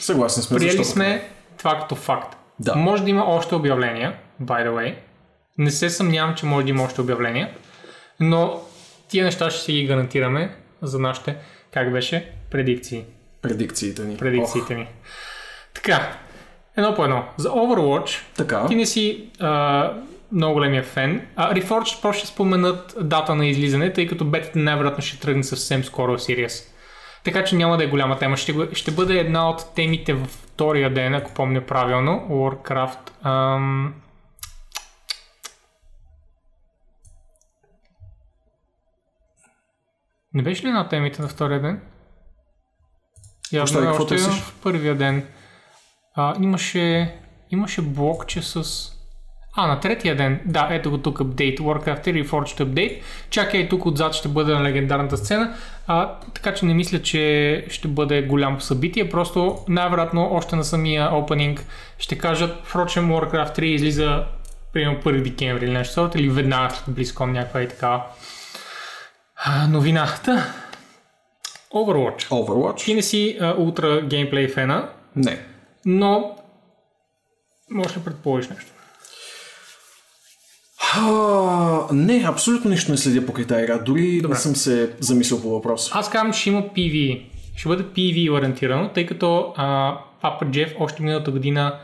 [0.00, 0.58] Съгласни сме.
[0.58, 1.28] Приели защо сме
[1.58, 2.36] това като факт.
[2.58, 2.74] Да.
[2.74, 4.94] Може да има още обявления, by the way.
[5.58, 7.54] Не се съмнявам, че може да има още обявления.
[8.20, 8.60] Но
[9.08, 11.36] тия неща ще си ги гарантираме за нашите,
[11.72, 13.04] как беше, предикции.
[13.42, 14.16] Предикциите ни.
[14.16, 14.88] Предикциите ни.
[15.74, 16.18] Така,
[16.80, 17.24] едно по едно.
[17.36, 18.66] За Overwatch, Така.
[18.66, 19.92] ти не си а,
[20.32, 21.26] много големия фен.
[21.36, 25.84] А, Reforged просто ще споменат дата на излизане, тъй като бетата най-вероятно ще тръгне съвсем
[25.84, 26.70] скоро в Sirius.
[27.24, 28.36] Така че няма да е голяма тема.
[28.36, 32.26] Ще, ще бъде една от темите във втория ден, ако помня правилно.
[32.30, 33.10] Warcraft.
[33.22, 33.94] Ам...
[40.34, 41.80] Не беше ли една от темите на втория ден?
[43.52, 45.26] Явно е още в първия ден.
[46.14, 47.14] А, имаше,
[47.50, 48.64] имаше блокче с...
[49.56, 53.00] А, на третия ден, да, ето го тук апдейт, Warcraft 3 Reforged Update.
[53.30, 55.54] Чакай, тук отзад ще бъде на легендарната сцена,
[55.86, 61.14] а, така че не мисля, че ще бъде голямо събитие, просто най-вероятно още на самия
[61.14, 61.64] опенинг
[61.98, 64.24] ще кажат, впрочем Warcraft 3 излиза
[64.72, 68.02] примерно 1 декември или нещо, сорта, или веднага след BlizzCon някаква и така
[69.44, 70.54] а, новината.
[71.74, 72.28] Overwatch.
[72.28, 72.84] Overwatch?
[72.84, 75.49] Ти не си ултра геймплей фена, Не.
[75.86, 76.36] Но
[77.70, 78.72] може ли предположиш нещо?
[80.96, 83.78] А, не, абсолютно нищо не следя по тази игра.
[83.78, 84.34] Дори Добре.
[84.34, 85.90] не съм се замислил по въпроса.
[85.94, 87.26] Аз казвам, че ще има PV.
[87.56, 91.78] Ще бъде PV ориентирано, тъй като а, Папа Джеф още миналата година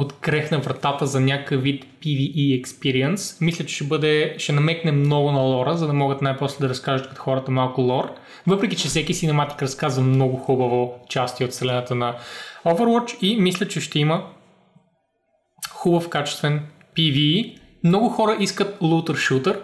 [0.00, 3.44] открехна вратата за някакъв вид PvE experience.
[3.44, 7.08] Мисля, че ще бъде, ще намекне много на лора, за да могат най-после да разкажат
[7.08, 8.10] като хората малко лор.
[8.46, 12.16] Въпреки, че всеки синематик разказва много хубаво части от вселената на
[12.66, 14.26] Overwatch и мисля, че ще има
[15.70, 16.66] хубав, качествен
[16.96, 17.58] PvE.
[17.84, 19.60] Много хора искат лутър-шутър.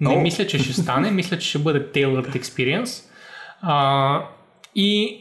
[0.00, 0.20] Не О.
[0.20, 1.10] мисля, че ще стане.
[1.10, 3.04] мисля, че ще бъде tailored experience.
[3.62, 4.22] А,
[4.74, 5.20] и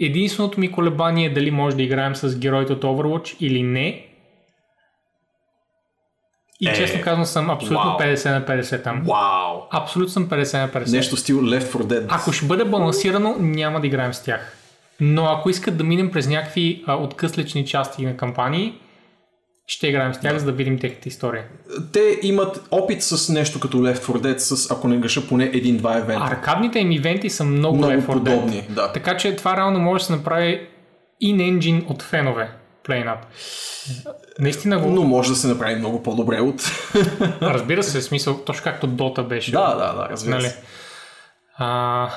[0.00, 4.06] единственото ми колебание е дали може да играем с героите от Overwatch или не.
[6.60, 7.98] И Е, честно казвам съм абсолютно вау.
[7.98, 9.02] 50 на 50 там.
[9.06, 9.60] Вау!
[9.70, 10.92] Абсолютно съм 50 на 50.
[10.92, 12.06] Нещо стил Left 4 Dead.
[12.10, 14.56] Ако ще бъде балансирано, няма да играем с тях.
[15.00, 18.74] Но ако искат да минем през някакви а, откъслични части на кампании,
[19.66, 21.40] ще играем с тях, за да видим техните истории.
[21.92, 25.96] Те имат опит с нещо като Left 4 Dead, с, ако не греша, поне един-два
[25.96, 26.24] евента.
[26.26, 28.12] Аркадните им ивенти са много, Много Left 4 Dead.
[28.12, 28.92] подобни, да.
[28.92, 30.66] Така че това реално може да се направи
[31.24, 32.50] in-engine от фенове.
[32.84, 33.18] PlayNap.
[34.38, 34.90] Наистина го...
[34.90, 36.62] Но може да се направи много по-добре от...
[37.42, 39.50] Разбира се, смисъл, точно както Dota беше.
[39.52, 40.48] да, да, да, разбира Нали?
[40.48, 40.62] се.
[41.56, 42.08] А,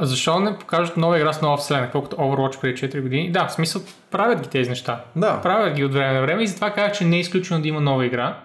[0.00, 3.32] защо не покажат нова игра с нова вселена, колкото Overwatch преди 4 години?
[3.32, 5.04] Да, в смисъл, правят ги тези неща.
[5.16, 5.40] Да.
[5.42, 7.80] Правят ги от време на време и затова казах, че не е изключено да има
[7.80, 8.40] нова игра.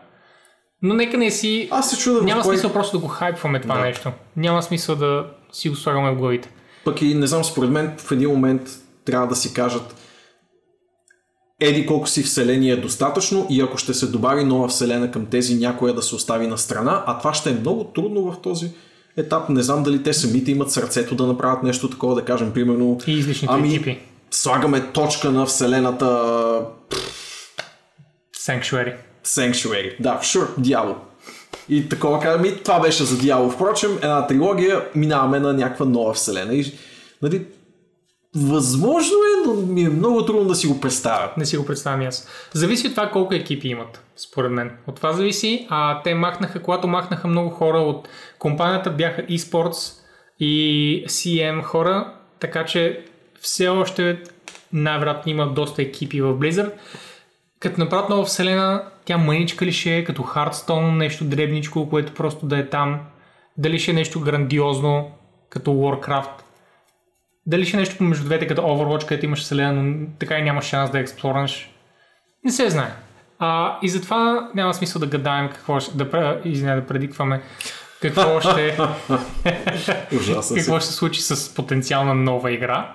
[0.82, 1.68] Но нека не си...
[1.72, 2.56] Аз се чуда в Няма кой...
[2.56, 3.82] смисъл просто да го хайпваме това Да.
[3.82, 4.12] нещо.
[4.36, 6.50] Няма смисъл да си го слагаме в главите.
[6.86, 8.62] Пък и не знам, според мен в един момент
[9.06, 9.96] трябва да си кажат
[11.60, 15.56] еди колко си вселени е достатъчно и ако ще се добави нова вселена към тези,
[15.56, 18.72] някоя да се остави на страна, а това ще е много трудно в този
[19.20, 19.50] етап.
[19.50, 23.12] Не знам дали те самите имат сърцето да направят нещо такова, да кажем, примерно, И
[23.12, 24.00] излишните ами, екипи.
[24.32, 26.06] слагаме точка на вселената
[28.38, 28.96] Sanctuary.
[29.26, 30.02] Sanctuary.
[30.02, 30.96] Да, sure, дявол.
[31.70, 33.50] И такова казвам, и това беше за дявол.
[33.50, 36.54] Впрочем, една трилогия, минаваме на някаква нова вселена.
[36.54, 36.74] И,
[37.22, 37.46] нали,
[38.48, 41.32] възможно е, но ми е много трудно да си го представя.
[41.38, 42.28] Не си го представям аз.
[42.54, 44.72] Зависи от това колко екипи имат, според мен.
[44.88, 45.68] От това зависи.
[45.70, 48.08] А те махнаха, когато махнаха много хора от
[48.40, 49.94] компанията, бяха eSports
[50.40, 53.06] и CM хора, така че
[53.42, 54.22] все още
[54.74, 56.72] най-вероятно има доста екипи в Blizzard.
[57.60, 62.46] Като направят нова вселена, тя мъничка ли ще е, като Hearthstone, нещо дребничко, което просто
[62.46, 63.00] да е там.
[63.58, 65.12] Дали ще е нещо грандиозно,
[65.50, 66.49] като Warcraft.
[67.50, 70.66] Дали ще е нещо между двете, като Overwatch, където имаш вселена, но така и нямаш
[70.66, 71.72] шанс да експлорнеш.
[72.44, 72.92] Не се знае.
[73.40, 77.42] А, и затова няма смисъл да гадаем какво ще, да, извиня, да предикваме
[78.02, 78.78] какво ще,
[80.56, 82.94] какво ще се случи с потенциална нова игра.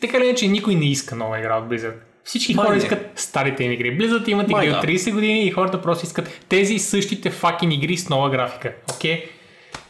[0.00, 1.96] Така или иначе, никой не иска нова игра от Blizzard.
[2.24, 2.82] Всички Май хора не.
[2.82, 3.98] искат старите им игри.
[3.98, 4.78] Blizzard имат Май игри да.
[4.78, 8.72] от 30 години и хората просто искат тези същите факин игри с нова графика.
[8.94, 9.28] Окей?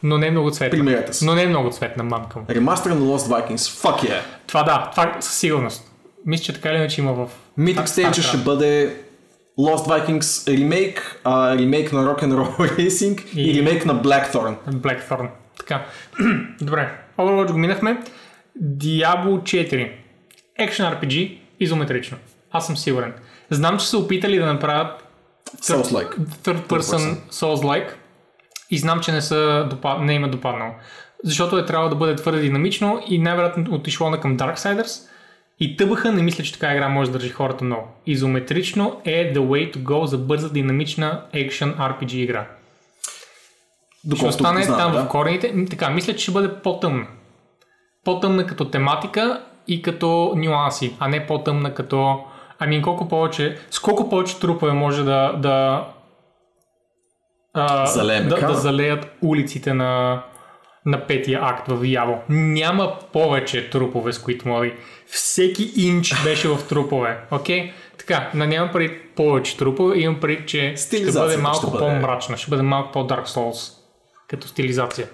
[0.02, 0.78] Но не е много цветна.
[0.78, 1.24] Примерете се.
[1.24, 2.44] Но не е много цветна, мамка му.
[2.50, 3.56] Ремастър на Lost Vikings.
[3.56, 4.20] Fuck yeah.
[4.46, 5.90] Това да, това със сигурност.
[6.26, 7.28] Мисля, че така или иначе има в...
[7.58, 8.96] Mythic Stage ще бъде
[9.58, 14.54] Lost Vikings ремейк, а, ремейк на Rock'n'Roll Racing и, И- ремейк на Blackthorn.
[14.68, 15.28] Blackthorn.
[15.58, 15.84] Така.
[16.60, 16.92] Добре.
[17.18, 18.02] Overwatch го минахме.
[18.62, 19.92] Diablo 4.
[20.60, 21.38] Action RPG.
[21.60, 22.16] Изометрично.
[22.50, 23.14] Аз съм сигурен.
[23.50, 25.04] Знам, че са опитали да направят
[25.62, 26.16] Souls-like.
[26.18, 27.88] third person Souls-like
[28.72, 29.68] и знам, че не, са
[30.00, 30.72] не им е допаднало.
[31.24, 35.08] Защото е трябвало да бъде твърде динамично и най-вероятно отишло на към Darksiders
[35.60, 37.88] и тъбаха не мисля, че така игра може да държи хората много.
[38.06, 42.46] Изометрично е the way to go за бърза динамична action RPG игра.
[43.98, 45.04] Ще Доколкото остане знам, там да.
[45.04, 45.54] в корените.
[45.70, 47.06] Така, мисля, че ще бъде по-тъмна.
[48.04, 52.24] По-тъмна като тематика и като нюанси, а не по-тъмна като...
[52.58, 55.86] Ами колко повече, с колко повече трупове може да, да,
[57.54, 60.22] а, Залеем да, да залеят улиците на,
[60.86, 62.22] на петия акт в Диаво.
[62.28, 64.70] Няма повече трупове, с които мога.
[65.06, 67.18] Всеки инч беше в трупове.
[67.30, 67.72] Окей?
[67.98, 71.84] Така, но нямам преди повече трупове, имам преди, че ще бъде ще малко бъде.
[71.84, 73.72] по-мрачна, ще бъде малко по-Dark Souls
[74.28, 75.08] като стилизация.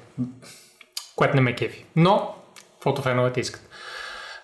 [1.17, 1.85] Което не ме кефи.
[1.97, 2.35] Но,
[2.75, 3.69] каквото феновете искат.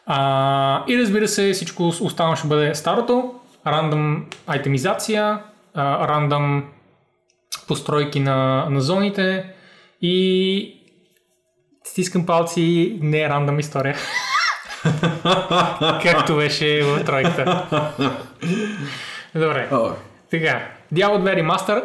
[0.06, 3.34] А, и разбира се, всичко останало ще бъде старото.
[3.66, 5.38] Рандъм айтемизация,
[5.76, 6.64] рандъм
[7.66, 9.45] постройки на, на зоните
[10.03, 10.81] и
[11.85, 13.97] стискам палци, не е рандъм история.
[16.03, 17.66] Както беше в тройката.
[19.35, 19.69] Добре.
[19.73, 19.91] О,
[20.31, 21.82] Така, Diablo 2 Remaster.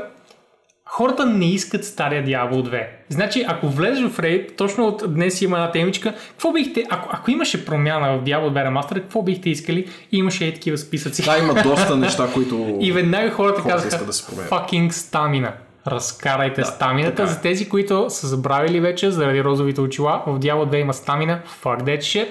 [0.85, 2.87] Хората не искат стария Diablo 2.
[3.09, 7.31] Значи, ако влезеш в Reddit, точно от днес има една темичка, какво бихте, ако, ако
[7.31, 9.87] имаше промяна в Diablo 2 Remaster, какво бихте искали?
[10.11, 11.23] И имаше и такива списъци.
[11.25, 12.77] Да, има доста неща, които...
[12.81, 15.53] И веднага хората Хората казаха, да се fucking стамина.
[15.91, 17.15] Разкарайте Да, стамината.
[17.15, 17.33] така е.
[17.33, 21.39] За тези, които са забравили вече заради розовите очила, в Diablo 2 има стамина.
[21.63, 22.27] Fuck that shit.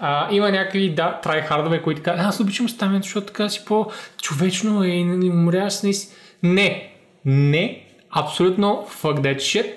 [0.00, 5.04] А, има някакви да, трайхардове, които казват, аз обичам стамината, защото така си по-човечно и
[5.04, 6.14] не умряваш с низ.
[6.42, 6.92] Не,
[7.24, 9.72] не, абсолютно fuck that shit.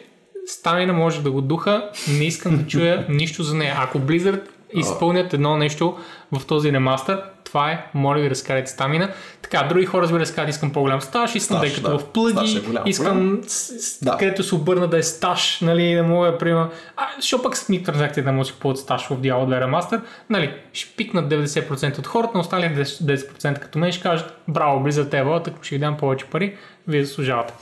[0.45, 1.89] Стамина може да го духа,
[2.19, 3.75] не искам да чуя нищо за нея.
[3.79, 4.41] Ако Blizzard
[4.73, 5.97] изпълнят едно нещо
[6.31, 9.13] в този ремастър, Това е, моля ви, разкарайте стамина.
[9.41, 11.99] Така, други хора, разбира се, искам по-голям стаж, искам да е Стаж, като да.
[11.99, 14.17] в плъги, Стаж е голям искам, с, Да.
[14.17, 18.23] където се обърна да е стаж, нали, да мога, примерно, а, що пък с микротранзакции
[18.23, 22.31] да може да купуват стаж в Diablo 2 Remaster, нали, ще пикнат 90% от хората,
[22.33, 26.25] на останалите 10% като мен ще кажат, браво, Blizzard Evo, така ще ви дам повече
[26.25, 26.57] пари,
[26.87, 27.53] вие заслужавате.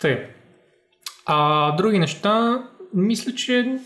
[0.00, 0.26] Тъй.
[1.26, 2.62] А други неща,
[2.94, 3.78] мисля, че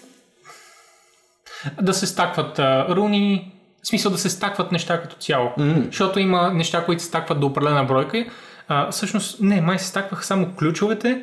[1.83, 3.54] да се стакват а, руни,
[3.85, 5.53] в смисъл да се стакват неща като цяло.
[5.59, 5.85] Mm.
[5.85, 8.27] Защото има неща, които се стакват до определена бройка.
[8.69, 11.23] А, всъщност, не, май се стакваха само ключовете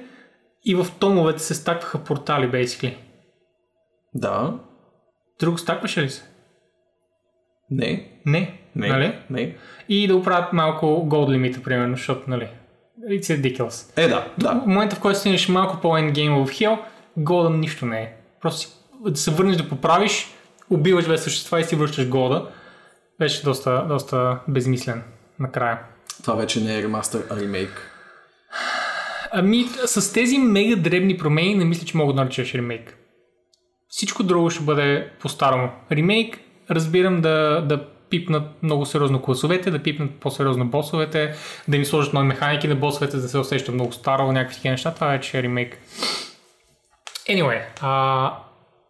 [0.65, 2.95] и в томовете се стакваха портали, basically.
[4.13, 4.53] Да.
[5.39, 6.23] Друго стакваше ли се?
[7.71, 8.07] Не.
[8.25, 8.59] Не.
[8.75, 8.87] Не.
[8.87, 9.19] Нали?
[9.29, 9.55] Не.
[9.89, 12.49] И да оправят малко gold лимита, примерно, защото, нали,
[13.09, 13.97] it's ridiculous.
[13.97, 14.53] Е, да, В да.
[14.53, 16.79] момента, в който стигнеш малко по-endgame в Hell,
[17.17, 18.13] голда нищо не е.
[18.41, 18.69] Просто
[19.09, 20.27] да се върнеш да поправиш,
[20.71, 22.47] убиваш две същества и си връщаш голда.
[23.19, 25.03] Беше доста, доста безмислен
[25.39, 25.79] накрая.
[26.23, 27.91] Това вече не е ремастър, а ремейк.
[29.31, 32.97] Ами, с тези мега дребни промени не мисля, че мога да наречеш ремейк.
[33.89, 35.69] Всичко друго ще бъде по-старому.
[35.91, 36.39] Ремейк,
[36.69, 41.35] разбирам да, да пипнат много сериозно класовете, да пипнат по-сериозно босовете,
[41.67, 44.71] да им сложат нови механики на босовете, за да се усеща много старо, някакви такива
[44.71, 44.93] неща.
[44.93, 45.77] Това вече е ремейк.
[47.29, 48.33] Anyway, а,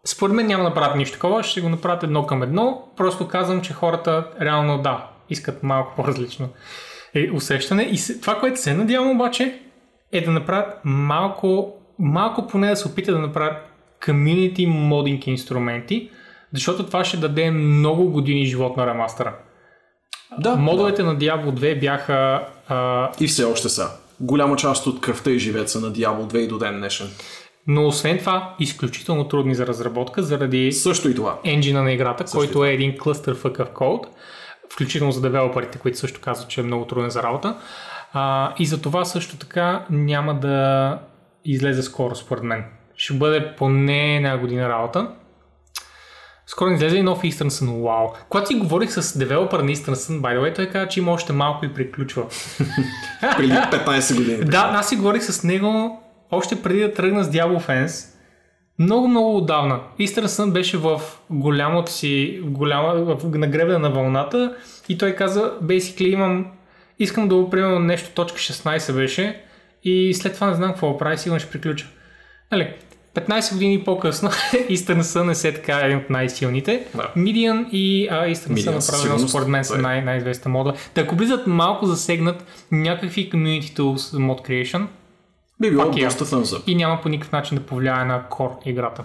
[0.06, 2.88] според мен няма да направят нищо такова, ще го направят едно към едно.
[2.96, 6.48] Просто казвам, че хората реално да, искат малко по-различно
[7.14, 7.82] е, усещане.
[7.82, 9.60] И това, което се надявам обаче,
[10.12, 13.56] е да направят малко, малко поне да се опитат да направят
[14.00, 16.10] community модинг инструменти,
[16.52, 19.34] защото това ще даде много години живот на ремастъра.
[20.38, 20.56] Да.
[20.56, 23.90] Модовете на Diablo 2 бяха а, И все още са.
[24.20, 27.10] Голяма част от кръвта и живеца на Diablo 2 и до ден днешен.
[27.66, 31.38] Но освен това изключително трудни за разработка заради Също и това.
[31.44, 34.06] енджина на играта, Също който е един клъстър фъкъв код,
[34.72, 37.56] включително за девелоперите, които също казват, че е много труден за работа.
[38.12, 40.98] А, и за това също така няма да
[41.44, 42.64] излезе скоро, според мен.
[42.96, 45.08] Ще бъде поне една година работа.
[46.46, 47.82] Скоро не излезе и нов Eastern Sun.
[47.82, 48.08] Вау.
[48.28, 51.12] Когато си говорих с девелопър на Eastern Sun, by the way, той каза, че има
[51.12, 52.26] още малко и приключва.
[53.36, 54.44] Преди 15 години.
[54.44, 56.01] Да, аз си говорих с него
[56.32, 58.08] още преди да тръгна с Diablo Fans.
[58.78, 59.80] Много, много отдавна.
[60.00, 61.00] Eastern Sun беше в
[61.30, 64.56] голямото си, в голяма, в нагребена на вълната
[64.88, 66.46] и той каза, basically имам,
[66.98, 69.40] искам да го примерно нещо, точка 16 беше
[69.84, 71.86] и след това не знам какво прави, сигурно ще приключа.
[72.52, 72.74] Нали,
[73.14, 76.86] 15 години по-късно Eastern Sun е все така един от най-силните.
[76.94, 77.08] Да.
[77.16, 78.08] И
[78.58, 79.78] Sun със направено според мен са е.
[79.78, 80.74] най- най-известна мода.
[80.94, 84.86] Та ако влизат малко засегнат някакви community tools за mod creation
[85.62, 86.62] Би било Пак доста up.
[86.66, 89.04] и няма по никакъв начин да повлияе на core играта.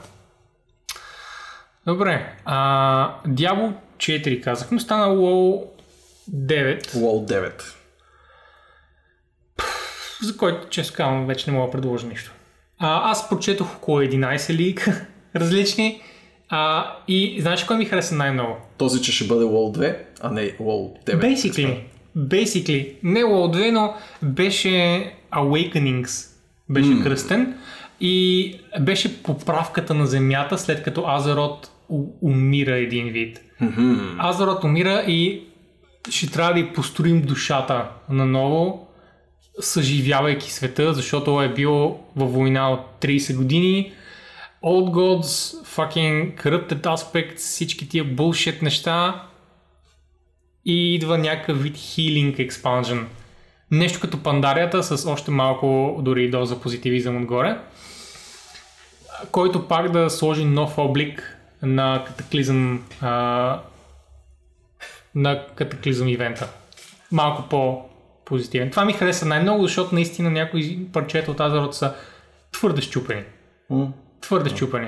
[1.85, 5.63] Добре, а, Diablo 4 казах, но стана WoW
[6.35, 7.73] 9, WoW 9.
[10.21, 12.31] за който често казвам вече не мога да предложа нищо.
[12.79, 14.87] А, аз прочетох около 11 лик
[15.35, 16.01] различни
[16.49, 18.55] а, и знаеш кой ми хареса най-много?
[18.77, 21.35] Този, че ще бъде WoW 2, а не WoW 9.
[21.35, 21.79] Basically,
[22.17, 24.69] basically, не WoW 2, но беше
[25.31, 26.26] Awakenings,
[26.69, 27.03] беше mm.
[27.03, 27.57] кръстен
[28.01, 33.41] и беше поправката на земята след като Азерот у- умира един вид.
[33.61, 34.29] Mm-hmm.
[34.29, 35.43] Азерот умира и
[36.09, 38.87] ще трябва да построим душата наново,
[39.59, 43.91] съживявайки света, защото е бил във война от 30 години.
[44.63, 49.23] Old Gods, fucking corrupted aspects, всички тия bullshit неща
[50.65, 53.03] и идва някакъв вид healing expansion.
[53.71, 57.59] Нещо като пандарията с още малко дори и доза позитивизъм отгоре,
[59.31, 63.61] който пак да сложи нов облик на катаклизъм а,
[65.15, 66.49] на катаклизъм ивента.
[67.11, 68.71] Малко по-позитивен.
[68.71, 71.95] Това ми хареса най-много, защото наистина някои парчета от Азерот са
[72.51, 73.23] твърде щупени.
[73.71, 73.87] Mm.
[74.21, 74.87] Твърде щупени.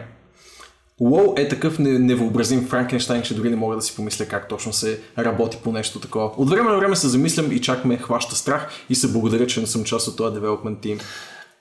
[1.01, 4.73] WoW е такъв не- невъобразим Франкенштайн, че дори не мога да си помисля как точно
[4.73, 6.31] се работи по нещо такова.
[6.38, 9.59] От време на време се замислям и чак ме хваща страх и се благодаря, че
[9.59, 10.99] не съм част от този девелопмент тим.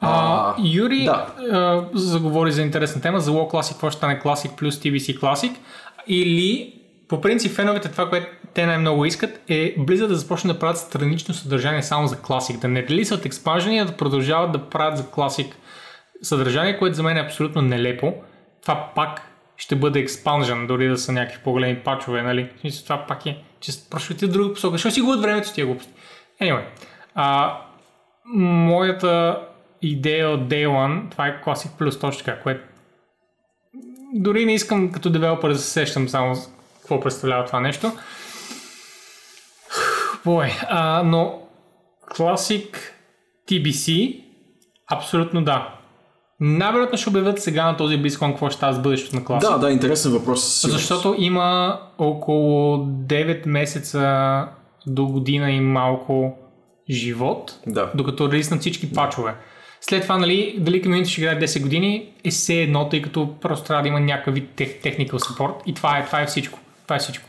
[0.01, 1.27] А, Юри да.
[1.53, 5.53] а, заговори за интересна тема, за WoW Classic, какво ще стане Classic плюс TBC Classic,
[6.07, 6.75] или
[7.09, 11.35] по принцип феновете това, което те най-много искат е Blizzard да започне да правят странично
[11.35, 15.47] съдържание само за Classic, да не релисват експанжени, а да продължават да правят за Classic
[16.23, 18.15] съдържание, което за мен е абсолютно нелепо.
[18.63, 19.28] Това пак
[19.59, 22.51] ще бъде експанжен, дори да са някакви по-големи пачове, нали?
[22.61, 24.73] Смисъл, това пак е, че прошли в друга посока.
[24.73, 25.93] Защо си губят времето с тия глупости?
[26.41, 26.65] Anyway,
[27.15, 27.59] а,
[28.35, 29.43] моята
[29.83, 32.61] идея от Day One, това е Classic Plus точка, което
[34.15, 36.35] дори не искам като девелопър да се сещам само
[36.81, 37.87] какво представлява това нещо.
[40.27, 40.53] Е?
[40.69, 41.43] А, но
[42.15, 42.77] Classic
[43.49, 44.21] TBC
[44.93, 45.78] абсолютно да.
[46.41, 49.41] Най-вероятно ще обявят сега на този BlizzCon какво ще става с бъдещето на Classic.
[49.41, 50.45] Да, да, интересен въпрос.
[50.45, 50.83] със сигурност.
[50.83, 54.45] Защото има около 9 месеца
[54.87, 56.39] до година и малко
[56.91, 57.91] живот, Да.
[57.95, 59.35] докато релизнат всички пачове.
[59.81, 63.67] След това, нали, дали комьюнити ще играе 10 години, е все едно, тъй като просто
[63.67, 66.59] трябва да има някакъв вид тех, technical support и това е, това е всичко.
[66.85, 67.25] Това е всичко.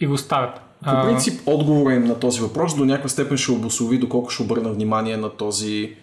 [0.00, 0.60] И го оставят.
[0.84, 4.72] По принцип, отговора им на този въпрос до някаква степен ще обослови доколко ще обърна
[4.72, 5.96] внимание на този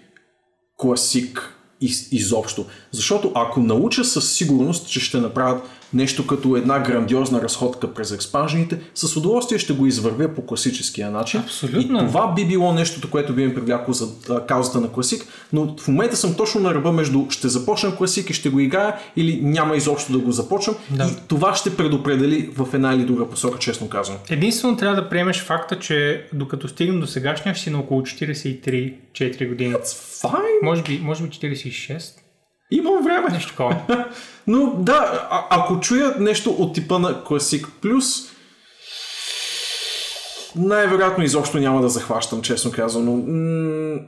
[0.78, 2.68] класик из, изобщо.
[2.92, 5.64] Защото ако науча със сигурност, че ще направят
[5.94, 11.40] нещо като една грандиозна разходка през експанжените, с удоволствие ще го извървя по класическия начин.
[11.40, 12.04] Абсолютно.
[12.04, 14.08] И това би било нещото, което би ме привлякло за
[14.48, 18.34] каузата на класик, но в момента съм точно на ръба между ще започна класик и
[18.34, 21.04] ще го играя или няма изобщо да го започвам Да.
[21.04, 24.18] и това ще предопредели в една или друга посока, честно казвам.
[24.30, 29.50] Единствено трябва да приемеш факта, че докато стигнем до сегашния, ще си на около 43-4
[29.50, 29.76] години.
[30.64, 32.02] Може би, може би 46.
[32.72, 33.28] Имам време.
[33.32, 33.76] Нещо такова.
[34.48, 38.30] Но да, а- ако чуя нещо от типа на Classic Plus,
[40.56, 43.12] най-вероятно изобщо няма да захващам, честно казано.
[43.12, 44.00] М,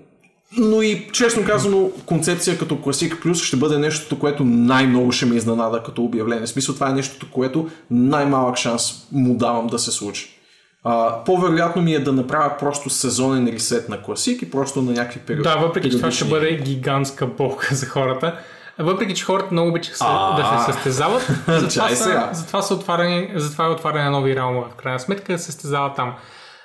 [0.57, 5.35] Но и, честно казано, концепция като Classic Plus ще бъде нещото, което най-много ще ме
[5.35, 6.45] изненада като обявление.
[6.45, 10.40] В смисъл, това е нещото, което най-малък шанс му давам да се случи.
[10.83, 15.19] А, по-вероятно ми е да направя просто сезонен ресет на Classic и просто на някакви
[15.19, 15.43] периоди.
[15.43, 18.35] Да, въпреки че това ще бъде гигантска болка за хората.
[18.79, 19.95] Въпреки, че хората много обичат
[20.37, 22.29] да се състезават, затова, са, сега.
[22.33, 24.67] затова, са отваряни, затова е отваряне на нови реалмове.
[24.71, 26.13] В крайна сметка да се състезават там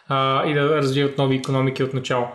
[0.08, 2.26] а, и да развиват нови економики от начало.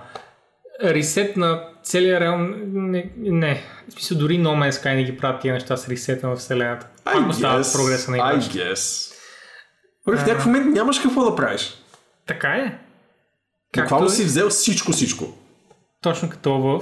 [0.84, 2.54] Ресет на целия реалм...
[2.74, 3.64] Не, не.
[3.90, 6.88] В смисъл, дори No Man's Sky не ги правят тия неща с ресета на вселената.
[7.06, 8.58] I Пак остават прогреса на I играчите.
[8.60, 9.11] guess.
[10.08, 11.74] Добре, в някакъв момент нямаш какво да правиш.
[12.28, 12.78] Така е.
[13.78, 15.26] Буквално е- си взел всичко, всичко.
[16.02, 16.82] Точно като в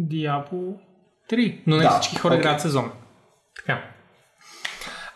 [0.00, 0.74] Diablo
[1.30, 1.58] 3.
[1.66, 2.40] Но не Да, всички хора окей.
[2.40, 2.90] играят сезон.
[3.56, 3.82] Така.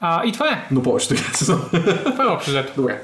[0.01, 0.67] А, и това е.
[0.71, 1.59] Но повечето играци са.
[2.05, 2.73] Това е общо взето.
[2.77, 3.03] Добре.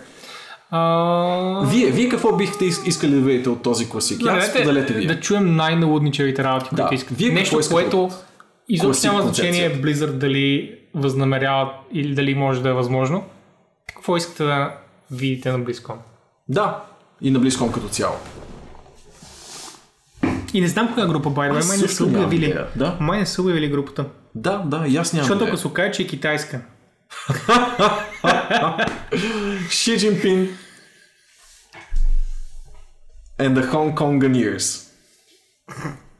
[0.71, 4.21] А, Вие, вие какво бихте искали да видите от този класик?
[4.21, 5.07] Я Дайте споделете вие.
[5.07, 6.77] да чуем най-налудничавите работи, Да.
[6.77, 7.17] които искат.
[7.19, 8.11] Вие какво Нещо, искате което
[8.69, 13.25] изобщо няма значение Blizzard дали възнамеряват или дали може да е възможно.
[14.05, 14.77] Какво искате да
[15.11, 15.97] видите на BlizzCon?
[16.49, 16.85] Да,
[17.21, 18.15] и на BlizzCon като цяло.
[20.55, 22.59] И не знам коя група, by the way, май не са обявили.
[22.77, 22.97] да.
[23.01, 24.07] Май не са обявили групата.
[24.35, 26.61] Да, да, и аз нямам Защото ако се окаже, че е китайска.
[29.69, 30.49] Xi Jinping
[33.39, 34.91] and the Hong Konganeers.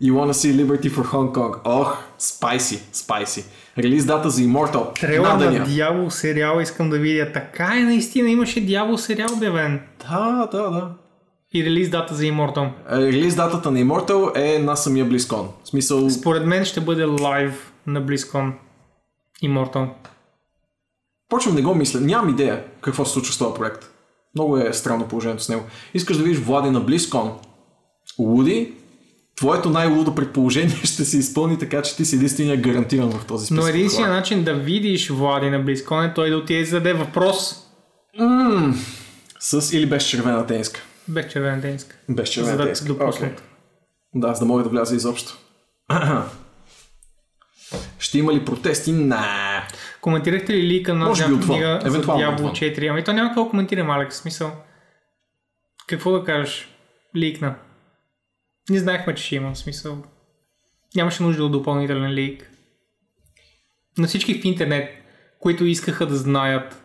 [0.03, 1.61] You wanna see liberty for Hong Kong?
[1.65, 3.45] Ох, спайси, спайси.
[3.79, 5.01] Релиз дата за Immortal.
[5.01, 5.65] Трела на.
[5.65, 7.33] Дявол сериал искам да видя.
[7.33, 9.81] Така е, наистина имаше Дявол сериал обявен.
[10.11, 10.91] Да, да, да.
[11.55, 12.69] И релиз дата за Immortal.
[12.91, 15.47] Е, Релиз датата на Immortal е на самия BlizzCon.
[15.65, 18.53] В смисъл, Според мен ще бъде лайв на BlizzCon
[19.45, 19.89] Immortal.
[21.29, 22.01] почвам не го мисля.
[22.01, 23.91] Нямам идея какво се случва с този проект.
[24.35, 25.63] Много е странно положението с него.
[25.95, 27.31] Искаш да видиш Влади на BlizzCon.
[28.19, 28.73] Луди,
[29.37, 33.63] твоето най-лудо предположение ще се изпълни така, че ти си единствения гарантиран в този списък.
[33.63, 34.21] Но единственият хора.
[34.21, 37.61] начин да видиш Влади на BlizzCon е той да отиде и зададе въпрос
[38.19, 38.75] М,
[39.41, 40.81] С или без червена тениска.
[41.09, 41.97] без червена тениска.
[42.09, 42.93] Без За червена да тениска.
[43.05, 43.29] Окей.
[44.15, 45.39] Да, за да мога да вляза изобщо.
[47.99, 48.93] Ще има ли протести?
[48.93, 49.27] На.
[50.01, 52.51] Коментирахте ли лика на Може би книга за Diablo отвън.
[52.53, 52.91] 4?
[52.91, 54.17] Ами то няма какво коментирам, Алекс.
[54.17, 54.53] Смисъл.
[55.89, 56.69] Какво да кажеш?
[57.17, 57.55] Ликна.
[58.71, 59.57] Не знаехме, че ще има.
[59.57, 60.03] Смисъл.
[60.97, 62.51] Нямаше нужда от допълнителен лик.
[63.99, 64.91] На всички в интернет,
[65.41, 66.83] които искаха да знаят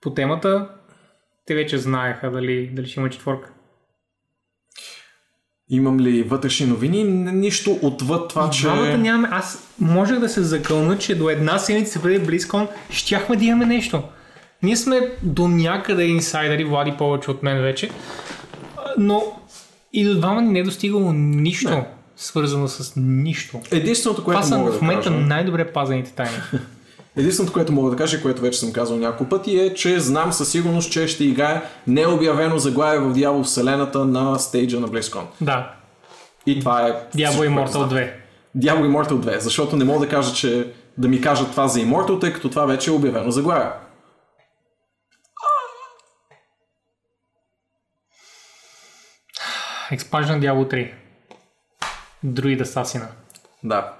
[0.00, 0.68] по темата,
[1.46, 3.52] те вече знаеха дали, дали ще има четворка.
[5.68, 7.04] Имам ли вътрешни новини?
[7.32, 8.62] Нищо отвъд това, че...
[8.62, 9.28] Двамата нямаме.
[9.30, 14.02] Аз можех да се закълна, че до една седмица преди BlizzCon щяхме да имаме нещо.
[14.62, 17.90] Ние сме до някъде инсайдери, Влади повече от мен вече,
[18.98, 19.40] но
[19.96, 21.86] и до двама ни не е достигало нищо, Не.
[22.16, 23.60] свързано с нищо.
[23.70, 25.20] Единственото, което Това са мога в да момента кажа...
[25.20, 26.36] най-добре пазените тайни.
[27.16, 30.48] Единственото, което мога да кажа, което вече съм казал няколко пъти, е, че знам със
[30.48, 35.22] сигурност, че ще играе необявено заглавие в Дявол Вселената на стейджа на BlizzCon.
[35.40, 35.70] да,
[36.46, 36.92] И това е...
[36.92, 37.90] Което Immortal знам.
[37.90, 38.10] 2.
[38.58, 40.66] Diablo Immortal 2, защото не мога да кажа, че
[40.98, 43.68] да ми кажат това за Immortal, тъй като това вече е обявено заглавие.
[49.90, 50.94] Expansion Diablo 3.
[52.24, 53.06] Druid Assassina.
[53.64, 53.92] Да.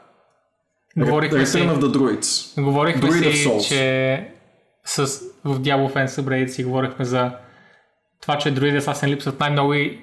[0.97, 2.63] Говорихме си, Return of the Druids.
[2.63, 4.31] говорихме Druid си че
[4.85, 5.07] с,
[5.45, 7.31] в Diablo Fan Subreddit си говорихме за
[8.21, 10.01] това, че деца се липсват най-много и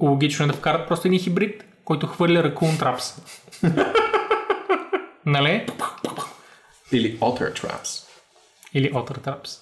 [0.00, 3.22] логично е да вкарат просто един хибрид, който хвърля Raccoon Traps.
[5.26, 5.66] нали?
[6.92, 8.04] Или Otter Traps.
[8.74, 9.60] Или Otter Traps.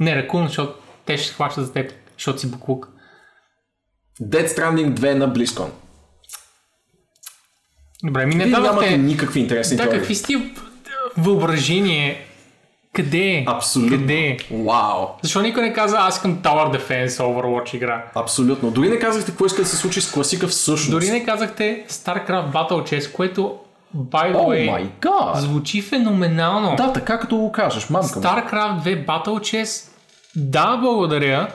[0.00, 2.88] Не, Raccoon, защото те ще се хващат за теб, защото си буклук.
[4.20, 5.68] Dead Stranding 2 на BlizzCon.
[8.04, 8.96] Добре, ми не Вие нямате дадохте...
[8.98, 9.98] никакви интересни Да, теории.
[9.98, 10.34] какви сте
[11.16, 12.26] въображение?
[12.94, 13.44] Къде е?
[13.48, 13.98] Абсолютно.
[13.98, 14.36] Къде е?
[14.50, 15.06] Вау.
[15.22, 18.04] Защо никой не каза, аз искам Tower Defense Overwatch игра?
[18.14, 18.70] Абсолютно.
[18.70, 20.90] Дори не казахте какво иска да се случи с класика всъщност.
[20.90, 23.58] Дори не казахте StarCraft Battle Chess, което,
[23.96, 25.36] by the О way, май гад!
[25.36, 26.76] звучи феноменално.
[26.76, 28.08] Да, така като го кажеш, мамка.
[28.08, 29.26] StarCraft 2 Battle
[29.64, 29.88] Chess,
[30.36, 31.48] да, благодаря.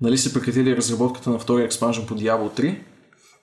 [0.00, 2.78] Нали са прекратили разработката на втория експанжен по Diablo 3?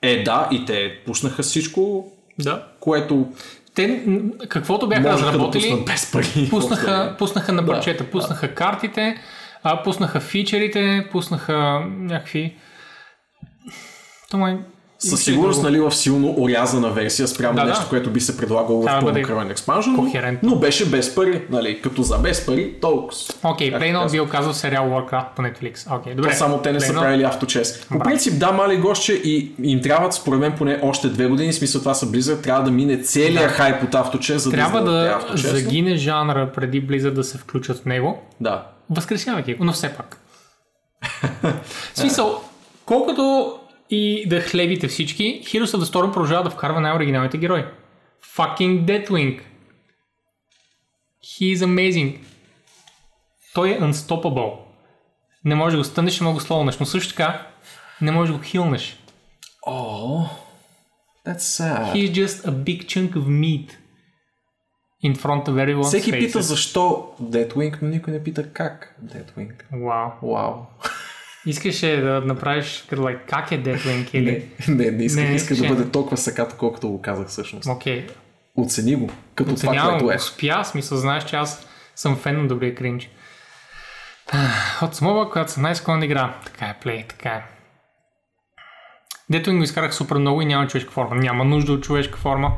[0.01, 2.67] Е, да, и те пуснаха всичко, Да.
[2.79, 3.27] което
[3.75, 4.03] Те,
[4.49, 6.49] каквото бяха можеха да разработили, пуснат без пари.
[6.49, 9.17] пуснаха, пуснаха на парчета, пуснаха картите,
[9.63, 12.55] а, пуснаха фичерите, пуснаха някакви...
[14.31, 14.57] То май...
[15.09, 15.71] Със сигурност, друго.
[15.71, 17.69] нали, в силно орязана версия спрямо Да, да.
[17.69, 20.49] нещо, което би се предлагало в Трябва да пълнокръвен експанжен, но, кохерентно.
[20.49, 23.17] но беше без пари, нали, като за без пари, толкова.
[23.43, 24.15] Окей, Как Плейнот казвам?
[24.15, 25.97] бил казал сериал Warcraft по Netflix.
[25.99, 26.29] Окей, добре.
[26.29, 27.81] То само те не са Play-Not- правили авточес.
[27.81, 31.51] По принцип, да, мали гостче и им трябват, според мен, поне още две години.
[31.51, 32.43] В смисъл това са Blizzard.
[32.43, 34.91] Трябва да мине целият хайп от авточес, за Трябва да,
[35.31, 38.21] да загине жанра преди Blizzard да се включат в него.
[38.41, 38.63] Да.
[38.89, 40.17] Възкресявайки го, но все пак.
[41.93, 42.41] Смисъл,
[42.85, 43.53] колкото
[43.89, 47.65] и да хлебите всички, Heroes of the Storm продължава да вкарва най-оригиналните герои.
[48.35, 49.41] Fucking Deathwing.
[51.23, 52.19] He is amazing.
[53.53, 54.57] Той е unstoppable.
[55.45, 57.47] Не можеш да го стънеш и много слоунеш, но също така
[58.01, 58.99] не можеш да го хилнеш.
[59.67, 60.25] О,
[61.27, 61.93] that's sad.
[61.93, 63.69] He is just a big chunk of meat
[65.03, 66.19] in front of everyone's Всеки faces.
[66.19, 69.51] пита защо Deathwing, но никой не пита как Deathwing.
[69.71, 70.33] Вау.
[70.33, 70.53] Вау.
[71.45, 74.45] Искаше да направиш като like, как е Deathwing или...
[74.67, 77.69] Не, не, не исках, Не, исках да бъде толкова саката, колкото го казах всъщност.
[77.69, 78.07] Окей,
[78.57, 80.15] Оцени го, като това, Оценявам, което е.
[80.15, 83.09] успя, смисъл, знаеш, че аз съм фен на добрия кринч.
[84.81, 86.35] От смова, която съм най-склонен да игра.
[86.45, 87.43] Така е, плей, така е.
[89.29, 91.15] Дето им го изкарах супер много и няма човешка форма.
[91.15, 92.51] Няма нужда от човешка форма.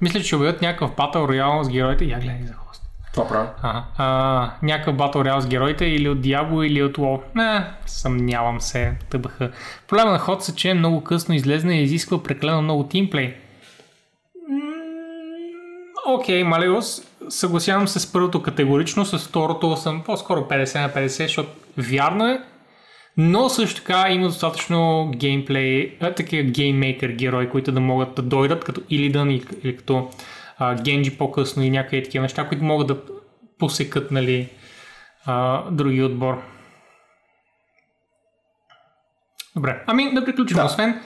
[0.00, 2.04] Мисля, че ще обявят някакъв Battle Royale с героите.
[2.04, 2.54] Я гледай за.
[3.12, 3.48] Това правя.
[3.62, 3.84] Ага.
[3.96, 7.20] А, някакъв Battle Royale с героите или от Diablo или от WoW.
[7.34, 8.92] Не, съмнявам се.
[9.10, 9.50] Тъбаха.
[9.88, 13.34] Проблема на ход са, че е много късно излезна и изисква прекалено много тимплей.
[16.06, 21.48] Окей, Малиос, съгласявам се с първото категорично, с второто съм по-скоро 50 на 50, защото
[21.76, 22.40] вярно е,
[23.16, 28.64] но също така има достатъчно геймплей, а, такива гейммейкър герои, които да могат да дойдат
[28.64, 30.08] като Илидан или, или като
[30.62, 32.96] а, Генджи по-късно и някакви такива неща, които могат да
[33.58, 34.48] посекат нали,
[35.26, 36.42] а, други отбор.
[39.56, 40.56] Добре, ами да приключим.
[40.56, 40.64] Да.
[40.64, 41.00] Освен,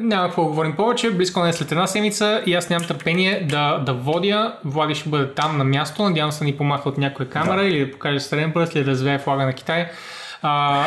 [0.00, 1.10] няма какво да говорим повече.
[1.10, 4.56] Близко не е след една седмица и аз нямам търпение да, да водя.
[4.64, 6.02] Влади ще бъде там на място.
[6.02, 7.66] Надявам се да ни помаха от някоя камера Да.
[7.66, 9.88] или да покаже среден пръст или да развее флага на Китай.
[10.42, 10.84] А,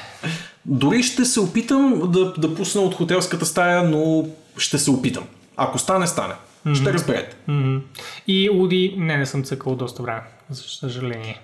[0.66, 4.24] Дори ще се опитам да, да пусна от хотелската стая, но
[4.58, 5.24] ще се опитам.
[5.56, 6.34] Ако стане, стане.
[6.74, 7.36] Ще разберете.
[7.48, 7.78] Мгм.
[8.26, 11.40] И Уди, не, не съм цъкал доста време, за съжаление.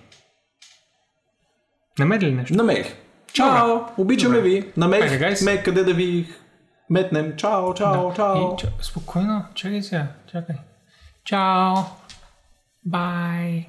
[1.98, 2.54] Намери ли нещо?
[2.54, 2.96] Намерих.
[3.32, 3.80] Чао!
[3.98, 4.50] Обичаме Добре.
[4.50, 4.72] ви.
[4.76, 5.42] Намерих Хайде, гайс.
[5.42, 6.26] ме къде да ви
[6.90, 7.36] метнем.
[7.36, 8.36] Чао, чао, чао.
[8.54, 10.56] И, ча, спокойно, чакай сега, чакай.
[11.24, 11.74] Чао!
[12.84, 13.68] Бай!